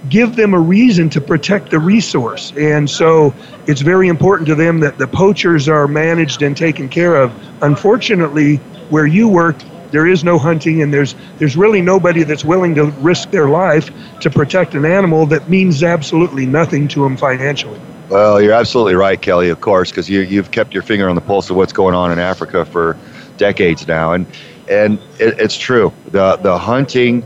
give 0.09 0.37
them 0.37 0.55
a 0.55 0.59
reason 0.59 1.11
to 1.11 1.21
protect 1.21 1.71
the 1.71 1.79
resource. 1.79 2.53
And 2.57 2.89
so 2.89 3.35
it's 3.67 3.83
very 3.83 4.09
important 4.09 4.47
to 4.49 4.55
them 4.55 4.81
that 4.81 4.99
the 4.99 5.07
poachers 5.07 5.69
are 5.69 5.87
managed 5.87 6.43
and 6.43 6.57
taken 6.57 6.89
care 6.89 7.17
of. 7.17 7.33
Unfortunately, 7.63 8.57
where 8.89 9.07
you 9.07 9.29
work, 9.29 9.57
there 9.91 10.07
is 10.07 10.25
no 10.25 10.39
hunting 10.39 10.83
and 10.83 10.93
there's 10.93 11.15
there's 11.39 11.57
really 11.57 11.81
nobody 11.81 12.23
that's 12.23 12.45
willing 12.45 12.75
to 12.77 12.85
risk 13.01 13.31
their 13.31 13.49
life 13.49 13.91
to 14.21 14.31
protect 14.31 14.75
an 14.75 14.85
animal 14.85 15.27
that 15.27 15.49
means 15.49 15.83
absolutely 15.83 16.47
nothing 16.47 16.89
to 16.89 17.03
them 17.03 17.17
financially. 17.17 17.81
Well, 18.09 18.43
you're 18.43 18.55
absolutely 18.55 18.97
right, 18.97 19.21
Kelly, 19.21 19.51
of 19.51 19.61
course, 19.61 19.91
because 19.91 20.11
you, 20.11 20.21
you've 20.21 20.51
kept 20.51 20.75
your 20.75 20.83
finger 20.83 21.09
on 21.09 21.15
the 21.15 21.21
pulse 21.21 21.49
of 21.49 21.55
what's 21.55 21.73
going 21.73 21.95
on 21.95 22.11
in 22.11 22.19
Africa 22.19 22.65
for 22.65 22.97
decades 23.37 23.87
now. 23.87 24.15
And, 24.15 24.27
and 24.69 24.99
it, 25.21 25.39
it's 25.39 25.57
true. 25.57 25.93
The, 26.07 26.37
the 26.37 26.59
hunting 26.59 27.25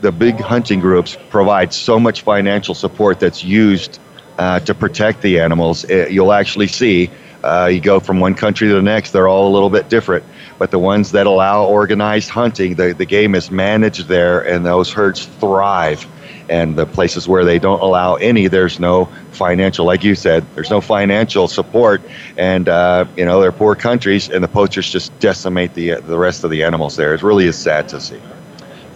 the 0.00 0.12
big 0.12 0.40
hunting 0.40 0.80
groups 0.80 1.16
provide 1.30 1.72
so 1.72 1.98
much 1.98 2.22
financial 2.22 2.74
support 2.74 3.18
that's 3.20 3.42
used 3.42 3.98
uh, 4.38 4.60
to 4.60 4.74
protect 4.74 5.22
the 5.22 5.40
animals. 5.40 5.84
It, 5.84 6.12
you'll 6.12 6.32
actually 6.32 6.68
see 6.68 7.10
uh, 7.42 7.70
you 7.72 7.80
go 7.80 8.00
from 8.00 8.20
one 8.20 8.34
country 8.34 8.68
to 8.68 8.74
the 8.74 8.82
next, 8.82 9.12
they're 9.12 9.28
all 9.28 9.48
a 9.48 9.52
little 9.52 9.70
bit 9.70 9.88
different. 9.88 10.24
But 10.58 10.70
the 10.70 10.78
ones 10.78 11.12
that 11.12 11.26
allow 11.26 11.66
organized 11.66 12.30
hunting, 12.30 12.74
the, 12.74 12.94
the 12.94 13.06
game 13.06 13.34
is 13.34 13.50
managed 13.50 14.08
there, 14.08 14.40
and 14.40 14.66
those 14.66 14.92
herds 14.92 15.26
thrive. 15.26 16.06
And 16.48 16.76
the 16.76 16.86
places 16.86 17.28
where 17.28 17.44
they 17.44 17.58
don't 17.58 17.80
allow 17.80 18.14
any, 18.14 18.48
there's 18.48 18.80
no 18.80 19.04
financial, 19.32 19.84
like 19.84 20.02
you 20.02 20.14
said, 20.14 20.46
there's 20.54 20.70
no 20.70 20.80
financial 20.80 21.46
support. 21.46 22.00
And, 22.38 22.68
uh, 22.68 23.04
you 23.16 23.26
know, 23.26 23.40
they're 23.40 23.52
poor 23.52 23.74
countries, 23.74 24.30
and 24.30 24.42
the 24.42 24.48
poachers 24.48 24.90
just 24.90 25.16
decimate 25.18 25.74
the, 25.74 25.96
the 26.00 26.18
rest 26.18 26.44
of 26.44 26.50
the 26.50 26.64
animals 26.64 26.96
there. 26.96 27.14
It 27.14 27.22
really 27.22 27.46
is 27.46 27.56
sad 27.56 27.90
to 27.90 28.00
see. 28.00 28.20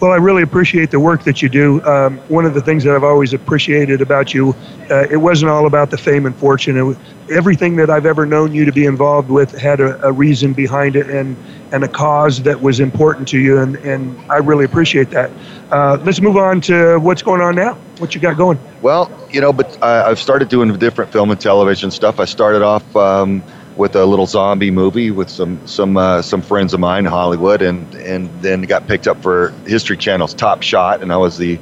Well, 0.03 0.11
I 0.11 0.17
really 0.17 0.43
appreciate 0.43 0.91
the 0.91 0.99
work 0.99 1.23
that 1.23 1.41
you 1.41 1.47
do. 1.47 1.81
Um, 1.85 2.17
one 2.27 2.43
of 2.43 2.53
the 2.53 2.59
things 2.59 2.83
that 2.83 2.93
I've 2.93 3.05
always 3.05 3.31
appreciated 3.31 4.01
about 4.01 4.33
you, 4.33 4.53
uh, 4.91 5.07
it 5.09 5.15
wasn't 5.15 5.49
all 5.49 5.65
about 5.65 5.91
the 5.91 5.97
fame 5.97 6.25
and 6.25 6.35
fortune. 6.35 6.97
Everything 7.31 7.77
that 7.77 7.89
I've 7.89 8.05
ever 8.05 8.25
known 8.25 8.53
you 8.53 8.65
to 8.65 8.73
be 8.73 8.83
involved 8.83 9.29
with 9.29 9.57
had 9.57 9.79
a, 9.79 10.05
a, 10.05 10.11
reason 10.11 10.51
behind 10.51 10.97
it 10.97 11.09
and, 11.09 11.37
and 11.71 11.85
a 11.85 11.87
cause 11.87 12.43
that 12.43 12.61
was 12.61 12.81
important 12.81 13.29
to 13.29 13.39
you, 13.39 13.59
and, 13.59 13.77
and 13.77 14.19
I 14.29 14.39
really 14.39 14.65
appreciate 14.65 15.09
that. 15.11 15.31
Uh, 15.71 15.97
let's 16.03 16.19
move 16.19 16.35
on 16.35 16.59
to 16.59 16.97
what's 16.97 17.21
going 17.21 17.39
on 17.39 17.55
now. 17.55 17.75
What 17.99 18.13
you 18.13 18.19
got 18.19 18.35
going? 18.35 18.59
Well, 18.81 19.09
you 19.31 19.39
know, 19.39 19.53
but 19.53 19.81
I, 19.81 20.09
I've 20.09 20.19
started 20.19 20.49
doing 20.49 20.77
different 20.77 21.13
film 21.13 21.31
and 21.31 21.39
television 21.39 21.91
stuff. 21.91 22.19
I 22.19 22.25
started 22.25 22.61
off. 22.61 22.93
Um, 22.97 23.41
with 23.75 23.95
a 23.95 24.05
little 24.05 24.25
zombie 24.25 24.71
movie 24.71 25.11
with 25.11 25.29
some 25.29 25.65
some 25.67 25.97
uh, 25.97 26.21
some 26.21 26.41
friends 26.41 26.73
of 26.73 26.79
mine 26.79 27.05
in 27.05 27.11
Hollywood, 27.11 27.61
and 27.61 27.93
and 27.95 28.29
then 28.41 28.61
got 28.63 28.87
picked 28.87 29.07
up 29.07 29.21
for 29.21 29.49
History 29.65 29.97
Channel's 29.97 30.33
Top 30.33 30.61
Shot, 30.61 31.01
and 31.01 31.11
I 31.11 31.17
was 31.17 31.37
the 31.37 31.59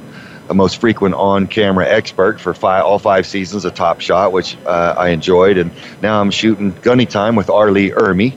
most 0.52 0.80
frequent 0.80 1.14
on-camera 1.14 1.88
expert 1.88 2.38
for 2.38 2.52
five, 2.52 2.84
all 2.84 2.98
five 2.98 3.26
seasons 3.26 3.64
of 3.64 3.74
Top 3.74 4.00
Shot, 4.00 4.32
which 4.32 4.56
uh, 4.66 4.94
I 4.98 5.08
enjoyed, 5.08 5.56
and 5.56 5.70
now 6.02 6.20
I'm 6.20 6.30
shooting 6.30 6.74
Gunny 6.82 7.06
Time 7.06 7.36
with 7.36 7.48
R. 7.48 7.68
Ermy, 7.68 8.36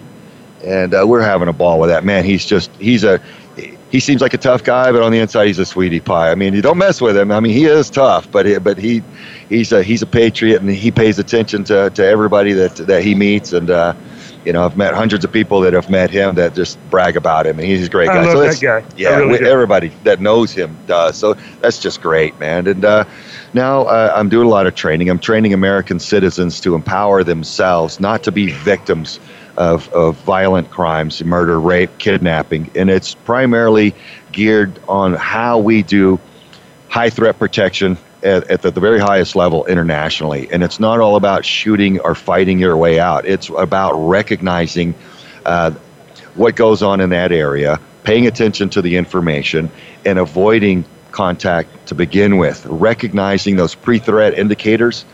and 0.63 0.93
uh, 0.93 1.03
we're 1.05 1.21
having 1.21 1.47
a 1.47 1.53
ball 1.53 1.79
with 1.79 1.89
that 1.89 2.05
man. 2.05 2.23
He's 2.23 2.45
just 2.45 2.71
he's 2.77 3.03
a 3.03 3.21
he 3.95 4.01
seems 4.01 4.21
like 4.21 4.34
a 4.34 4.38
tough 4.38 4.62
guy, 4.62 4.91
but 4.91 5.01
on 5.01 5.13
the 5.13 5.19
inside 5.19 5.47
he's 5.47 5.58
a 5.58 5.65
sweetie 5.65 6.01
pie. 6.01 6.29
I 6.29 6.36
mean, 6.36 6.53
you 6.53 6.62
don't 6.62 6.77
mess 6.77 6.99
with 6.99 7.15
him. 7.15 7.31
I 7.31 7.39
mean, 7.39 7.53
he 7.53 7.63
is 7.63 7.89
tough, 7.89 8.29
but 8.29 8.45
he, 8.45 8.58
but 8.58 8.77
he 8.77 9.01
he's 9.47 9.71
a 9.71 9.84
he's 9.84 10.01
a 10.01 10.05
patriot 10.05 10.62
and 10.62 10.69
he 10.69 10.91
pays 10.91 11.17
attention 11.17 11.63
to, 11.65 11.89
to 11.91 12.05
everybody 12.05 12.51
that 12.53 12.75
that 12.75 13.03
he 13.03 13.15
meets 13.15 13.53
and. 13.53 13.69
Uh, 13.69 13.93
you 14.43 14.53
know, 14.53 14.63
I've 14.63 14.77
met 14.77 14.93
hundreds 14.93 15.25
of 15.25 15.31
people 15.31 15.62
that 15.62 15.73
have 15.73 15.89
met 15.89 16.12
him 16.12 16.36
that 16.36 16.53
just 16.53 16.77
brag 16.91 17.17
about 17.17 17.47
him, 17.47 17.58
and 17.58 17.67
he's 17.67 17.88
a 17.88 17.89
great 17.89 18.10
guy. 18.10 18.17
I 18.17 18.25
love 18.25 18.34
so 18.34 18.41
that 18.41 18.62
guy. 18.62 18.95
Yeah, 18.95 19.17
really 19.17 19.43
everybody 19.49 19.91
that 20.03 20.21
knows 20.21 20.51
him 20.51 20.77
does. 20.86 21.17
So 21.17 21.34
that's 21.62 21.79
just 21.79 21.99
great, 21.99 22.39
man. 22.39 22.67
And 22.67 22.86
uh, 22.86 23.05
now 23.55 23.86
uh, 23.86 24.13
I'm 24.15 24.29
doing 24.29 24.45
a 24.45 24.49
lot 24.51 24.67
of 24.67 24.75
training. 24.75 25.10
I'm 25.10 25.17
training 25.17 25.55
American 25.55 25.99
citizens 25.99 26.62
to 26.62 26.75
empower 26.75 27.23
themselves, 27.23 27.99
not 27.99 28.21
to 28.21 28.31
be 28.31 28.51
victims 28.51 29.19
of, 29.57 29.91
of 29.93 30.17
violent 30.17 30.69
crimes, 30.69 31.23
murder, 31.23 31.59
rape, 31.59 31.97
kidnapping, 31.97 32.71
and 32.75 32.89
it's 32.89 33.15
primarily 33.15 33.95
geared 34.31 34.79
on 34.87 35.13
how 35.13 35.59
we 35.59 35.83
do 35.83 36.19
high 36.89 37.09
threat 37.09 37.37
protection 37.39 37.97
at, 38.23 38.49
at 38.49 38.61
the, 38.61 38.71
the, 38.71 38.79
very 38.79 38.99
highest 38.99 39.35
level 39.35 39.65
internationally. 39.65 40.49
And 40.51 40.63
it's 40.63 40.79
not 40.79 40.99
all 40.99 41.15
about 41.15 41.45
shooting 41.45 41.99
or 41.99 42.15
fighting 42.15 42.59
your 42.59 42.75
way 42.75 42.99
out. 42.99 43.25
It's 43.25 43.49
about 43.49 43.93
recognizing 43.95 44.95
uh, 45.45 45.71
what 46.33 46.56
goes 46.56 46.81
on 46.81 47.01
in 47.01 47.10
that 47.12 47.31
area, 47.31 47.79
paying 48.03 48.27
attention 48.27 48.69
to 48.71 48.81
the 48.81 48.97
information, 48.97 49.69
and 50.06 50.19
avoiding 50.19 50.85
contact 51.12 51.87
to 51.87 51.95
begin 51.95 52.37
with, 52.37 52.65
recognizing 52.65 53.56
those 53.56 53.73
pre-threat 53.73 54.33
indicators 54.37 55.06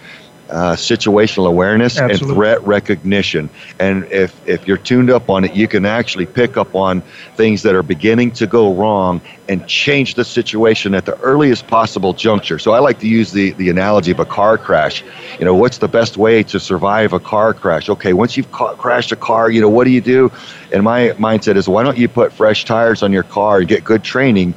uh, 0.52 0.76
situational 0.76 1.48
awareness 1.48 1.98
Absolutely. 1.98 2.28
and 2.28 2.36
threat 2.36 2.68
recognition. 2.68 3.50
And 3.80 4.06
if, 4.12 4.36
if 4.48 4.68
you're 4.68 4.78
tuned 4.78 5.10
up 5.10 5.30
on 5.30 5.46
it, 5.46 5.56
you 5.56 5.68
can 5.68 5.86
actually 5.86 6.26
pick 6.26 6.58
up 6.58 6.76
on 6.76 7.02
things 7.36 7.64
that 7.64 7.74
are 7.74 7.84
beginning 7.84 8.32
to 8.32 8.48
go 8.48 8.74
wrong 8.74 9.22
and 9.48 9.66
change 9.68 10.16
the 10.16 10.26
situation 10.26 10.94
at 10.94 11.06
the 11.06 11.18
earliest 11.20 11.68
possible 11.68 12.14
juncture. 12.14 12.60
So 12.60 12.74
I 12.74 12.80
like 12.80 13.00
to 13.00 13.08
use 13.08 13.32
the, 13.32 13.52
the 13.52 13.70
analogy 13.70 14.12
of 14.12 14.20
a 14.20 14.26
car 14.26 14.58
crash. 14.58 15.04
You 15.40 15.46
know, 15.46 15.56
what's 15.56 15.78
the 15.78 15.88
best 15.88 16.18
way 16.18 16.44
to 16.44 16.60
survive 16.60 17.14
a 17.14 17.20
car 17.20 17.54
crash? 17.54 17.90
Okay, 17.90 18.14
once 18.14 18.36
you've 18.36 18.52
ca- 18.52 18.76
crashed 18.76 19.12
a 19.12 19.16
car, 19.16 19.50
you 19.50 19.62
know, 19.62 19.70
what 19.70 19.86
do 19.86 19.92
you 19.92 20.02
do? 20.02 20.32
And 20.74 20.84
my 20.84 21.10
mindset 21.12 21.56
is 21.56 21.68
why 21.68 21.84
don't 21.84 21.98
you 21.98 22.08
put 22.10 22.34
fresh 22.34 22.66
tires 22.66 23.04
on 23.04 23.14
your 23.14 23.24
car 23.24 23.60
and 23.60 23.68
get 23.68 23.84
good 23.84 24.04
training? 24.04 24.54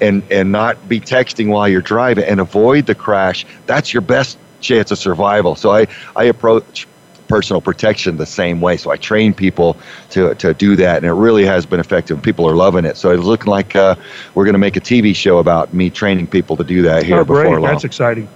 and 0.00 0.22
and 0.30 0.52
not 0.52 0.88
be 0.88 1.00
texting 1.00 1.48
while 1.48 1.68
you're 1.68 1.80
driving 1.80 2.22
and 2.22 2.38
avoid 2.38 2.86
the 2.86 2.94
crash. 2.94 3.44
That's 3.66 3.92
your 3.92 4.00
best 4.00 4.38
chance 4.60 4.90
of 4.90 4.98
survival. 4.98 5.54
So 5.54 5.70
I 5.70 5.86
I 6.16 6.24
approach 6.24 6.86
personal 7.28 7.60
protection 7.60 8.16
the 8.16 8.26
same 8.26 8.60
way. 8.60 8.76
So 8.76 8.90
I 8.90 8.96
train 8.96 9.34
people 9.34 9.76
to, 10.10 10.34
to 10.36 10.54
do 10.54 10.74
that, 10.76 10.96
and 10.96 11.06
it 11.06 11.12
really 11.12 11.44
has 11.44 11.66
been 11.66 11.78
effective. 11.78 12.20
People 12.22 12.48
are 12.48 12.56
loving 12.56 12.84
it. 12.84 12.96
So 12.96 13.10
it's 13.10 13.22
looking 13.22 13.50
like 13.50 13.76
uh, 13.76 13.94
we're 14.34 14.44
going 14.44 14.54
to 14.54 14.58
make 14.58 14.76
a 14.76 14.80
TV 14.80 15.14
show 15.14 15.38
about 15.38 15.72
me 15.72 15.90
training 15.90 16.26
people 16.26 16.56
to 16.56 16.64
do 16.64 16.82
that 16.82 17.04
here 17.04 17.18
oh, 17.18 17.24
great. 17.24 17.50
long. 17.50 17.62
That's 17.62 17.84
exciting. 17.84 18.28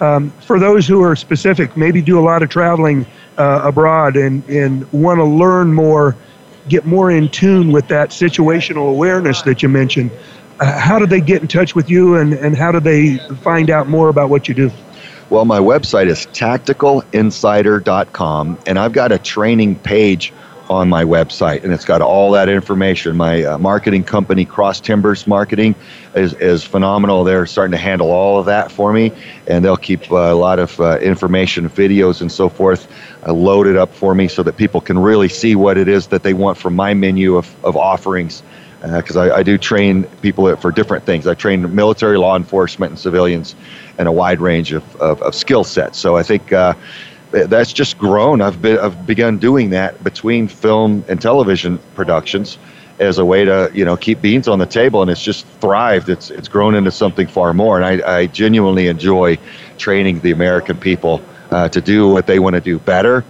Um, 0.00 0.30
for 0.42 0.60
those 0.60 0.86
who 0.86 1.02
are 1.02 1.16
specific, 1.16 1.76
maybe 1.76 2.00
do 2.00 2.20
a 2.20 2.22
lot 2.22 2.42
of 2.42 2.50
traveling 2.50 3.04
uh, 3.36 3.62
abroad 3.64 4.16
and, 4.16 4.48
and 4.48 4.90
want 4.92 5.18
to 5.18 5.24
learn 5.24 5.74
more, 5.74 6.16
get 6.68 6.86
more 6.86 7.10
in 7.10 7.28
tune 7.28 7.72
with 7.72 7.88
that 7.88 8.10
situational 8.10 8.90
awareness 8.90 9.42
that 9.42 9.62
you 9.62 9.68
mentioned, 9.68 10.12
uh, 10.60 10.78
how 10.78 10.98
do 10.98 11.06
they 11.06 11.20
get 11.20 11.42
in 11.42 11.48
touch 11.48 11.74
with 11.74 11.90
you 11.90 12.16
and, 12.16 12.32
and 12.34 12.56
how 12.56 12.70
do 12.70 12.78
they 12.78 13.18
find 13.42 13.70
out 13.70 13.88
more 13.88 14.08
about 14.08 14.28
what 14.28 14.46
you 14.46 14.54
do? 14.54 14.70
Well, 15.30 15.44
my 15.44 15.58
website 15.58 16.06
is 16.06 16.24
tacticalinsider.com, 16.26 18.58
and 18.66 18.78
I've 18.78 18.94
got 18.94 19.12
a 19.12 19.18
training 19.18 19.76
page 19.76 20.32
on 20.70 20.88
my 20.88 21.04
website, 21.04 21.64
and 21.64 21.72
it's 21.72 21.84
got 21.84 22.00
all 22.00 22.30
that 22.30 22.48
information. 22.48 23.14
My 23.14 23.44
uh, 23.44 23.58
marketing 23.58 24.04
company, 24.04 24.46
Cross 24.46 24.80
Timbers 24.80 25.26
Marketing, 25.26 25.74
is, 26.14 26.32
is 26.32 26.64
phenomenal. 26.64 27.24
They're 27.24 27.44
starting 27.44 27.72
to 27.72 27.78
handle 27.78 28.10
all 28.10 28.38
of 28.38 28.46
that 28.46 28.72
for 28.72 28.90
me, 28.90 29.12
and 29.46 29.62
they'll 29.62 29.76
keep 29.76 30.10
uh, 30.10 30.16
a 30.16 30.34
lot 30.34 30.58
of 30.58 30.80
uh, 30.80 30.98
information, 31.00 31.68
videos, 31.68 32.22
and 32.22 32.32
so 32.32 32.48
forth 32.48 32.90
uh, 33.26 33.32
loaded 33.32 33.76
up 33.76 33.92
for 33.92 34.14
me 34.14 34.28
so 34.28 34.42
that 34.44 34.56
people 34.56 34.80
can 34.80 34.98
really 34.98 35.28
see 35.28 35.54
what 35.54 35.76
it 35.76 35.88
is 35.88 36.06
that 36.06 36.22
they 36.22 36.32
want 36.32 36.56
from 36.56 36.74
my 36.74 36.94
menu 36.94 37.36
of, 37.36 37.54
of 37.66 37.76
offerings 37.76 38.42
because 38.80 39.16
uh, 39.16 39.22
I, 39.22 39.38
I, 39.38 39.42
do 39.42 39.58
train 39.58 40.04
people 40.22 40.54
for 40.56 40.70
different 40.70 41.04
things. 41.04 41.26
I 41.26 41.34
train 41.34 41.74
military, 41.74 42.16
law 42.16 42.36
enforcement, 42.36 42.90
and 42.90 42.98
civilians, 42.98 43.56
and 43.98 44.08
a 44.08 44.12
wide 44.12 44.40
range 44.40 44.72
of, 44.72 44.96
of, 44.96 45.20
of 45.22 45.34
skill 45.34 45.64
sets. 45.64 45.98
So 45.98 46.16
I 46.16 46.22
think 46.22 46.52
uh, 46.52 46.74
that's 47.30 47.72
just 47.72 47.98
grown. 47.98 48.40
I've 48.40 48.62
been 48.62 48.78
I've 48.78 49.06
begun 49.06 49.38
doing 49.38 49.70
that 49.70 50.02
between 50.02 50.48
film 50.48 51.04
and 51.08 51.20
television 51.20 51.78
productions 51.94 52.58
as 52.98 53.18
a 53.18 53.24
way 53.24 53.44
to 53.44 53.70
you 53.74 53.84
know 53.84 53.96
keep 53.96 54.20
beans 54.20 54.48
on 54.48 54.58
the 54.58 54.66
table, 54.66 55.02
and 55.02 55.10
it's 55.10 55.22
just 55.22 55.46
thrived. 55.60 56.08
It's 56.08 56.30
it's 56.30 56.48
grown 56.48 56.74
into 56.74 56.90
something 56.90 57.26
far 57.26 57.52
more, 57.52 57.80
and 57.80 58.02
I, 58.02 58.18
I 58.20 58.26
genuinely 58.26 58.88
enjoy 58.88 59.38
training 59.76 60.20
the 60.20 60.30
American 60.32 60.78
people 60.78 61.20
uh, 61.50 61.68
to 61.68 61.80
do 61.80 62.08
what 62.08 62.26
they 62.26 62.38
want 62.38 62.54
to 62.54 62.60
do 62.60 62.78
better, 62.78 63.24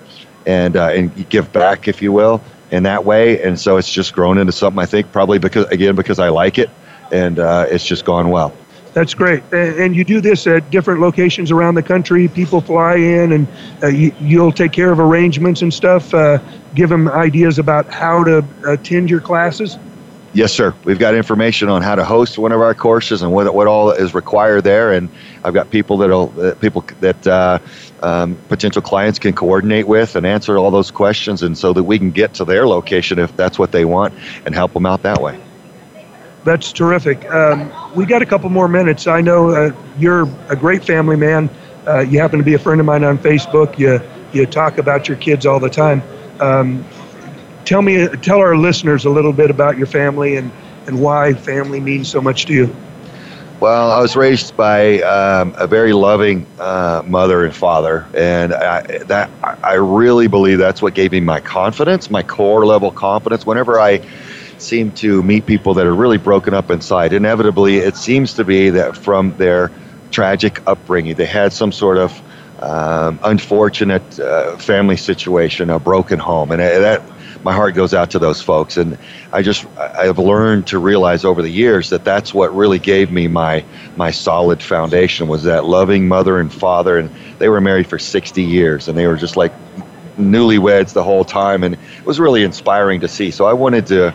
and 0.47 0.77
uh, 0.77 0.89
and 0.89 1.29
give 1.29 1.53
back, 1.53 1.89
if 1.89 2.01
you 2.03 2.13
will 2.13 2.41
in 2.71 2.83
that 2.85 3.05
way. 3.05 3.43
And 3.43 3.59
so 3.59 3.79
it's 3.79 3.91
just 3.93 4.13
grown 4.13 4.39
into 4.39 4.53
something 4.53 4.81
I 4.81 4.87
think 4.87 5.11
probably 5.13 5.39
because 5.39 5.67
again 5.67 5.97
because 5.97 6.19
I 6.19 6.29
like 6.29 6.59
it, 6.59 6.71
and 7.11 7.39
uh, 7.39 7.67
it's 7.69 7.85
just 7.85 8.05
gone 8.05 8.31
well. 8.31 8.53
That's 8.95 9.15
great. 9.15 9.43
And 9.53 9.95
you 9.95 10.05
do 10.05 10.21
this 10.21 10.47
at 10.47 10.71
different 10.71 11.01
locations 11.01 11.51
around 11.51 11.75
the 11.75 11.83
country. 11.83 12.29
People 12.29 12.61
fly 12.61 12.97
in, 12.97 13.33
and 13.33 13.49
uh, 13.83 13.89
you, 13.89 14.43
will 14.43 14.53
take 14.53 14.73
care 14.73 14.91
of 14.91 14.99
arrangements 14.99 15.63
and 15.63 15.73
stuff. 15.73 16.13
Uh, 16.13 16.39
give 16.75 16.89
them 16.89 17.09
ideas 17.09 17.59
about 17.59 17.93
how 17.93 18.25
to 18.25 18.45
attend 18.67 19.11
your 19.11 19.21
classes. 19.21 19.79
Yes, 20.35 20.53
sir. 20.53 20.75
We've 20.85 20.99
got 20.99 21.15
information 21.15 21.69
on 21.69 21.83
how 21.83 21.95
to 21.95 22.05
host 22.05 22.39
one 22.39 22.53
of 22.53 22.61
our 22.61 22.75
courses 22.75 23.23
and 23.23 23.33
what 23.33 23.53
what 23.55 23.67
all 23.67 23.91
is 23.91 24.15
required 24.15 24.63
there. 24.63 24.93
And 24.93 25.09
I've 25.43 25.55
got 25.55 25.71
people 25.71 25.97
that'll 25.99 26.33
uh, 26.41 26.55
people 26.57 26.85
that 27.01 27.27
uh, 27.27 27.59
um, 28.03 28.37
potential 28.49 28.83
clients 28.83 29.19
can 29.19 29.33
coordinate 29.33 29.89
with 29.89 30.17
and 30.17 30.27
answer 30.27 30.59
all 30.59 30.71
those 30.71 30.91
questions, 30.91 31.43
and 31.43 31.57
so 31.57 31.73
that 31.73 31.83
we 31.83 31.99
can 31.99 32.11
get 32.11 32.35
to 32.35 32.45
their 32.45 32.67
location 32.67 33.19
if 33.19 33.35
that's 33.37 33.59
what 33.59 33.73
they 33.73 33.85
want 33.85 34.15
and 34.45 34.55
help 34.55 34.73
them 34.75 34.87
out 34.87 35.03
that 35.03 35.21
way. 35.23 35.41
That's 36.49 36.73
terrific. 36.73 37.31
Um, 37.31 37.71
we 37.95 38.07
got 38.07 38.23
a 38.23 38.27
couple 38.27 38.49
more 38.49 38.69
minutes. 38.69 39.07
I 39.07 39.21
know 39.21 39.51
uh, 39.51 39.71
you're 39.99 40.23
a 40.49 40.57
great 40.57 40.83
family 40.83 41.15
man. 41.15 41.51
Uh, 41.87 42.01
you 42.01 42.21
happen 42.21 42.39
to 42.39 42.45
be 42.45 42.55
a 42.55 42.59
friend 42.59 42.81
of 42.81 42.87
mine 42.87 43.05
on 43.05 43.19
Facebook. 43.19 43.79
You 43.79 44.01
you 44.33 44.47
talk 44.47 44.79
about 44.79 45.09
your 45.09 45.19
kids 45.19 45.45
all 45.45 45.61
the 45.61 45.69
time. 45.69 46.03
Um, 46.41 46.87
tell 47.67 47.83
me, 47.83 48.09
tell 48.23 48.39
our 48.39 48.57
listeners 48.57 49.05
a 49.05 49.11
little 49.11 49.35
bit 49.35 49.51
about 49.51 49.77
your 49.77 49.87
family 49.87 50.37
and, 50.37 50.51
and 50.87 50.99
why 51.03 51.35
family 51.35 51.81
means 51.81 52.09
so 52.09 52.23
much 52.23 52.47
to 52.47 52.55
you. 52.55 52.77
Well, 53.61 53.91
I 53.91 54.01
was 54.01 54.17
raised 54.17 54.57
by 54.57 55.03
um, 55.03 55.53
a 55.59 55.67
very 55.67 55.93
loving 55.93 56.47
uh, 56.59 57.03
mother 57.05 57.45
and 57.45 57.55
father, 57.55 58.07
and 58.15 58.55
I, 58.55 58.81
that 59.05 59.29
I 59.63 59.75
really 59.75 60.29
believe 60.29 60.57
that's 60.57 60.81
what 60.81 60.95
gave 60.95 61.13
me 61.13 61.21
my 61.21 61.41
confidence, 61.41 62.09
my 62.09 62.23
core 62.23 62.65
level 62.65 62.91
confidence. 62.91 63.45
Whenever 63.45 63.79
I 63.79 64.01
seem 64.63 64.93
to 64.93 65.23
meet 65.23 65.47
people 65.47 65.75
that 65.75 65.87
are 65.87 65.95
really 65.95 66.19
broken 66.19 66.55
up 66.55 66.71
inside, 66.71 67.13
inevitably 67.13 67.79
it 67.79 67.97
seems 67.97 68.35
to 68.35 68.45
be 68.45 68.71
that 68.71 68.97
from 68.97 69.37
their 69.37 69.71
tragic 70.11 70.63
upbringing, 70.67 71.15
they 71.15 71.27
had 71.27 71.53
some 71.53 71.73
sort 71.73 71.99
of 71.99 72.23
um, 72.61 73.21
unfortunate 73.23 74.19
uh, 74.19 74.57
family 74.57 74.97
situation, 74.97 75.71
a 75.71 75.79
broken 75.79 76.19
home, 76.19 76.51
and 76.51 76.61
uh, 76.61 76.79
that 76.81 77.03
my 77.45 77.53
heart 77.53 77.75
goes 77.75 77.95
out 77.95 78.11
to 78.11 78.19
those 78.19 78.43
folks. 78.43 78.77
And 78.77 78.99
I 79.33 79.43
just 79.43 79.65
I've 79.79 80.19
learned 80.19 80.67
to 80.69 80.79
realize 80.79 81.25
over 81.25 81.41
the 81.43 81.51
years 81.51 81.91
that 81.91 82.05
that's 82.05 82.35
what 82.35 82.55
really 82.55 82.79
gave 82.79 83.11
me 83.13 83.29
my 83.29 83.65
my 83.97 84.11
solid 84.11 84.63
foundation 84.63 85.29
was 85.29 85.45
that 85.45 85.65
loving 85.65 86.09
mother 86.09 86.39
and 86.41 86.53
father, 86.53 86.99
and 86.99 87.11
they 87.39 87.49
were 87.49 87.61
married 87.61 87.87
for 87.87 87.99
60 87.99 88.43
years, 88.43 88.89
and 88.89 88.99
they 88.99 89.07
were 89.07 89.17
just 89.17 89.37
like 89.37 89.53
newlyweds 90.19 90.93
the 90.93 91.05
whole 91.05 91.25
time, 91.25 91.63
and 91.63 91.75
it 91.75 92.05
was 92.05 92.19
really 92.19 92.43
inspiring 92.43 93.01
to 93.01 93.09
see. 93.09 93.31
So 93.31 93.47
I 93.47 93.53
wanted 93.53 93.87
to. 93.89 94.15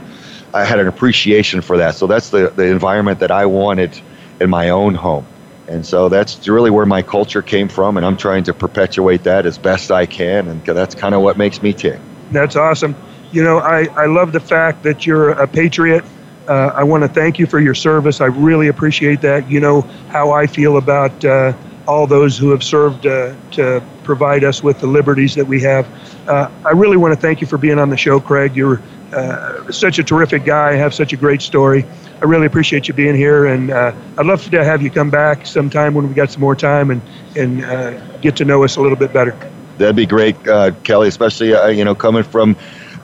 I 0.54 0.66
had 0.66 0.80
an 0.80 0.88
appreciation 0.88 1.62
for 1.62 1.78
that. 1.78 1.96
So 1.96 2.08
that's 2.08 2.30
the, 2.30 2.50
the 2.50 2.66
environment 2.66 3.20
that 3.20 3.32
I 3.32 3.46
wanted 3.46 4.00
in 4.40 4.50
my 4.50 4.70
own 4.70 4.96
home. 4.96 5.26
And 5.68 5.86
so 5.86 6.10
that's 6.10 6.48
really 6.48 6.70
where 6.70 6.86
my 6.86 7.02
culture 7.02 7.42
came 7.42 7.70
from, 7.70 7.96
and 7.96 8.06
I'm 8.06 8.18
trying 8.18 8.44
to 8.44 8.54
perpetuate 8.54 9.24
that 9.24 9.46
as 9.46 9.58
best 9.58 9.92
I 9.92 10.06
can, 10.06 10.48
and 10.50 10.64
that's 10.66 10.94
kind 10.94 11.16
of 11.16 11.22
what 11.22 11.38
makes 11.38 11.62
me 11.62 11.72
tick. 11.72 12.00
That's 12.32 12.58
awesome 12.58 12.96
you 13.34 13.44
know, 13.44 13.58
I, 13.58 13.86
I 13.96 14.06
love 14.06 14.32
the 14.32 14.40
fact 14.40 14.84
that 14.84 15.06
you're 15.06 15.32
a 15.32 15.48
patriot. 15.48 16.06
Uh, 16.48 16.72
I 16.76 16.84
want 16.84 17.04
to 17.04 17.10
thank 17.10 17.40
you 17.40 17.48
for 17.48 17.60
your 17.60 17.74
service. 17.74 18.22
I 18.22 18.28
really 18.28 18.68
appreciate 18.68 19.22
that. 19.22 19.50
You 19.50 19.60
know 19.60 19.82
how 20.10 20.32
I 20.32 20.46
feel 20.46 20.78
about 20.78 21.26
uh, 21.26 21.54
all 21.88 22.06
those 22.06 22.38
who 22.38 22.52
have 22.52 22.64
served 22.64 23.08
uh, 23.08 23.34
to 23.52 23.84
provide 24.04 24.44
us 24.44 24.64
with 24.64 24.80
the 24.80 24.88
liberties 24.88 25.36
that 25.36 25.46
we 25.46 25.62
have. 25.62 25.88
Uh, 26.28 26.50
I 26.66 26.72
really 26.72 26.98
want 26.98 27.14
to 27.14 27.20
thank 27.20 27.42
you 27.42 27.48
for 27.48 27.58
being 27.58 27.80
on 27.80 27.90
the 27.90 27.98
show, 27.98 28.20
Craig. 28.20 28.56
You're 28.56 28.82
uh, 29.14 29.72
such 29.72 30.00
a 30.00 30.04
terrific 30.04 30.46
guy, 30.46 30.74
have 30.74 30.94
such 30.94 31.14
a 31.14 31.18
great 31.18 31.42
story. 31.42 31.86
I 32.22 32.26
really 32.26 32.46
appreciate 32.46 32.88
you 32.88 32.94
being 32.94 33.16
here, 33.16 33.46
and 33.48 33.70
uh, 33.70 33.94
I'd 34.18 34.26
love 34.26 34.50
to 34.50 34.64
have 34.64 34.82
you 34.82 34.90
come 34.90 35.10
back 35.10 35.46
sometime 35.46 35.94
when 35.94 36.08
we 36.08 36.14
got 36.14 36.32
some 36.32 36.42
more 36.42 36.56
time 36.56 36.92
and 36.92 37.02
and 37.36 38.22
get 38.22 38.38
to 38.38 38.46
know 38.46 38.64
us 38.64 38.78
a 38.78 38.82
little 38.82 38.98
bit 38.98 39.12
better. 39.12 39.36
That'd 39.78 39.96
be 39.96 40.06
great, 40.06 40.42
Kelly. 40.84 41.08
Especially 41.08 41.50
you 41.76 41.84
know 41.84 41.96
coming 41.96 42.24
from 42.24 42.56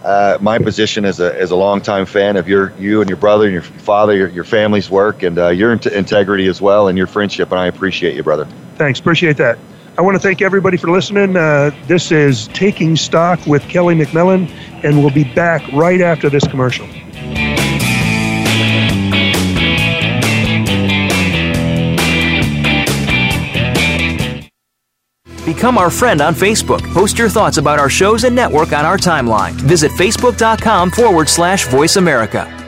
uh, 0.03 0.37
my 0.39 0.57
position 0.57 1.05
as 1.05 1.19
a 1.19 1.39
as 1.39 1.51
a 1.51 1.55
longtime 1.55 2.05
fan 2.05 2.37
of 2.37 2.47
your 2.47 2.73
you 2.79 3.01
and 3.01 3.09
your 3.09 3.17
brother 3.17 3.45
and 3.45 3.53
your 3.53 3.61
father, 3.61 4.15
your, 4.15 4.29
your 4.29 4.43
family's 4.43 4.89
work, 4.89 5.23
and 5.23 5.37
uh, 5.37 5.49
your 5.49 5.73
integrity 5.73 6.47
as 6.47 6.61
well, 6.61 6.87
and 6.87 6.97
your 6.97 7.07
friendship. 7.07 7.51
And 7.51 7.59
I 7.59 7.67
appreciate 7.67 8.15
you, 8.15 8.23
brother. 8.23 8.47
Thanks, 8.75 8.99
appreciate 8.99 9.37
that. 9.37 9.59
I 9.99 10.01
want 10.01 10.15
to 10.15 10.19
thank 10.21 10.41
everybody 10.41 10.77
for 10.77 10.89
listening. 10.89 11.35
Uh, 11.35 11.71
this 11.87 12.09
is 12.09 12.47
Taking 12.53 12.95
Stock 12.95 13.45
with 13.45 13.61
Kelly 13.63 13.95
McMillan, 13.95 14.49
and 14.81 14.97
we'll 14.97 15.13
be 15.13 15.25
back 15.25 15.61
right 15.73 15.99
after 15.99 16.29
this 16.29 16.47
commercial. 16.47 16.87
Become 25.43 25.77
our 25.77 25.89
friend 25.89 26.21
on 26.21 26.33
Facebook. 26.33 26.81
Post 26.93 27.17
your 27.17 27.27
thoughts 27.27 27.57
about 27.57 27.77
our 27.77 27.89
shows 27.89 28.23
and 28.23 28.33
network 28.33 28.71
on 28.71 28.85
our 28.85 28.97
timeline. 28.97 29.51
Visit 29.51 29.91
facebook.com 29.91 30.91
forward 30.91 31.27
slash 31.27 31.67
voice 31.67 31.97
America. 31.97 32.58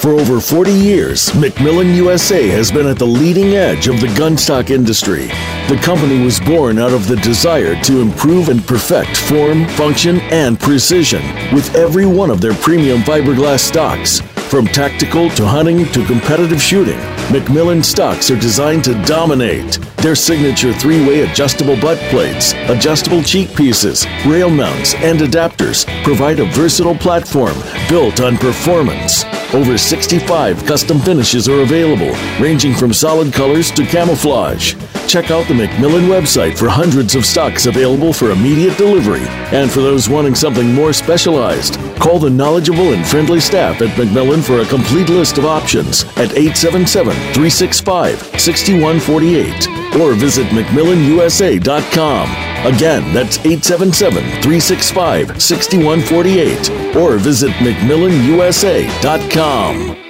For 0.00 0.12
over 0.12 0.40
40 0.40 0.72
years, 0.72 1.28
McMillan 1.32 1.94
USA 1.94 2.48
has 2.48 2.72
been 2.72 2.86
at 2.86 2.98
the 2.98 3.06
leading 3.06 3.48
edge 3.48 3.86
of 3.86 4.00
the 4.00 4.06
gunstock 4.06 4.70
industry. 4.70 5.26
The 5.68 5.78
company 5.82 6.24
was 6.24 6.40
born 6.40 6.78
out 6.78 6.94
of 6.94 7.06
the 7.06 7.16
desire 7.16 7.78
to 7.82 8.00
improve 8.00 8.48
and 8.48 8.66
perfect 8.66 9.14
form, 9.14 9.68
function, 9.68 10.20
and 10.32 10.58
precision 10.58 11.20
with 11.54 11.74
every 11.74 12.06
one 12.06 12.30
of 12.30 12.40
their 12.40 12.54
premium 12.54 13.00
fiberglass 13.00 13.60
stocks. 13.60 14.22
From 14.50 14.66
tactical 14.66 15.30
to 15.30 15.46
hunting 15.46 15.86
to 15.92 16.04
competitive 16.06 16.60
shooting, 16.60 16.98
McMillan 17.30 17.84
stocks 17.84 18.32
are 18.32 18.36
designed 18.36 18.82
to 18.82 19.00
dominate. 19.04 19.78
Their 19.98 20.16
signature 20.16 20.72
three 20.72 21.06
way 21.06 21.20
adjustable 21.20 21.80
butt 21.80 21.98
plates, 22.10 22.52
adjustable 22.68 23.22
cheek 23.22 23.54
pieces, 23.54 24.04
rail 24.26 24.50
mounts, 24.50 24.94
and 24.96 25.20
adapters 25.20 25.86
provide 26.02 26.40
a 26.40 26.46
versatile 26.46 26.96
platform 26.96 27.54
built 27.88 28.20
on 28.20 28.36
performance. 28.38 29.24
Over 29.54 29.78
65 29.78 30.66
custom 30.66 30.98
finishes 30.98 31.48
are 31.48 31.60
available, 31.60 32.10
ranging 32.40 32.74
from 32.74 32.92
solid 32.92 33.32
colors 33.32 33.70
to 33.70 33.86
camouflage. 33.86 34.74
Check 35.10 35.30
out 35.30 35.48
the 35.48 35.54
McMillan 35.54 36.08
website 36.08 36.56
for 36.56 36.68
hundreds 36.68 37.16
of 37.16 37.26
stocks 37.26 37.66
available 37.66 38.12
for 38.12 38.30
immediate 38.30 38.78
delivery. 38.78 39.26
And 39.52 39.70
for 39.70 39.80
those 39.80 40.08
wanting 40.08 40.36
something 40.36 40.72
more 40.72 40.92
specialized, 40.92 41.78
Call 42.00 42.18
the 42.18 42.30
knowledgeable 42.30 42.94
and 42.94 43.06
friendly 43.06 43.38
staff 43.40 43.82
at 43.82 43.90
McMillan 43.90 44.42
for 44.42 44.60
a 44.60 44.64
complete 44.64 45.10
list 45.10 45.36
of 45.36 45.44
options 45.44 46.04
at 46.16 46.32
877 46.32 47.12
365 47.34 48.40
6148 48.40 50.00
or 50.00 50.14
visit 50.14 50.46
McMillanUSA.com. 50.46 52.30
Again, 52.66 53.12
that's 53.12 53.36
877 53.40 54.22
365 54.42 55.42
6148 55.42 56.96
or 56.96 57.18
visit 57.18 57.50
McMillanUSA.com. 57.50 60.09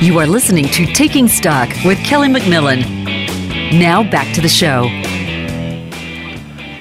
You 0.00 0.18
are 0.18 0.26
listening 0.26 0.64
to 0.64 0.86
Taking 0.86 1.28
Stock 1.28 1.68
with 1.84 1.98
Kelly 1.98 2.28
McMillan. 2.28 2.80
Now 3.78 4.02
back 4.02 4.34
to 4.34 4.40
the 4.40 4.48
show. 4.48 4.84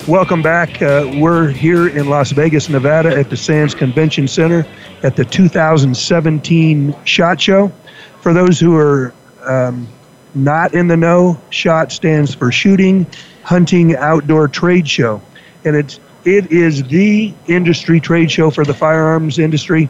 Welcome 0.10 0.42
back. 0.42 0.82
Uh, 0.82 1.12
we're 1.18 1.50
here 1.50 1.90
in 1.90 2.08
Las 2.08 2.32
Vegas, 2.32 2.70
Nevada 2.70 3.10
at 3.10 3.30
the 3.30 3.36
Sands 3.36 3.76
Convention 3.76 4.26
Center 4.26 4.66
at 5.04 5.18
the 5.18 5.26
2017 5.26 6.96
SHOT 7.04 7.42
Show. 7.42 7.74
For 8.22 8.32
those 8.32 8.58
who 8.58 8.78
are 8.78 9.14
um, 9.44 9.86
not 10.34 10.74
in 10.74 10.88
the 10.88 10.96
know, 10.96 11.38
SHOT 11.50 11.92
stands 11.92 12.34
for 12.34 12.54
Shooting, 12.54 13.06
Hunting, 13.44 13.98
Outdoor 13.98 14.48
Trade 14.48 14.88
Show. 14.88 15.22
And 15.66 15.76
it's, 15.76 16.00
it 16.24 16.50
is 16.54 16.84
the 16.84 17.34
industry 17.48 18.00
trade 18.00 18.32
show 18.32 18.50
for 18.50 18.64
the 18.64 18.74
firearms 18.74 19.40
industry. 19.40 19.90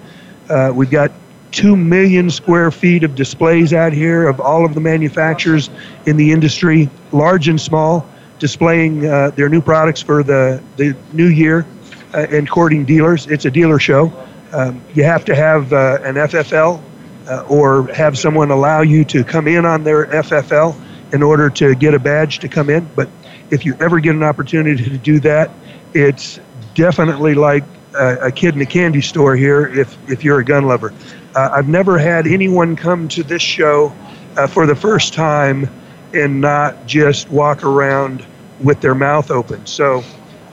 Uh, 0.50 0.72
we've 0.74 0.90
got 0.90 1.12
2 1.52 1.76
million 1.76 2.30
square 2.30 2.72
feet 2.72 3.04
of 3.04 3.16
displays 3.16 3.74
out 3.74 3.94
here 3.94 4.28
of 4.28 4.40
all 4.40 4.66
of 4.66 4.74
the 4.74 4.80
manufacturers 4.80 5.70
in 6.06 6.18
the 6.18 6.32
industry, 6.32 6.90
large 7.12 7.48
and 7.48 7.60
small, 7.60 8.08
displaying 8.38 9.06
uh, 9.06 9.32
their 9.32 9.50
new 9.50 9.62
products 9.62 10.02
for 10.02 10.24
the, 10.24 10.62
the 10.78 10.96
new 11.14 11.28
year 11.28 11.66
uh, 12.14 12.28
and 12.32 12.50
courting 12.50 12.86
dealers. 12.86 13.28
It's 13.28 13.46
a 13.46 13.52
dealer 13.52 13.80
show. 13.80 14.12
Um, 14.52 14.82
you 14.94 15.04
have 15.04 15.26
to 15.26 15.36
have 15.36 15.74
uh, 15.74 16.00
an 16.04 16.16
FFL 16.16 16.82
uh, 17.28 17.46
or 17.48 17.88
have 17.94 18.18
someone 18.18 18.50
allow 18.52 18.82
you 18.82 19.04
to 19.06 19.24
come 19.24 19.48
in 19.48 19.66
on 19.66 19.84
their 19.84 20.06
FFL 20.08 20.80
in 21.14 21.24
order 21.24 21.50
to 21.50 21.76
get 21.76 21.94
a 21.94 22.00
badge 22.00 22.40
to 22.40 22.48
come 22.48 22.70
in. 22.70 22.90
But 22.96 23.10
if 23.52 23.66
you 23.66 23.76
ever 23.80 24.00
get 24.00 24.16
an 24.16 24.24
opportunity 24.24 24.84
to 24.84 24.98
do 24.98 25.20
that, 25.22 25.52
it's 25.94 26.40
definitely 26.76 27.34
like 27.34 27.64
a, 27.94 28.28
a 28.28 28.32
kid 28.32 28.56
in 28.56 28.62
a 28.62 28.66
candy 28.66 29.02
store 29.02 29.36
here 29.36 29.68
if, 29.68 29.98
if 30.10 30.24
you're 30.24 30.40
a 30.40 30.46
gun 30.46 30.66
lover. 30.66 30.94
Uh, 31.36 31.50
I've 31.54 31.68
never 31.68 31.98
had 31.98 32.28
anyone 32.28 32.76
come 32.76 33.08
to 33.10 33.24
this 33.24 33.42
show 33.42 33.94
uh, 34.38 34.48
for 34.48 34.66
the 34.66 34.76
first 34.76 35.14
time 35.14 35.70
and 36.14 36.42
not 36.42 36.86
just 36.86 37.30
walk 37.30 37.64
around 37.64 38.26
with 38.62 38.82
their 38.82 38.96
mouth 38.96 39.32
open. 39.32 39.66
So, 39.66 40.04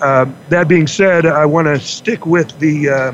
um, 0.01 0.37
that 0.51 0.69
being 0.69 0.87
said, 0.87 1.25
I 1.25 1.47
want 1.47 1.67
to 1.67 1.81
stick 1.81 2.27
with 2.27 2.59
the 2.59 2.89
uh, 2.91 3.13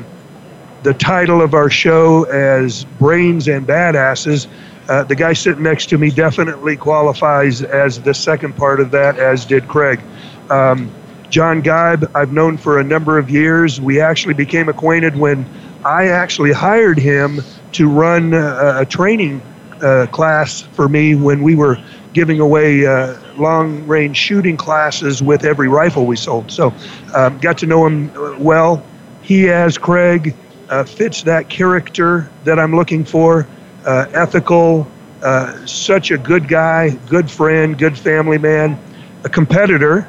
the 0.83 0.93
title 0.93 1.41
of 1.41 1.53
our 1.53 1.69
show 1.69 2.23
as 2.25 2.83
brains 2.83 3.47
and 3.47 3.65
badasses. 3.65 4.47
Uh, 4.89 5.03
the 5.05 5.15
guy 5.15 5.31
sitting 5.31 5.63
next 5.63 5.87
to 5.87 5.97
me 5.97 6.11
definitely 6.11 6.75
qualifies 6.75 7.61
as 7.61 8.01
the 8.01 8.13
second 8.13 8.57
part 8.57 8.81
of 8.81 8.91
that, 8.91 9.17
as 9.17 9.45
did 9.45 9.65
Craig. 9.69 10.01
Um, 10.49 10.93
John 11.33 11.63
Geib, 11.63 12.11
I've 12.13 12.31
known 12.31 12.57
for 12.57 12.77
a 12.77 12.83
number 12.83 13.17
of 13.17 13.27
years. 13.27 13.81
We 13.81 13.99
actually 13.99 14.35
became 14.35 14.69
acquainted 14.69 15.15
when 15.15 15.47
I 15.83 16.09
actually 16.09 16.51
hired 16.51 16.99
him 16.99 17.41
to 17.71 17.89
run 17.89 18.35
a, 18.35 18.81
a 18.81 18.85
training 18.85 19.41
uh, 19.81 20.05
class 20.11 20.61
for 20.61 20.87
me 20.87 21.15
when 21.15 21.41
we 21.41 21.55
were 21.55 21.83
giving 22.13 22.39
away 22.39 22.85
uh, 22.85 23.17
long 23.35 23.83
range 23.87 24.15
shooting 24.15 24.57
classes 24.57 25.23
with 25.23 25.43
every 25.43 25.67
rifle 25.67 26.05
we 26.05 26.17
sold. 26.17 26.51
So, 26.51 26.71
um, 27.15 27.39
got 27.39 27.57
to 27.57 27.65
know 27.65 27.87
him 27.87 28.11
well. 28.39 28.85
He, 29.23 29.49
as 29.49 29.75
Craig, 29.75 30.35
uh, 30.69 30.83
fits 30.83 31.23
that 31.23 31.49
character 31.49 32.29
that 32.43 32.59
I'm 32.59 32.75
looking 32.75 33.03
for 33.03 33.47
uh, 33.85 34.05
ethical, 34.13 34.85
uh, 35.23 35.65
such 35.65 36.11
a 36.11 36.17
good 36.19 36.47
guy, 36.47 36.91
good 37.09 37.31
friend, 37.31 37.75
good 37.75 37.97
family 37.97 38.37
man, 38.37 38.77
a 39.23 39.29
competitor. 39.29 40.07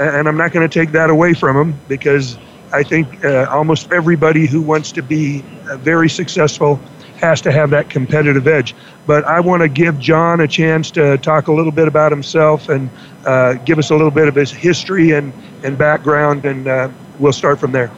And 0.00 0.26
I'm 0.26 0.36
not 0.36 0.52
going 0.52 0.68
to 0.68 0.72
take 0.72 0.92
that 0.92 1.10
away 1.10 1.34
from 1.34 1.56
him 1.56 1.80
because 1.86 2.38
I 2.72 2.82
think 2.82 3.24
uh, 3.24 3.46
almost 3.50 3.92
everybody 3.92 4.46
who 4.46 4.62
wants 4.62 4.92
to 4.92 5.02
be 5.02 5.44
uh, 5.68 5.76
very 5.76 6.08
successful 6.08 6.80
has 7.18 7.42
to 7.42 7.52
have 7.52 7.70
that 7.70 7.90
competitive 7.90 8.46
edge. 8.46 8.74
But 9.06 9.24
I 9.24 9.40
want 9.40 9.62
to 9.62 9.68
give 9.68 9.98
John 9.98 10.40
a 10.40 10.48
chance 10.48 10.90
to 10.92 11.18
talk 11.18 11.48
a 11.48 11.52
little 11.52 11.72
bit 11.72 11.86
about 11.86 12.12
himself 12.12 12.68
and 12.68 12.88
uh, 13.26 13.54
give 13.54 13.78
us 13.78 13.90
a 13.90 13.94
little 13.94 14.10
bit 14.10 14.26
of 14.26 14.34
his 14.34 14.50
history 14.50 15.12
and, 15.12 15.32
and 15.62 15.76
background, 15.76 16.46
and 16.46 16.66
uh, 16.66 16.88
we'll 17.18 17.32
start 17.32 17.58
from 17.58 17.72
there. 17.72 17.90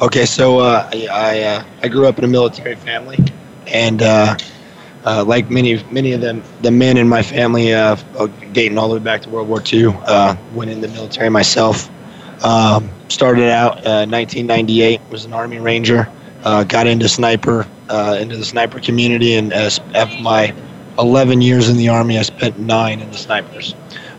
Okay, 0.00 0.24
so 0.24 0.60
uh, 0.60 0.88
I 0.92 1.08
I, 1.10 1.40
uh, 1.42 1.64
I 1.82 1.88
grew 1.88 2.06
up 2.06 2.18
in 2.18 2.24
a 2.24 2.28
military 2.28 2.76
family, 2.76 3.18
and 3.66 4.00
uh, 5.04 5.20
uh, 5.20 5.24
like 5.24 5.50
many 5.50 5.82
many 5.90 6.12
of 6.12 6.20
them, 6.20 6.42
the 6.62 6.70
men 6.70 6.96
in 6.96 7.08
my 7.08 7.22
family, 7.22 7.72
uh, 7.74 7.96
dating 8.52 8.78
all 8.78 8.88
the 8.88 8.94
way 8.94 9.00
back 9.00 9.22
to 9.22 9.30
World 9.30 9.48
War 9.48 9.62
II, 9.72 9.94
uh, 10.06 10.36
went 10.54 10.70
in 10.70 10.80
the 10.80 10.88
military 10.88 11.28
myself. 11.28 11.90
Um, 12.44 12.88
started 13.08 13.50
out 13.50 13.78
uh, 13.78 14.06
1998, 14.06 15.00
was 15.10 15.24
an 15.26 15.32
Army 15.32 15.58
Ranger, 15.58 16.08
uh, 16.44 16.64
got 16.64 16.86
into 16.86 17.08
sniper, 17.08 17.66
uh, 17.88 18.16
into 18.20 18.36
the 18.36 18.44
sniper 18.44 18.80
community, 18.80 19.34
and 19.34 19.52
as 19.52 19.78
after 19.94 20.20
my 20.22 20.54
11 20.98 21.40
years 21.42 21.68
in 21.68 21.76
the 21.76 21.88
Army, 21.88 22.18
I 22.18 22.22
spent 22.22 22.58
nine 22.58 23.00
in 23.00 23.10
the 23.10 23.18
snipers. 23.18 23.74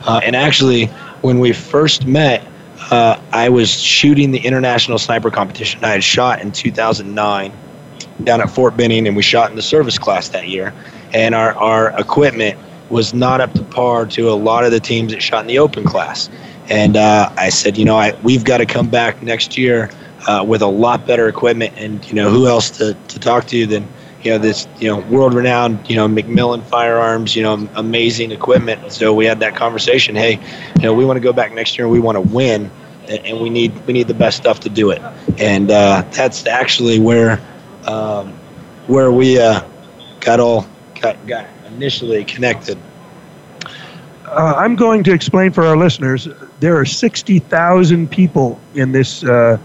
Uh, 0.06 0.22
and 0.24 0.36
actually, 0.36 0.86
when 1.22 1.40
we 1.40 1.52
first 1.52 2.06
met, 2.06 2.46
uh, 2.92 3.20
I 3.32 3.50
was 3.50 3.70
shooting 3.70 4.32
the 4.32 4.40
international 4.40 4.98
sniper 5.00 5.32
competition. 5.32 5.84
I 5.84 5.90
had 5.90 6.04
shot 6.04 6.42
in 6.42 6.52
2009 6.52 7.54
down 8.24 8.42
at 8.42 8.50
Fort 8.50 8.78
Benning, 8.78 9.08
and 9.08 9.16
we 9.16 9.24
shot 9.24 9.50
in 9.50 9.56
the 9.56 9.62
service 9.62 9.98
class 9.98 10.30
that 10.30 10.48
year. 10.48 10.74
And 11.14 11.36
our, 11.36 11.54
our 11.58 12.00
equipment 12.00 12.60
was 12.90 13.14
not 13.14 13.42
up 13.42 13.54
to 13.54 13.64
par 13.64 14.06
to 14.06 14.30
a 14.30 14.34
lot 14.34 14.64
of 14.64 14.72
the 14.72 14.80
teams 14.80 15.14
that 15.14 15.22
shot 15.22 15.42
in 15.42 15.48
the 15.48 15.60
open 15.60 15.84
class. 15.84 16.30
And 16.70 16.98
uh, 16.98 17.32
I 17.38 17.50
said, 17.50 17.78
you 17.78 17.86
know, 17.86 17.98
I, 17.98 18.14
we've 18.24 18.44
got 18.44 18.58
to 18.58 18.66
come 18.66 18.90
back 18.90 19.22
next 19.22 19.58
year 19.58 19.90
uh, 20.28 20.44
with 20.48 20.62
a 20.62 20.68
lot 20.68 21.06
better 21.06 21.28
equipment. 21.28 21.74
And, 21.78 22.06
you 22.08 22.14
know, 22.14 22.30
who 22.30 22.48
else 22.48 22.70
to, 22.72 22.94
to 22.94 23.20
talk 23.20 23.48
to 23.48 23.66
than, 23.66 23.88
you 24.24 24.32
know 24.32 24.38
this 24.38 24.68
you 24.80 24.88
know 24.88 25.00
world 25.10 25.34
renowned 25.34 25.90
you 25.90 25.96
know 25.96 26.08
McMillan 26.08 26.64
firearms 26.64 27.36
you 27.36 27.44
know 27.44 27.68
amazing 27.76 28.32
equipment. 28.32 28.92
So 28.92 29.14
we 29.14 29.26
had 29.26 29.40
that 29.40 29.56
conversation. 29.56 30.16
Hey, 30.16 30.40
you 30.76 30.84
know 30.84 30.94
we 30.94 31.06
want 31.06 31.18
to 31.18 31.22
go 31.22 31.34
back 31.34 31.54
next 31.54 31.78
year. 31.78 31.86
and 31.86 31.92
We 31.92 32.00
want 32.00 32.16
to 32.18 32.22
win, 32.22 32.70
and, 33.08 33.26
and 33.26 33.42
we 33.42 33.50
need 33.50 33.74
we 33.88 33.94
need 33.94 34.08
the 34.08 34.14
best 34.14 34.38
stuff 34.38 34.60
to 34.62 34.70
do 34.70 34.92
it. 34.92 35.02
And 35.40 35.72
uh, 35.72 36.04
that's 36.12 36.46
actually 36.46 37.00
where 37.00 37.42
um, 37.88 38.34
where 38.88 39.12
we 39.12 39.40
uh, 39.40 39.64
got 40.20 40.40
all 40.40 40.68
got 41.00 41.26
got 41.28 41.48
initially 41.68 42.24
connected. 42.24 42.78
Uh, 44.26 44.54
I'm 44.58 44.76
going 44.76 45.04
to 45.04 45.12
explain 45.12 45.52
for 45.52 45.66
our 45.66 45.76
listeners. 45.76 46.28
There 46.62 46.78
are 46.78 46.86
60,000 46.86 48.10
people 48.10 48.60
in 48.76 48.94
this 48.94 49.24
uh, 49.26 49.58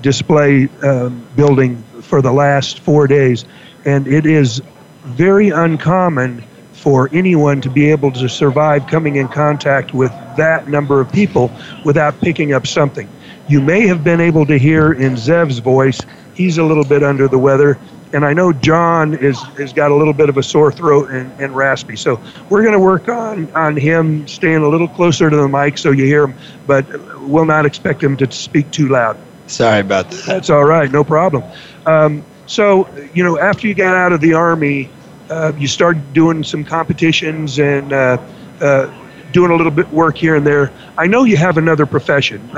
display 0.00 0.68
um, 0.82 1.24
building 1.36 1.82
for 2.00 2.20
the 2.20 2.32
last 2.32 2.80
four 2.80 3.06
days, 3.06 3.44
and 3.84 4.08
it 4.08 4.26
is 4.26 4.60
very 5.04 5.50
uncommon 5.50 6.42
for 6.72 7.08
anyone 7.12 7.60
to 7.60 7.70
be 7.70 7.90
able 7.90 8.10
to 8.10 8.28
survive 8.28 8.88
coming 8.88 9.16
in 9.16 9.28
contact 9.28 9.94
with 9.94 10.10
that 10.36 10.66
number 10.68 11.00
of 11.00 11.12
people 11.12 11.50
without 11.84 12.20
picking 12.20 12.52
up 12.52 12.66
something. 12.66 13.08
You 13.48 13.60
may 13.60 13.86
have 13.86 14.02
been 14.02 14.20
able 14.20 14.46
to 14.46 14.58
hear 14.58 14.92
in 14.92 15.16
Zev's 15.16 15.58
voice, 15.60 16.00
he's 16.34 16.58
a 16.58 16.62
little 16.62 16.84
bit 16.84 17.02
under 17.02 17.28
the 17.28 17.38
weather. 17.38 17.78
And 18.12 18.26
I 18.26 18.34
know 18.34 18.52
John 18.52 19.14
is 19.14 19.40
has 19.56 19.72
got 19.72 19.90
a 19.90 19.94
little 19.94 20.12
bit 20.12 20.28
of 20.28 20.36
a 20.36 20.42
sore 20.42 20.70
throat 20.70 21.10
and, 21.10 21.32
and 21.40 21.56
raspy. 21.56 21.96
So 21.96 22.20
we're 22.50 22.62
going 22.62 22.74
to 22.74 22.80
work 22.80 23.08
on, 23.08 23.50
on 23.54 23.76
him 23.76 24.28
staying 24.28 24.62
a 24.62 24.68
little 24.68 24.88
closer 24.88 25.30
to 25.30 25.36
the 25.36 25.48
mic 25.48 25.78
so 25.78 25.92
you 25.92 26.04
hear 26.04 26.24
him, 26.24 26.34
but 26.66 26.86
we'll 27.22 27.46
not 27.46 27.64
expect 27.64 28.02
him 28.02 28.16
to 28.18 28.30
speak 28.30 28.70
too 28.70 28.88
loud. 28.88 29.16
Sorry 29.46 29.80
about 29.80 30.10
that. 30.10 30.24
That's 30.26 30.50
all 30.50 30.64
right, 30.64 30.90
no 30.90 31.04
problem. 31.04 31.42
Um, 31.86 32.24
so, 32.46 32.86
you 33.14 33.24
know, 33.24 33.38
after 33.38 33.66
you 33.66 33.74
got 33.74 33.94
out 33.94 34.12
of 34.12 34.20
the 34.20 34.34
Army, 34.34 34.90
uh, 35.30 35.52
you 35.56 35.66
started 35.66 36.12
doing 36.12 36.44
some 36.44 36.64
competitions 36.64 37.58
and 37.58 37.92
uh, 37.92 38.18
uh, 38.60 38.92
doing 39.32 39.50
a 39.50 39.56
little 39.56 39.72
bit 39.72 39.88
work 39.90 40.16
here 40.16 40.36
and 40.36 40.46
there. 40.46 40.70
I 40.98 41.06
know 41.06 41.24
you 41.24 41.38
have 41.38 41.56
another 41.56 41.86
profession. 41.86 42.50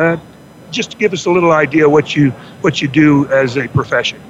Uh, 0.75 0.83
just 0.83 0.99
give 0.99 1.13
us 1.13 1.27
a 1.27 1.31
little 1.31 1.53
idea 1.53 1.89
what 1.89 2.17
you 2.17 2.31
what 2.63 2.83
you 2.83 2.89
do 2.89 3.27
as 3.29 3.57
a 3.57 3.69
profession. 3.69 4.21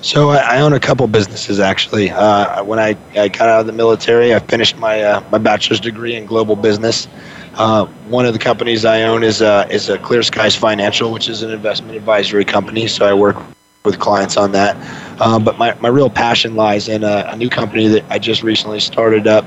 So 0.00 0.30
I, 0.30 0.56
I 0.56 0.60
own 0.60 0.72
a 0.72 0.80
couple 0.80 1.06
businesses 1.06 1.60
actually. 1.60 2.10
Uh, 2.10 2.64
when 2.64 2.80
I, 2.80 2.96
I 3.14 3.28
got 3.28 3.48
out 3.48 3.60
of 3.60 3.66
the 3.66 3.72
military, 3.72 4.34
I 4.34 4.40
finished 4.40 4.76
my 4.78 5.02
uh, 5.02 5.22
my 5.30 5.38
bachelor's 5.38 5.80
degree 5.80 6.16
in 6.16 6.26
global 6.26 6.56
business. 6.56 7.06
Uh, 7.54 7.86
one 8.08 8.26
of 8.26 8.32
the 8.32 8.38
companies 8.38 8.84
I 8.84 9.02
own 9.02 9.22
is 9.22 9.42
uh, 9.42 9.68
is 9.70 9.88
a 9.88 9.98
Clear 9.98 10.22
Skies 10.22 10.56
Financial, 10.56 11.12
which 11.12 11.28
is 11.28 11.42
an 11.42 11.50
investment 11.50 11.96
advisory 11.96 12.44
company. 12.44 12.88
So 12.88 13.06
I 13.06 13.14
work 13.14 13.36
with 13.84 14.00
clients 14.00 14.36
on 14.36 14.52
that. 14.52 14.76
Um, 15.20 15.44
but 15.44 15.58
my, 15.58 15.74
my 15.80 15.88
real 15.88 16.08
passion 16.08 16.54
lies 16.54 16.88
in 16.88 17.02
a, 17.02 17.26
a, 17.30 17.36
new 17.36 17.48
company 17.48 17.88
that 17.88 18.04
I 18.10 18.20
just 18.20 18.44
recently 18.44 18.78
started 18.78 19.26
up, 19.26 19.44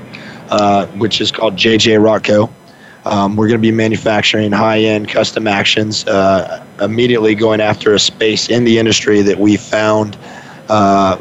uh, 0.50 0.86
which 0.98 1.22
is 1.22 1.32
called 1.32 1.56
JJ 1.56 1.98
Rockco. 1.98 2.50
Um, 3.06 3.36
we're 3.36 3.46
going 3.46 3.60
to 3.60 3.62
be 3.62 3.70
manufacturing 3.70 4.50
high 4.50 4.80
end 4.80 5.08
custom 5.08 5.46
actions, 5.46 6.04
uh, 6.08 6.66
immediately 6.80 7.36
going 7.36 7.60
after 7.60 7.94
a 7.94 8.00
space 8.00 8.50
in 8.50 8.64
the 8.64 8.78
industry 8.78 9.22
that 9.22 9.38
we 9.38 9.56
found 9.56 10.18
uh, 10.68 11.16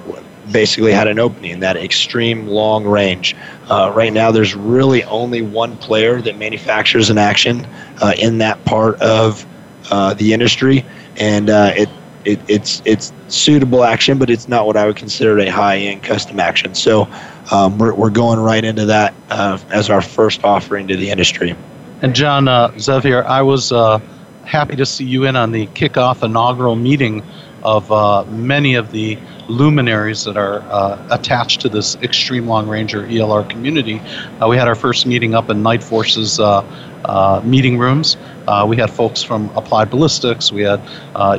basically 0.51 0.91
had 0.91 1.07
an 1.07 1.19
opening, 1.19 1.59
that 1.59 1.77
extreme 1.77 2.47
long 2.47 2.86
range. 2.86 3.36
Uh, 3.69 3.91
right 3.95 4.11
now, 4.11 4.31
there's 4.31 4.55
really 4.55 5.03
only 5.03 5.43
one 5.43 5.77
player 5.77 6.21
that 6.23 6.38
manufactures 6.38 7.11
an 7.11 7.19
action 7.19 7.67
uh, 8.01 8.13
in 8.17 8.39
that 8.39 8.63
part 8.65 8.99
of 8.99 9.45
uh, 9.91 10.15
the 10.15 10.33
industry, 10.33 10.83
and 11.17 11.49
it 11.49 11.88
it, 12.25 12.39
it's 12.47 12.81
it's 12.86 13.13
suitable 13.27 13.83
action, 13.83 14.17
but 14.17 14.31
it's 14.31 14.47
not 14.47 14.65
what 14.65 14.75
I 14.75 14.88
would 14.88 14.95
consider 14.95 15.38
a 15.38 15.49
high 15.49 15.77
end 15.77 16.01
custom 16.01 16.39
action. 16.39 16.73
So 16.73 17.07
um, 17.51 17.77
we're, 17.77 17.93
we're 17.93 18.09
going 18.09 18.39
right 18.39 18.63
into 18.63 18.86
that 18.88 19.13
uh, 19.29 19.59
as 19.69 19.91
our 19.91 20.01
first 20.01 20.43
offering 20.43 20.88
to 20.88 20.97
the 20.97 21.11
industry. 21.11 21.55
And 22.02 22.14
John 22.14 22.48
uh, 22.48 22.78
Xavier, 22.78 23.24
I 23.24 23.41
was 23.41 23.72
uh, 23.72 24.00
happy 24.43 24.76
to 24.76 24.86
see 24.86 25.06
you 25.06 25.26
in 25.26 25.36
on 25.36 25.52
the 25.52 25.68
kickoff 25.68 26.24
inaugural 26.24 26.76
meeting 26.76 27.24
of 27.64 27.91
uh, 27.91 28.24
many 28.26 28.76
of 28.76 28.91
the 28.91 29.18
luminaries 29.48 30.24
that 30.24 30.38
are 30.38 30.60
uh, 30.70 31.08
attached 31.10 31.62
to 31.62 31.70
this 31.70 31.96
extreme 31.98 32.48
long 32.48 32.68
ranger 32.68 33.04
ELR 33.08 33.50
community. 33.50 34.00
Uh, 34.39 34.48
we 34.48 34.56
had 34.56 34.68
our 34.68 34.76
first 34.76 35.08
meeting 35.08 35.34
up 35.34 35.50
in 35.50 35.64
Nightforce's 35.64 36.39
uh, 36.39 36.62
uh, 37.06 37.41
meeting 37.43 37.78
rooms. 37.78 38.18
Uh, 38.48 38.66
we 38.68 38.78
had 38.78 38.91
folks 38.91 39.24
from 39.24 39.50
Applied 39.56 39.89
Ballistics. 39.89 40.52
We 40.52 40.62
had 40.62 40.80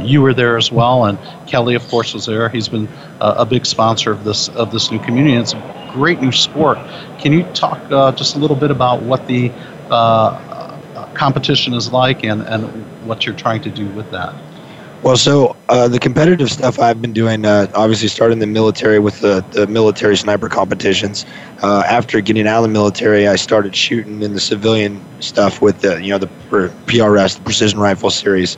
you 0.02 0.20
were 0.20 0.34
there 0.34 0.56
as 0.56 0.72
well, 0.72 1.04
and 1.04 1.18
Kelly, 1.46 1.76
of 1.76 1.86
course, 1.88 2.12
was 2.12 2.26
there. 2.26 2.48
He's 2.48 2.68
been 2.68 2.88
a 3.20 3.46
big 3.46 3.64
sponsor 3.64 4.10
of 4.10 4.24
this 4.24 4.48
of 4.48 4.72
this 4.72 4.90
new 4.90 4.98
community. 4.98 5.36
It's 5.36 5.54
a 5.54 5.90
great 5.92 6.20
new 6.20 6.32
sport. 6.32 6.78
Can 7.18 7.32
you 7.32 7.44
talk 7.52 7.78
just 8.16 8.34
a 8.34 8.38
little 8.38 8.56
bit 8.56 8.72
about 8.72 9.02
what 9.02 9.26
the 9.28 9.50
competition 11.16 11.74
is 11.74 11.92
like 11.92 12.24
and, 12.24 12.42
and 12.42 12.64
what 13.06 13.26
you're 13.26 13.36
trying 13.36 13.62
to 13.62 13.70
do 13.70 13.86
with 13.90 14.10
that? 14.10 14.34
Well, 15.02 15.16
so 15.16 15.54
uh, 15.68 15.86
the 15.86 16.00
competitive 16.00 16.50
stuff 16.50 16.80
I've 16.80 17.00
been 17.00 17.12
doing, 17.12 17.44
uh, 17.44 17.70
obviously 17.74 18.08
starting 18.08 18.40
the 18.40 18.46
military 18.46 18.98
with 18.98 19.20
the, 19.20 19.44
the 19.52 19.66
military 19.66 20.16
sniper 20.16 20.48
competitions. 20.48 21.24
Uh, 21.62 21.84
after 21.86 22.20
getting 22.20 22.48
out 22.48 22.58
of 22.58 22.62
the 22.64 22.68
military, 22.70 23.28
I 23.28 23.36
started 23.36 23.76
shooting 23.76 24.22
in 24.22 24.32
the 24.32 24.40
civilian 24.40 25.00
stuff 25.20 25.60
with 25.62 25.80
the 25.80 26.02
you 26.02 26.10
know 26.10 26.18
the 26.18 26.26
PRS, 26.86 27.36
the 27.36 27.42
Precision 27.42 27.78
Rifle 27.78 28.10
Series. 28.10 28.56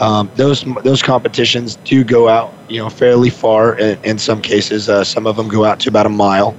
Um, 0.00 0.30
those 0.36 0.64
those 0.84 1.02
competitions 1.02 1.76
do 1.76 2.04
go 2.04 2.28
out 2.28 2.54
you 2.68 2.78
know 2.78 2.90
fairly 2.90 3.30
far 3.30 3.76
in, 3.76 3.98
in 4.04 4.18
some 4.18 4.40
cases. 4.40 4.88
Uh, 4.88 5.02
some 5.02 5.26
of 5.26 5.36
them 5.36 5.48
go 5.48 5.64
out 5.64 5.80
to 5.80 5.88
about 5.88 6.06
a 6.06 6.10
mile. 6.10 6.54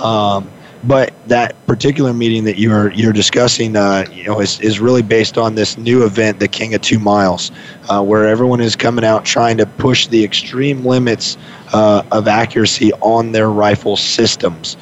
Um, 0.00 0.48
but 0.84 1.12
that 1.28 1.54
particular 1.66 2.12
meeting 2.12 2.44
that 2.44 2.58
you're 2.58 2.92
you're 2.92 3.12
discussing, 3.12 3.76
uh, 3.76 4.06
you 4.12 4.24
know, 4.24 4.40
is, 4.40 4.60
is 4.60 4.80
really 4.80 5.02
based 5.02 5.36
on 5.36 5.54
this 5.54 5.76
new 5.76 6.04
event, 6.04 6.38
the 6.38 6.48
King 6.48 6.74
of 6.74 6.80
Two 6.82 6.98
Miles, 6.98 7.50
uh, 7.88 8.02
where 8.02 8.26
everyone 8.26 8.60
is 8.60 8.76
coming 8.76 9.04
out 9.04 9.24
trying 9.24 9.56
to 9.58 9.66
push 9.66 10.06
the 10.06 10.22
extreme 10.22 10.84
limits 10.84 11.36
uh, 11.72 12.02
of 12.12 12.28
accuracy 12.28 12.92
on 12.94 13.32
their 13.32 13.50
rifle 13.50 13.96
systems. 13.96 14.76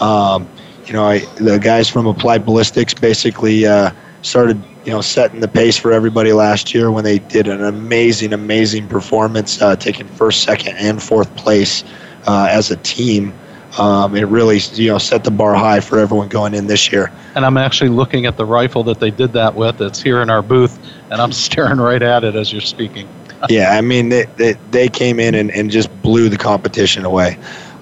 Um, 0.00 0.48
you 0.86 0.94
know, 0.94 1.04
I, 1.04 1.18
the 1.36 1.58
guys 1.58 1.88
from 1.88 2.06
Applied 2.06 2.44
Ballistics 2.44 2.94
basically 2.94 3.66
uh, 3.66 3.92
started, 4.22 4.60
you 4.84 4.92
know, 4.92 5.00
setting 5.00 5.40
the 5.40 5.48
pace 5.48 5.76
for 5.76 5.92
everybody 5.92 6.32
last 6.32 6.74
year 6.74 6.90
when 6.90 7.04
they 7.04 7.18
did 7.18 7.46
an 7.46 7.62
amazing, 7.62 8.32
amazing 8.32 8.88
performance, 8.88 9.60
uh, 9.60 9.76
taking 9.76 10.08
first, 10.08 10.42
second, 10.42 10.76
and 10.76 11.02
fourth 11.02 11.34
place 11.36 11.84
uh, 12.26 12.48
as 12.50 12.70
a 12.70 12.76
team 12.76 13.32
um, 13.78 14.14
it 14.14 14.24
really 14.24 14.58
you 14.74 14.88
know 14.88 14.98
set 14.98 15.24
the 15.24 15.30
bar 15.30 15.54
high 15.54 15.80
for 15.80 15.98
everyone 15.98 16.28
going 16.28 16.54
in 16.54 16.66
this 16.66 16.92
year. 16.92 17.10
And 17.34 17.44
I'm 17.44 17.56
actually 17.56 17.90
looking 17.90 18.26
at 18.26 18.36
the 18.36 18.44
rifle 18.44 18.82
that 18.84 19.00
they 19.00 19.10
did 19.10 19.32
that 19.32 19.54
with. 19.54 19.80
It's 19.80 20.02
here 20.02 20.20
in 20.20 20.30
our 20.30 20.42
booth, 20.42 20.78
and 21.10 21.20
I'm 21.20 21.32
staring 21.46 21.78
right 21.78 22.02
at 22.02 22.24
it 22.24 22.34
as 22.34 22.52
you're 22.52 22.60
speaking. 22.60 23.08
yeah, 23.48 23.70
I 23.72 23.80
mean 23.80 24.08
they, 24.08 24.24
they, 24.36 24.52
they 24.70 24.88
came 24.88 25.18
in 25.18 25.34
and, 25.34 25.50
and 25.50 25.70
just 25.70 25.90
blew 26.02 26.28
the 26.28 26.38
competition 26.38 27.04
away. 27.04 27.38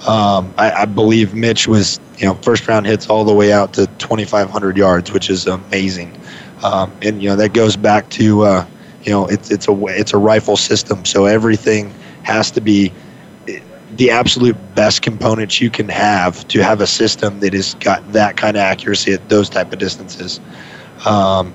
Um, 0.06 0.54
I, 0.56 0.72
I, 0.72 0.84
believe 0.86 1.34
Mitch 1.34 1.68
was 1.68 2.00
you 2.16 2.24
know 2.24 2.34
first 2.36 2.66
round 2.66 2.86
hits 2.86 3.10
all 3.10 3.24
the 3.24 3.34
way 3.34 3.52
out 3.52 3.74
to 3.74 3.86
2,500 3.98 4.76
yards, 4.76 5.12
which 5.12 5.28
is 5.28 5.46
amazing. 5.46 6.18
Um, 6.62 6.90
and 7.02 7.22
you 7.22 7.28
know 7.28 7.36
that 7.36 7.52
goes 7.52 7.76
back 7.76 8.08
to 8.10 8.42
uh, 8.42 8.66
you 9.02 9.10
know 9.10 9.26
it's 9.26 9.50
it's 9.50 9.68
a 9.68 9.84
it's 9.88 10.14
a 10.14 10.18
rifle 10.18 10.56
system, 10.56 11.04
so 11.04 11.26
everything 11.26 11.92
has 12.22 12.50
to 12.52 12.60
be 12.60 12.92
the 14.00 14.10
absolute 14.10 14.56
best 14.74 15.02
components 15.02 15.60
you 15.60 15.68
can 15.68 15.86
have 15.86 16.48
to 16.48 16.64
have 16.64 16.80
a 16.80 16.86
system 16.86 17.38
that 17.40 17.52
has 17.52 17.74
got 17.74 18.12
that 18.12 18.34
kind 18.34 18.56
of 18.56 18.62
accuracy 18.62 19.12
at 19.12 19.28
those 19.28 19.50
type 19.50 19.70
of 19.74 19.78
distances. 19.78 20.40
Um, 21.04 21.54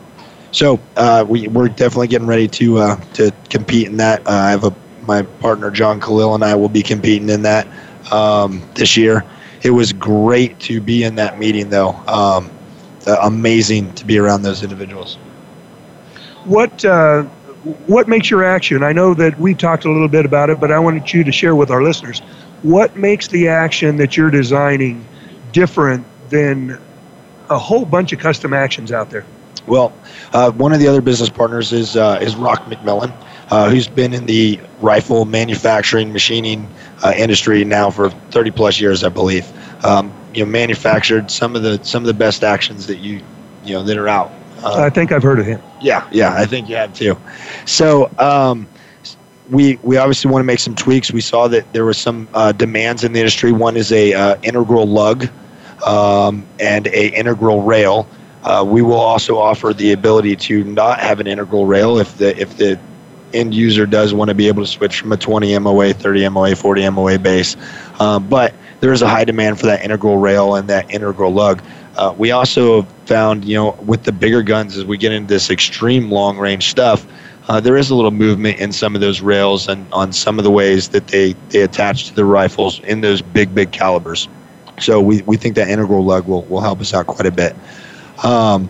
so 0.51 0.79
uh, 0.95 1.25
we 1.27 1.47
we're 1.47 1.69
definitely 1.69 2.05
getting 2.07 2.27
ready 2.27 2.47
to 2.49 2.77
uh, 2.77 2.95
to 3.13 3.31
compete 3.49 3.87
in 3.87 3.97
that. 3.97 4.19
Uh, 4.27 4.29
I 4.29 4.51
have 4.51 4.63
a 4.63 4.75
my 5.07 5.23
partner 5.23 5.71
John 5.71 5.99
Khalil 5.99 6.35
and 6.35 6.43
I 6.43 6.53
will 6.53 6.69
be 6.69 6.83
competing 6.83 7.29
in 7.29 7.41
that 7.41 7.67
um, 8.13 8.61
this 8.75 8.95
year. 8.95 9.25
It 9.63 9.71
was 9.71 9.91
great 9.91 10.59
to 10.59 10.79
be 10.79 11.03
in 11.03 11.15
that 11.15 11.39
meeting, 11.39 11.71
though. 11.71 11.93
Um, 12.07 12.51
amazing 13.23 13.91
to 13.95 14.05
be 14.05 14.19
around 14.19 14.43
those 14.43 14.61
individuals. 14.61 15.15
What 16.43 16.85
uh, 16.85 17.25
what 17.88 18.07
makes 18.07 18.30
your 18.30 18.43
action? 18.43 18.84
I 18.84 18.93
know 18.93 19.13
that 19.16 19.39
we 19.39 19.55
talked 19.55 19.86
a 19.86 19.91
little 19.91 20.07
bit 20.07 20.26
about 20.26 20.49
it, 20.49 20.59
but 20.59 20.72
I 20.72 20.80
wanted 20.80 21.11
you 21.11 21.24
to 21.24 21.32
share 21.32 21.55
with 21.55 21.72
our 21.72 21.82
listeners 21.82 22.20
what 22.61 22.95
makes 22.95 23.28
the 23.28 23.47
action 23.47 23.97
that 23.97 24.16
you're 24.16 24.30
designing 24.30 25.05
different 25.51 26.05
than 26.30 26.80
a 27.49 27.57
whole 27.57 27.86
bunch 27.86 28.13
of 28.13 28.20
custom 28.20 28.53
actions 28.53 28.91
out 28.91 29.09
there. 29.09 29.26
Well, 29.68 29.93
uh, 30.32 30.51
one 30.51 30.74
of 30.74 30.80
the 30.80 30.88
other 30.88 31.01
business 31.01 31.30
partners 31.30 31.74
is 31.74 31.95
uh, 31.95 32.20
is 32.22 32.36
Rock 32.36 32.66
McMillan, 32.66 33.11
uh, 33.49 33.70
who's 33.70 33.88
been 33.88 34.13
in 34.13 34.28
the 34.28 34.59
rifle 34.80 35.26
manufacturing 35.26 36.13
machining 36.13 36.70
uh, 37.03 37.13
industry 37.16 37.66
now 37.66 37.89
for 37.89 38.11
30 38.11 38.51
plus 38.51 38.80
years, 38.80 39.03
I 39.03 39.09
believe. 39.09 39.51
Um, 39.84 40.13
you 40.36 40.45
know, 40.45 40.51
manufactured 40.51 41.32
some 41.32 41.55
of 41.55 41.63
the 41.63 41.84
some 41.84 42.03
of 42.03 42.07
the 42.07 42.13
best 42.13 42.43
actions 42.43 42.86
that 42.88 42.97
you 42.97 43.22
you 43.63 43.74
know 43.74 43.84
that 43.84 43.97
are 43.97 44.07
out 44.07 44.32
uh, 44.63 44.81
I 44.81 44.89
think 44.89 45.11
I've 45.11 45.23
heard 45.23 45.39
of 45.39 45.45
him. 45.45 45.61
Yeah, 45.81 46.07
yeah, 46.11 46.33
I 46.33 46.45
think 46.45 46.69
you 46.69 46.75
have 46.75 46.93
too. 46.93 47.17
So, 47.65 48.09
um, 48.17 48.67
we 49.49 49.77
we 49.83 49.97
obviously 49.97 50.31
want 50.31 50.41
to 50.41 50.45
make 50.45 50.59
some 50.59 50.75
tweaks. 50.75 51.11
We 51.11 51.21
saw 51.21 51.47
that 51.49 51.71
there 51.73 51.85
was 51.85 51.97
some 51.97 52.27
uh, 52.33 52.51
demands 52.51 53.03
in 53.03 53.13
the 53.13 53.19
industry. 53.19 53.51
One 53.51 53.77
is 53.77 53.91
a 53.91 54.13
uh, 54.13 54.37
integral 54.41 54.87
lug 54.87 55.29
um, 55.85 56.45
and 56.59 56.87
a 56.87 57.07
integral 57.17 57.61
rail. 57.61 58.07
Uh, 58.43 58.63
we 58.67 58.81
will 58.81 58.93
also 58.93 59.37
offer 59.37 59.73
the 59.73 59.91
ability 59.91 60.35
to 60.35 60.63
not 60.63 60.99
have 60.99 61.19
an 61.19 61.27
integral 61.27 61.65
rail 61.65 61.97
if 61.97 62.17
the 62.17 62.39
if 62.39 62.57
the 62.57 62.79
end 63.33 63.53
user 63.53 63.85
does 63.85 64.13
want 64.13 64.29
to 64.29 64.35
be 64.35 64.47
able 64.47 64.63
to 64.63 64.67
switch 64.67 64.99
from 64.99 65.11
a 65.11 65.17
20 65.17 65.57
MOA, 65.59 65.93
30 65.93 66.29
MOA, 66.29 66.55
40 66.55 66.89
MOA 66.89 67.19
base. 67.19 67.57
Um, 67.99 68.27
but 68.27 68.53
there 68.79 68.93
is 68.93 69.01
a 69.01 69.07
high 69.07 69.25
demand 69.25 69.59
for 69.59 69.65
that 69.65 69.83
integral 69.83 70.17
rail 70.17 70.55
and 70.55 70.69
that 70.69 70.89
integral 70.91 71.33
lug. 71.33 71.61
Uh, 71.97 72.13
we 72.17 72.31
also 72.31 72.83
found, 73.05 73.45
you 73.45 73.55
know, 73.55 73.71
with 73.85 74.03
the 74.03 74.11
bigger 74.11 74.41
guns 74.41 74.77
as 74.77 74.85
we 74.85 74.97
get 74.97 75.11
into 75.11 75.27
this 75.27 75.49
extreme 75.49 76.11
long 76.11 76.37
range 76.37 76.69
stuff, 76.69 77.05
uh, 77.47 77.59
there 77.59 77.77
is 77.77 77.89
a 77.89 77.95
little 77.95 78.11
movement 78.11 78.59
in 78.59 78.71
some 78.71 78.95
of 78.95 79.01
those 79.01 79.21
rails 79.21 79.67
and 79.67 79.85
on 79.93 80.11
some 80.11 80.37
of 80.37 80.43
the 80.43 80.51
ways 80.51 80.89
that 80.89 81.07
they, 81.07 81.33
they 81.49 81.61
attach 81.61 82.07
to 82.07 82.15
the 82.15 82.25
rifles 82.25 82.79
in 82.81 83.01
those 83.01 83.21
big, 83.21 83.53
big 83.53 83.71
calibers. 83.71 84.27
So 84.79 84.99
we, 84.99 85.21
we 85.23 85.37
think 85.37 85.55
that 85.55 85.69
integral 85.69 86.03
lug 86.03 86.27
will, 86.27 86.41
will 86.43 86.61
help 86.61 86.81
us 86.81 86.93
out 86.93 87.07
quite 87.07 87.27
a 87.27 87.31
bit. 87.31 87.55
Um, 88.23 88.69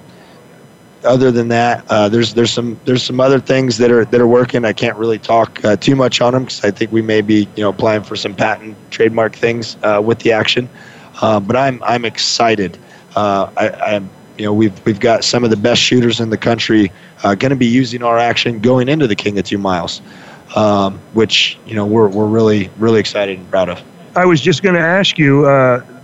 other 1.05 1.31
than 1.31 1.47
that, 1.49 1.85
uh, 1.89 2.09
there's 2.09 2.33
there's 2.33 2.51
some 2.51 2.79
there's 2.85 3.03
some 3.03 3.19
other 3.19 3.39
things 3.39 3.77
that 3.77 3.91
are 3.91 4.05
that 4.05 4.19
are 4.19 4.27
working. 4.27 4.65
I 4.65 4.73
can't 4.73 4.97
really 4.97 5.19
talk 5.19 5.63
uh, 5.63 5.75
too 5.75 5.95
much 5.95 6.19
on 6.19 6.33
them 6.33 6.43
because 6.43 6.63
I 6.63 6.71
think 6.71 6.91
we 6.91 7.01
may 7.01 7.21
be 7.21 7.47
you 7.55 7.63
know 7.63 7.69
applying 7.69 8.03
for 8.03 8.15
some 8.15 8.33
patent 8.33 8.75
trademark 8.91 9.35
things 9.35 9.77
uh, 9.83 10.01
with 10.03 10.19
the 10.19 10.31
action. 10.31 10.67
Uh, 11.21 11.39
but 11.39 11.55
I'm 11.55 11.81
I'm 11.83 12.05
excited. 12.05 12.77
Uh, 13.15 13.49
I, 13.57 13.95
am 13.95 14.09
you 14.37 14.45
know 14.45 14.53
we've 14.53 14.85
we've 14.85 14.99
got 14.99 15.23
some 15.23 15.43
of 15.43 15.49
the 15.49 15.57
best 15.57 15.81
shooters 15.81 16.19
in 16.19 16.29
the 16.29 16.37
country 16.37 16.91
uh, 17.23 17.35
going 17.35 17.51
to 17.51 17.55
be 17.55 17.65
using 17.65 18.03
our 18.03 18.17
action 18.17 18.59
going 18.59 18.89
into 18.89 19.07
the 19.07 19.15
King 19.15 19.39
of 19.39 19.45
Two 19.45 19.57
Miles, 19.57 20.01
um, 20.55 20.99
which 21.13 21.57
you 21.65 21.75
know 21.75 21.85
we're 21.85 22.09
we're 22.09 22.27
really 22.27 22.69
really 22.77 22.99
excited 22.99 23.39
and 23.39 23.49
proud 23.49 23.69
of. 23.69 23.81
I 24.15 24.25
was 24.25 24.41
just 24.41 24.63
going 24.63 24.75
to 24.75 24.81
ask 24.81 25.17
you. 25.17 25.43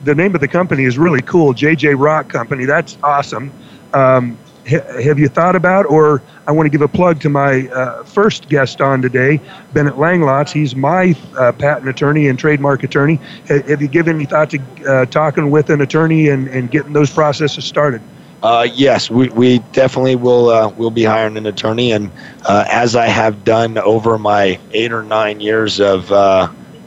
the 0.03 0.15
name 0.15 0.33
of 0.33 0.41
the 0.41 0.47
company 0.47 0.83
is 0.85 0.97
really 0.97 1.21
cool, 1.21 1.53
JJ 1.53 1.93
Rock 1.97 2.27
Company. 2.27 2.65
That's 2.65 2.97
awesome. 3.03 3.51
Um, 3.93 4.37
have 4.65 5.19
you 5.19 5.27
thought 5.27 5.55
about, 5.55 5.85
or 5.85 6.21
I 6.47 6.51
want 6.51 6.65
to 6.65 6.69
give 6.69 6.81
a 6.81 6.87
plug 6.87 7.19
to 7.21 7.29
my 7.29 7.67
uh, 7.67 8.03
first 8.03 8.49
guest 8.49 8.81
on 8.81 9.01
today, 9.01 9.39
Bennett 9.73 9.95
Langlotz. 9.95 10.51
He's 10.51 10.75
my 10.75 11.15
uh, 11.37 11.51
patent 11.51 11.89
attorney 11.89 12.27
and 12.27 12.37
trademark 12.37 12.83
attorney. 12.83 13.15
Have 13.47 13.81
you 13.81 13.87
given 13.87 14.17
any 14.17 14.25
thought 14.25 14.49
to 14.51 14.59
uh, 14.87 15.05
talking 15.05 15.49
with 15.49 15.69
an 15.69 15.81
attorney 15.81 16.29
and, 16.29 16.47
and 16.47 16.69
getting 16.69 16.93
those 16.93 17.11
processes 17.11 17.65
started? 17.65 18.01
Uh, 18.43 18.67
yes, 18.73 19.09
we, 19.09 19.29
we 19.29 19.59
definitely 19.71 20.15
will 20.15 20.49
uh, 20.49 20.67
will 20.69 20.89
be 20.89 21.03
hiring 21.03 21.37
an 21.37 21.45
attorney, 21.45 21.91
and 21.91 22.09
uh, 22.45 22.65
as 22.67 22.95
I 22.95 23.05
have 23.05 23.43
done 23.43 23.77
over 23.77 24.17
my 24.17 24.59
eight 24.71 24.91
or 24.91 25.03
nine 25.03 25.39
years 25.39 25.79
of 25.79 26.09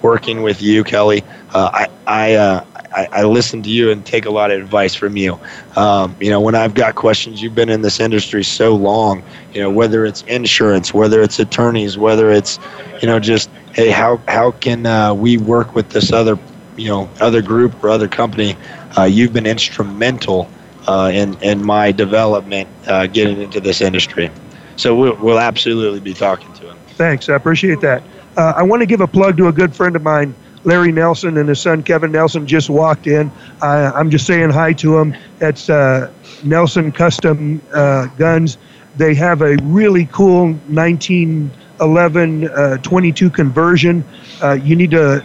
working 0.03 0.43
with 0.43 0.61
you, 0.61 0.83
Kelly, 0.83 1.23
I 1.55 1.89
I 2.07 2.65
I, 2.95 3.09
I, 3.13 3.23
listen 3.25 3.63
to 3.65 3.71
you 3.71 3.91
and 3.91 4.07
take 4.07 4.25
a 4.25 4.31
lot 4.31 4.51
of 4.51 4.61
advice 4.61 4.95
from 4.95 5.17
you. 5.17 5.39
Um, 5.75 6.17
you 6.21 6.31
know, 6.31 6.41
when 6.41 6.55
I've 6.55 6.75
got 6.75 6.95
questions, 6.95 7.43
you've 7.43 7.55
been 7.55 7.69
in 7.69 7.83
this 7.83 7.99
industry 7.99 8.45
so 8.45 8.75
long. 8.75 9.23
You 9.53 9.63
know, 9.63 9.71
whether 9.71 10.07
it's 10.07 10.23
insurance, 10.23 10.95
whether 10.95 11.21
it's 11.21 11.39
attorneys, 11.39 11.99
whether 11.99 12.31
it's, 12.31 12.59
you 13.03 13.09
know, 13.09 13.19
just 13.19 13.51
hey, 13.75 13.91
how 13.91 14.21
how 14.29 14.53
can 14.53 14.87
uh, 14.87 15.13
we 15.13 15.39
work 15.39 15.75
with 15.75 15.91
this 15.91 16.13
other, 16.13 16.39
you 16.77 16.89
know, 16.89 17.11
other 17.21 17.43
group 17.43 17.83
or 17.83 17.91
other 17.91 18.09
company? 18.09 18.57
Uh, 18.97 19.03
you've 19.03 19.33
been 19.33 19.47
instrumental 19.47 20.49
uh, 20.87 21.11
in 21.13 21.35
in 21.43 21.65
my 21.65 21.91
development 21.91 22.69
uh, 22.87 23.07
getting 23.09 23.41
into 23.41 23.61
this 23.61 23.81
industry. 23.81 24.31
So 24.77 24.95
we'll, 24.95 25.17
we'll 25.17 25.41
absolutely 25.41 26.01
be 26.01 26.15
talking 26.15 26.53
to 26.55 26.71
him. 26.71 26.79
Thanks, 26.97 27.29
I 27.29 27.35
appreciate 27.35 27.81
that. 27.81 28.03
Uh, 28.37 28.53
I 28.57 28.63
want 28.63 28.83
to 28.83 28.87
give 28.87 29.01
a 29.01 29.07
plug 29.07 29.37
to 29.37 29.49
a 29.49 29.53
good 29.53 29.75
friend 29.75 29.95
of 29.95 30.03
mine. 30.03 30.35
Larry 30.65 30.93
Nelson 30.93 31.37
and 31.37 31.49
his 31.49 31.61
son 31.61 31.83
Kevin 31.83 32.13
Nelson 32.13 32.47
just 32.47 32.71
walked 32.71 33.07
in. 33.07 33.31
I'm 33.61 34.11
just 34.11 34.27
saying 34.27 34.51
hi 34.51 34.73
to 34.75 34.97
them. 34.97 35.15
It's 35.41 35.69
uh, 35.69 36.11
Nelson 36.43 36.91
Custom 36.91 37.63
uh, 37.73 38.07
Guns. 38.17 38.59
They 38.97 39.15
have 39.15 39.43
a 39.43 39.57
really 39.63 40.07
cool 40.07 40.53
1911 40.53 42.49
uh, 42.49 42.77
22 42.79 43.31
conversion. 43.31 44.05
Uh, 44.43 44.53
you 44.53 44.75
need 44.77 44.93
to 44.93 45.23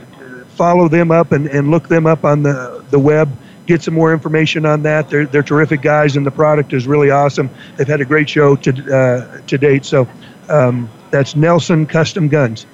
follow 0.56 0.90
them 0.90 1.12
up 1.12 1.32
and, 1.32 1.48
and 1.48 1.72
look 1.72 1.88
them 1.88 2.06
up 2.06 2.26
on 2.26 2.44
the, 2.44 2.84
the 2.90 3.00
web. 3.00 3.32
Get 3.66 3.84
some 3.84 3.94
more 3.94 4.12
information 4.12 4.66
on 4.66 4.82
that. 4.84 5.10
They're, 5.10 5.28
they're 5.28 5.44
terrific 5.44 5.82
guys, 5.82 6.18
and 6.18 6.26
the 6.26 6.32
product 6.32 6.74
is 6.74 6.88
really 6.88 7.12
awesome. 7.12 7.50
They've 7.78 7.88
had 7.88 8.02
a 8.02 8.06
great 8.06 8.28
show 8.28 8.56
to, 8.58 8.96
uh, 8.96 9.42
to 9.42 9.58
date. 9.58 9.86
So 9.86 10.08
um, 10.50 10.90
that's 11.12 11.36
Nelson 11.36 11.86
Custom 11.86 12.28
Guns. 12.28 12.66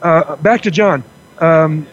back 0.00 0.62
to 0.62 0.70
John 0.70 1.02
um, 1.38 1.86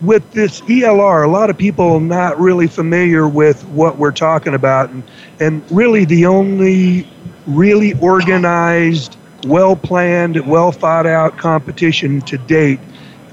with 0.00 0.28
this 0.32 0.60
ELR, 0.62 1.24
a 1.24 1.28
lot 1.28 1.48
of 1.48 1.56
people 1.56 2.00
not 2.00 2.38
really 2.38 2.66
familiar 2.66 3.28
with 3.28 3.64
what 3.66 3.98
we're 3.98 4.12
talking 4.12 4.54
about, 4.54 4.90
and, 4.90 5.04
and 5.40 5.62
really 5.70 6.04
the 6.04 6.26
only 6.26 7.08
really 7.46 7.94
organized, 7.94 9.16
well 9.46 9.76
planned, 9.76 10.44
well 10.46 10.72
thought 10.72 11.06
out 11.06 11.38
competition 11.38 12.20
to 12.22 12.38
date 12.38 12.80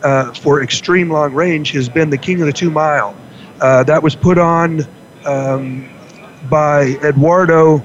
uh, 0.04 0.32
for 0.34 0.62
extreme 0.62 1.10
long 1.10 1.34
range 1.34 1.72
has 1.72 1.90
been 1.90 2.10
the 2.10 2.18
King 2.18 2.42
of 2.42 2.48
the 2.48 2.54
Two 2.54 2.70
Mile. 2.70 3.16
Uh, 3.60 3.84
that 3.84 4.02
was 4.02 4.16
put 4.16 4.38
on 4.38 4.82
um, 5.26 5.90
by 6.50 6.98
Eduardo 7.04 7.84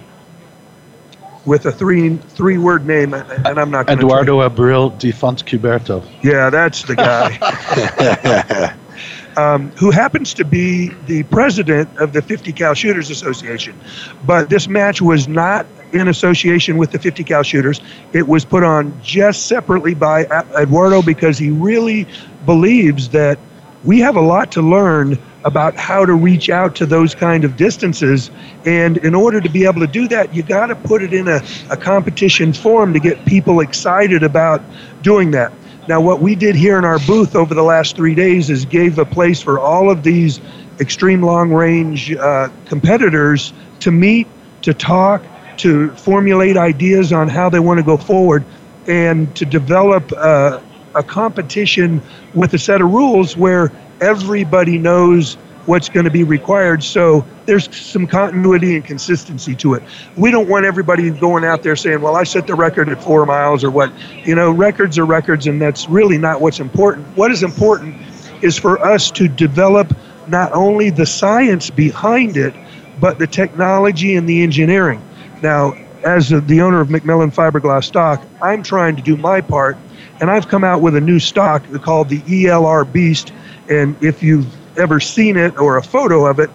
with 1.46 1.66
a 1.66 1.72
three 1.72 2.16
three 2.16 2.58
word 2.58 2.86
name, 2.86 3.14
and 3.14 3.58
I'm 3.58 3.70
not 3.70 3.86
going 3.86 3.98
to. 3.98 4.04
Eduardo 4.04 4.48
Abril 4.48 4.98
de 4.98 5.12
Fontcuberta. 5.12 6.04
Yeah, 6.22 6.50
that's 6.50 6.82
the 6.82 6.96
guy. 6.96 8.74
um, 9.36 9.70
who 9.72 9.90
happens 9.90 10.34
to 10.34 10.44
be 10.44 10.88
the 11.06 11.22
president 11.24 11.96
of 11.98 12.12
the 12.12 12.22
50 12.22 12.52
Cal 12.52 12.74
Shooters 12.74 13.10
Association. 13.10 13.78
But 14.24 14.50
this 14.50 14.68
match 14.68 15.02
was 15.02 15.28
not 15.28 15.66
in 15.92 16.08
association 16.08 16.76
with 16.76 16.90
the 16.90 16.98
50 16.98 17.24
Cal 17.24 17.42
Shooters. 17.42 17.80
It 18.12 18.26
was 18.26 18.44
put 18.44 18.62
on 18.62 19.00
just 19.02 19.46
separately 19.46 19.94
by 19.94 20.24
Eduardo 20.58 21.02
because 21.02 21.38
he 21.38 21.50
really 21.50 22.06
believes 22.44 23.10
that 23.10 23.38
we 23.84 24.00
have 24.00 24.16
a 24.16 24.20
lot 24.20 24.52
to 24.52 24.62
learn 24.62 25.18
about 25.44 25.76
how 25.76 26.06
to 26.06 26.14
reach 26.14 26.48
out 26.48 26.74
to 26.76 26.86
those 26.86 27.14
kind 27.14 27.44
of 27.44 27.56
distances. 27.56 28.30
And 28.64 28.96
in 28.98 29.14
order 29.14 29.40
to 29.40 29.48
be 29.48 29.64
able 29.64 29.80
to 29.80 29.86
do 29.86 30.08
that, 30.08 30.34
you 30.34 30.42
got 30.42 30.66
to 30.66 30.74
put 30.74 31.02
it 31.02 31.12
in 31.12 31.28
a, 31.28 31.42
a 31.70 31.76
competition 31.76 32.52
form 32.52 32.94
to 32.94 33.00
get 33.00 33.24
people 33.26 33.60
excited 33.60 34.22
about 34.22 34.62
doing 35.02 35.30
that. 35.32 35.52
Now, 35.86 36.00
what 36.00 36.20
we 36.20 36.34
did 36.34 36.54
here 36.56 36.78
in 36.78 36.84
our 36.86 36.98
booth 37.00 37.36
over 37.36 37.54
the 37.54 37.62
last 37.62 37.94
three 37.94 38.14
days 38.14 38.48
is 38.48 38.64
gave 38.64 38.98
a 38.98 39.04
place 39.04 39.42
for 39.42 39.58
all 39.58 39.90
of 39.90 40.02
these 40.02 40.40
extreme 40.80 41.22
long 41.22 41.52
range 41.52 42.10
uh, 42.14 42.48
competitors 42.64 43.52
to 43.80 43.90
meet, 43.90 44.26
to 44.62 44.72
talk, 44.72 45.22
to 45.58 45.90
formulate 45.96 46.56
ideas 46.56 47.12
on 47.12 47.28
how 47.28 47.50
they 47.50 47.60
want 47.60 47.78
to 47.78 47.84
go 47.84 47.98
forward, 47.98 48.44
and 48.86 49.34
to 49.36 49.44
develop 49.44 50.10
uh, 50.16 50.58
a 50.94 51.02
competition 51.02 52.00
with 52.32 52.54
a 52.54 52.58
set 52.58 52.80
of 52.80 52.90
rules 52.90 53.36
where 53.36 53.70
everybody 54.00 54.78
knows 54.78 55.36
what's 55.66 55.88
going 55.88 56.04
to 56.04 56.10
be 56.10 56.24
required. 56.24 56.82
So 56.82 57.24
there's 57.46 57.74
some 57.74 58.06
continuity 58.06 58.76
and 58.76 58.84
consistency 58.84 59.54
to 59.56 59.74
it. 59.74 59.82
We 60.16 60.30
don't 60.30 60.48
want 60.48 60.66
everybody 60.66 61.10
going 61.10 61.44
out 61.44 61.62
there 61.62 61.76
saying, 61.76 62.02
well, 62.02 62.16
I 62.16 62.24
set 62.24 62.46
the 62.46 62.54
record 62.54 62.88
at 62.88 63.02
four 63.02 63.24
miles 63.24 63.64
or 63.64 63.70
what. 63.70 63.92
You 64.26 64.34
know, 64.34 64.50
records 64.50 64.98
are 64.98 65.06
records, 65.06 65.46
and 65.46 65.60
that's 65.60 65.88
really 65.88 66.18
not 66.18 66.40
what's 66.40 66.60
important. 66.60 67.06
What 67.16 67.30
is 67.30 67.42
important 67.42 67.96
is 68.42 68.58
for 68.58 68.78
us 68.78 69.10
to 69.12 69.28
develop 69.28 69.96
not 70.28 70.52
only 70.52 70.90
the 70.90 71.06
science 71.06 71.70
behind 71.70 72.36
it, 72.36 72.54
but 73.00 73.18
the 73.18 73.26
technology 73.26 74.16
and 74.16 74.28
the 74.28 74.42
engineering. 74.42 75.02
Now, 75.42 75.74
as 76.04 76.28
the 76.28 76.60
owner 76.60 76.80
of 76.80 76.88
McMillan 76.88 77.34
Fiberglass 77.34 77.84
Stock, 77.84 78.22
I'm 78.42 78.62
trying 78.62 78.96
to 78.96 79.02
do 79.02 79.16
my 79.16 79.40
part, 79.40 79.76
and 80.20 80.30
I've 80.30 80.48
come 80.48 80.64
out 80.64 80.80
with 80.80 80.96
a 80.96 81.00
new 81.00 81.18
stock 81.18 81.64
called 81.82 82.08
the 82.08 82.20
ELR 82.20 82.90
Beast 82.90 83.32
and 83.68 83.96
if 84.02 84.22
you've 84.22 84.46
ever 84.78 85.00
seen 85.00 85.36
it 85.36 85.56
or 85.58 85.76
a 85.76 85.82
photo 85.82 86.26
of 86.26 86.38
it, 86.38 86.50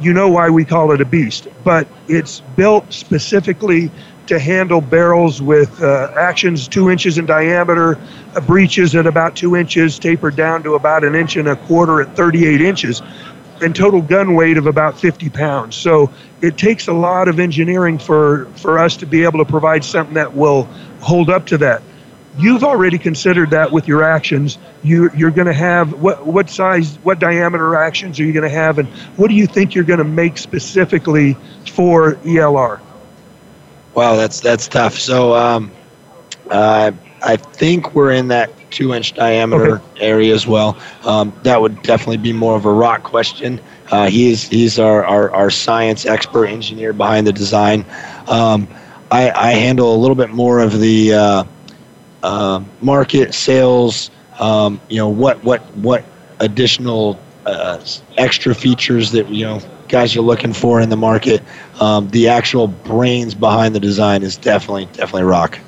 you 0.00 0.12
know 0.12 0.28
why 0.28 0.50
we 0.50 0.64
call 0.64 0.92
it 0.92 1.00
a 1.00 1.04
beast. 1.04 1.46
But 1.62 1.86
it's 2.08 2.40
built 2.56 2.92
specifically 2.92 3.90
to 4.26 4.38
handle 4.38 4.80
barrels 4.80 5.42
with 5.42 5.82
uh, 5.82 6.12
actions 6.16 6.66
two 6.66 6.90
inches 6.90 7.18
in 7.18 7.26
diameter, 7.26 7.98
uh, 8.34 8.40
breeches 8.40 8.94
at 8.94 9.06
about 9.06 9.36
two 9.36 9.56
inches, 9.56 9.98
tapered 9.98 10.36
down 10.36 10.62
to 10.62 10.74
about 10.74 11.04
an 11.04 11.14
inch 11.14 11.36
and 11.36 11.48
a 11.48 11.56
quarter 11.56 12.00
at 12.00 12.16
38 12.16 12.60
inches, 12.60 13.02
and 13.60 13.76
total 13.76 14.00
gun 14.00 14.34
weight 14.34 14.56
of 14.56 14.66
about 14.66 14.98
50 14.98 15.28
pounds. 15.30 15.76
So 15.76 16.10
it 16.40 16.56
takes 16.56 16.88
a 16.88 16.92
lot 16.92 17.28
of 17.28 17.38
engineering 17.38 17.98
for, 17.98 18.46
for 18.56 18.78
us 18.78 18.96
to 18.98 19.06
be 19.06 19.22
able 19.22 19.38
to 19.38 19.44
provide 19.44 19.84
something 19.84 20.14
that 20.14 20.34
will 20.34 20.64
hold 21.00 21.30
up 21.30 21.46
to 21.46 21.58
that 21.58 21.82
you've 22.36 22.64
already 22.64 22.98
considered 22.98 23.50
that 23.50 23.70
with 23.72 23.86
your 23.86 24.02
actions. 24.02 24.58
You, 24.82 25.10
you're 25.14 25.30
going 25.30 25.46
to 25.46 25.52
have 25.52 25.92
what, 25.94 26.26
what 26.26 26.48
size, 26.50 26.96
what 27.02 27.18
diameter 27.18 27.76
actions 27.76 28.18
are 28.20 28.24
you 28.24 28.32
going 28.32 28.48
to 28.48 28.54
have, 28.54 28.78
and 28.78 28.88
what 29.16 29.28
do 29.28 29.34
you 29.34 29.46
think 29.46 29.74
you're 29.74 29.84
going 29.84 29.98
to 29.98 30.04
make 30.04 30.38
specifically 30.38 31.34
for 31.66 32.14
ELR? 32.16 32.80
Wow, 33.94 34.16
that's 34.16 34.40
that's 34.40 34.68
tough. 34.68 34.98
So, 34.98 35.34
um, 35.34 35.72
Uh, 36.50 36.92
I 37.22 37.36
think 37.36 37.94
we're 37.94 38.10
in 38.12 38.28
that 38.28 38.50
two 38.70 38.94
inch 38.94 39.12
diameter 39.14 39.80
Okay. 39.80 39.82
area 40.00 40.34
as 40.34 40.46
well. 40.46 40.76
Um, 41.04 41.32
that 41.42 41.60
would 41.60 41.82
definitely 41.82 42.18
be 42.18 42.32
more 42.32 42.56
of 42.56 42.64
a 42.66 42.72
rock 42.72 43.02
question. 43.02 43.60
Uh, 43.90 44.08
he's 44.08 44.48
he's 44.48 44.78
our, 44.78 45.04
our, 45.04 45.30
our 45.32 45.50
science 45.50 46.04
expert 46.06 46.46
engineer 46.46 46.92
behind 46.92 47.26
the 47.26 47.32
design. 47.32 47.84
Um, 48.28 48.68
I, 49.10 49.30
I 49.30 49.52
handle 49.52 49.94
a 49.94 49.98
little 49.98 50.14
bit 50.16 50.30
more 50.30 50.60
of 50.60 50.78
the 50.78 51.14
uh, 51.14 51.44
uh, 52.22 52.62
market 52.80 53.34
sales. 53.34 54.10
Um, 54.38 54.80
you 54.88 54.96
know 54.96 55.08
what 55.08 55.42
what 55.44 55.60
what 55.76 56.04
additional 56.40 57.18
uh, 57.46 57.78
extra 58.16 58.54
features 58.54 59.12
that 59.12 59.28
you 59.28 59.44
know 59.44 59.60
guys 59.88 60.16
are 60.16 60.22
looking 60.22 60.52
for 60.52 60.80
in 60.80 60.88
the 60.88 60.96
market. 60.96 61.42
Um, 61.80 62.08
the 62.08 62.28
actual 62.28 62.66
brains 62.68 63.34
behind 63.34 63.74
the 63.74 63.80
design 63.80 64.22
is 64.22 64.36
definitely 64.36 64.86
definitely 64.86 65.24
rock. 65.24 65.58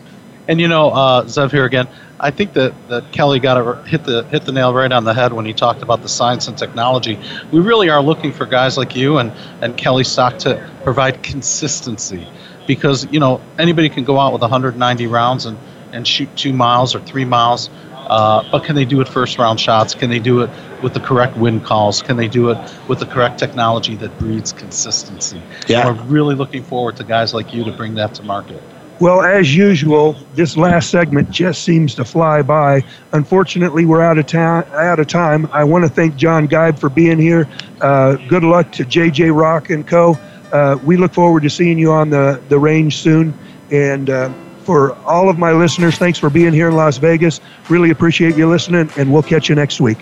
And 0.48 0.60
you 0.60 0.68
know, 0.68 0.90
uh, 0.90 1.24
Zev 1.24 1.50
here 1.50 1.64
again. 1.64 1.88
I 2.20 2.30
think 2.30 2.52
that, 2.54 2.72
that 2.88 3.12
Kelly 3.12 3.38
got 3.40 3.58
it, 3.58 3.88
hit 3.88 4.04
the 4.04 4.22
hit 4.24 4.44
the 4.44 4.52
nail 4.52 4.72
right 4.72 4.90
on 4.90 5.04
the 5.04 5.12
head 5.12 5.32
when 5.32 5.44
he 5.44 5.52
talked 5.52 5.82
about 5.82 6.02
the 6.02 6.08
science 6.08 6.48
and 6.48 6.56
technology. 6.56 7.18
We 7.52 7.60
really 7.60 7.90
are 7.90 8.00
looking 8.00 8.32
for 8.32 8.46
guys 8.46 8.78
like 8.78 8.94
you 8.94 9.18
and, 9.18 9.32
and 9.60 9.76
Kelly 9.76 10.04
Stock 10.04 10.38
to 10.40 10.70
provide 10.84 11.22
consistency, 11.22 12.26
because 12.66 13.06
you 13.12 13.20
know 13.20 13.40
anybody 13.58 13.88
can 13.88 14.04
go 14.04 14.18
out 14.18 14.32
with 14.32 14.42
190 14.42 15.06
rounds 15.06 15.44
and, 15.46 15.58
and 15.94 16.06
shoot 16.06 16.28
two 16.36 16.52
miles 16.52 16.94
or 16.94 17.00
three 17.00 17.24
miles, 17.24 17.70
uh, 17.94 18.44
but 18.50 18.64
can 18.64 18.74
they 18.74 18.84
do 18.84 19.00
it 19.00 19.08
first 19.08 19.38
round 19.38 19.58
shots? 19.58 19.94
Can 19.94 20.10
they 20.10 20.18
do 20.18 20.42
it 20.42 20.50
with 20.82 20.92
the 20.92 21.00
correct 21.00 21.36
wind 21.36 21.64
calls? 21.64 22.02
Can 22.02 22.16
they 22.16 22.28
do 22.28 22.50
it 22.50 22.58
with 22.88 22.98
the 22.98 23.06
correct 23.06 23.38
technology 23.38 23.94
that 23.96 24.18
breeds 24.18 24.52
consistency? 24.52 25.40
Yeah. 25.66 25.86
We're 25.86 26.02
really 26.04 26.34
looking 26.34 26.62
forward 26.62 26.96
to 26.96 27.04
guys 27.04 27.32
like 27.32 27.54
you 27.54 27.64
to 27.64 27.72
bring 27.72 27.94
that 27.94 28.14
to 28.16 28.22
market. 28.22 28.62
Well, 29.00 29.22
as 29.22 29.56
usual, 29.56 30.16
this 30.34 30.56
last 30.56 30.90
segment 30.90 31.30
just 31.30 31.64
seems 31.64 31.96
to 31.96 32.04
fly 32.04 32.42
by. 32.42 32.84
Unfortunately, 33.12 33.84
we're 33.84 34.02
out 34.02 34.18
of 34.18 34.26
time. 34.26 34.64
Out 34.72 35.00
of 35.00 35.08
time. 35.08 35.48
I 35.52 35.64
want 35.64 35.84
to 35.84 35.90
thank 35.90 36.14
John 36.14 36.46
Geib 36.46 36.78
for 36.78 36.88
being 36.88 37.18
here. 37.18 37.48
Uh, 37.80 38.16
good 38.28 38.44
luck 38.44 38.70
to 38.72 38.84
JJ 38.84 39.34
Rock 39.34 39.70
and 39.70 39.86
Co. 39.86 40.16
Uh, 40.52 40.78
we 40.84 40.96
look 40.96 41.12
forward 41.12 41.42
to 41.42 41.50
seeing 41.50 41.78
you 41.78 41.90
on 41.90 42.10
the 42.10 42.40
the 42.48 42.58
range 42.58 42.98
soon. 42.98 43.36
And 43.72 44.08
uh, 44.08 44.32
for 44.64 44.96
all 45.04 45.28
of 45.28 45.38
my 45.38 45.52
listeners, 45.52 45.96
thanks 45.98 46.18
for 46.18 46.30
being 46.30 46.52
here 46.52 46.68
in 46.68 46.74
Las 46.74 46.96
Vegas. 46.96 47.40
Really 47.68 47.90
appreciate 47.90 48.36
you 48.36 48.48
listening, 48.48 48.90
and 48.96 49.12
we'll 49.12 49.22
catch 49.22 49.48
you 49.48 49.54
next 49.54 49.80
week. 49.80 49.98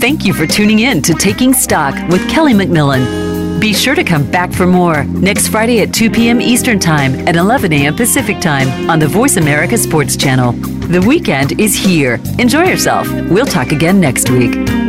Thank 0.00 0.24
you 0.24 0.32
for 0.34 0.46
tuning 0.46 0.80
in 0.80 1.02
to 1.02 1.14
Taking 1.14 1.54
Stock 1.54 1.94
with 2.08 2.28
Kelly 2.28 2.52
McMillan. 2.52 3.60
Be 3.60 3.74
sure 3.74 3.94
to 3.94 4.02
come 4.02 4.28
back 4.30 4.52
for 4.52 4.66
more 4.66 5.04
next 5.04 5.48
Friday 5.48 5.80
at 5.82 5.92
2 5.92 6.10
p.m. 6.10 6.40
Eastern 6.40 6.78
Time 6.78 7.14
and 7.28 7.36
11 7.36 7.72
a.m. 7.74 7.94
Pacific 7.94 8.40
Time 8.40 8.88
on 8.88 8.98
the 8.98 9.06
Voice 9.06 9.36
America 9.36 9.76
Sports 9.76 10.16
Channel. 10.16 10.52
The 10.52 11.00
weekend 11.00 11.60
is 11.60 11.76
here. 11.76 12.18
Enjoy 12.38 12.64
yourself. 12.64 13.06
We'll 13.30 13.46
talk 13.46 13.72
again 13.72 14.00
next 14.00 14.30
week. 14.30 14.79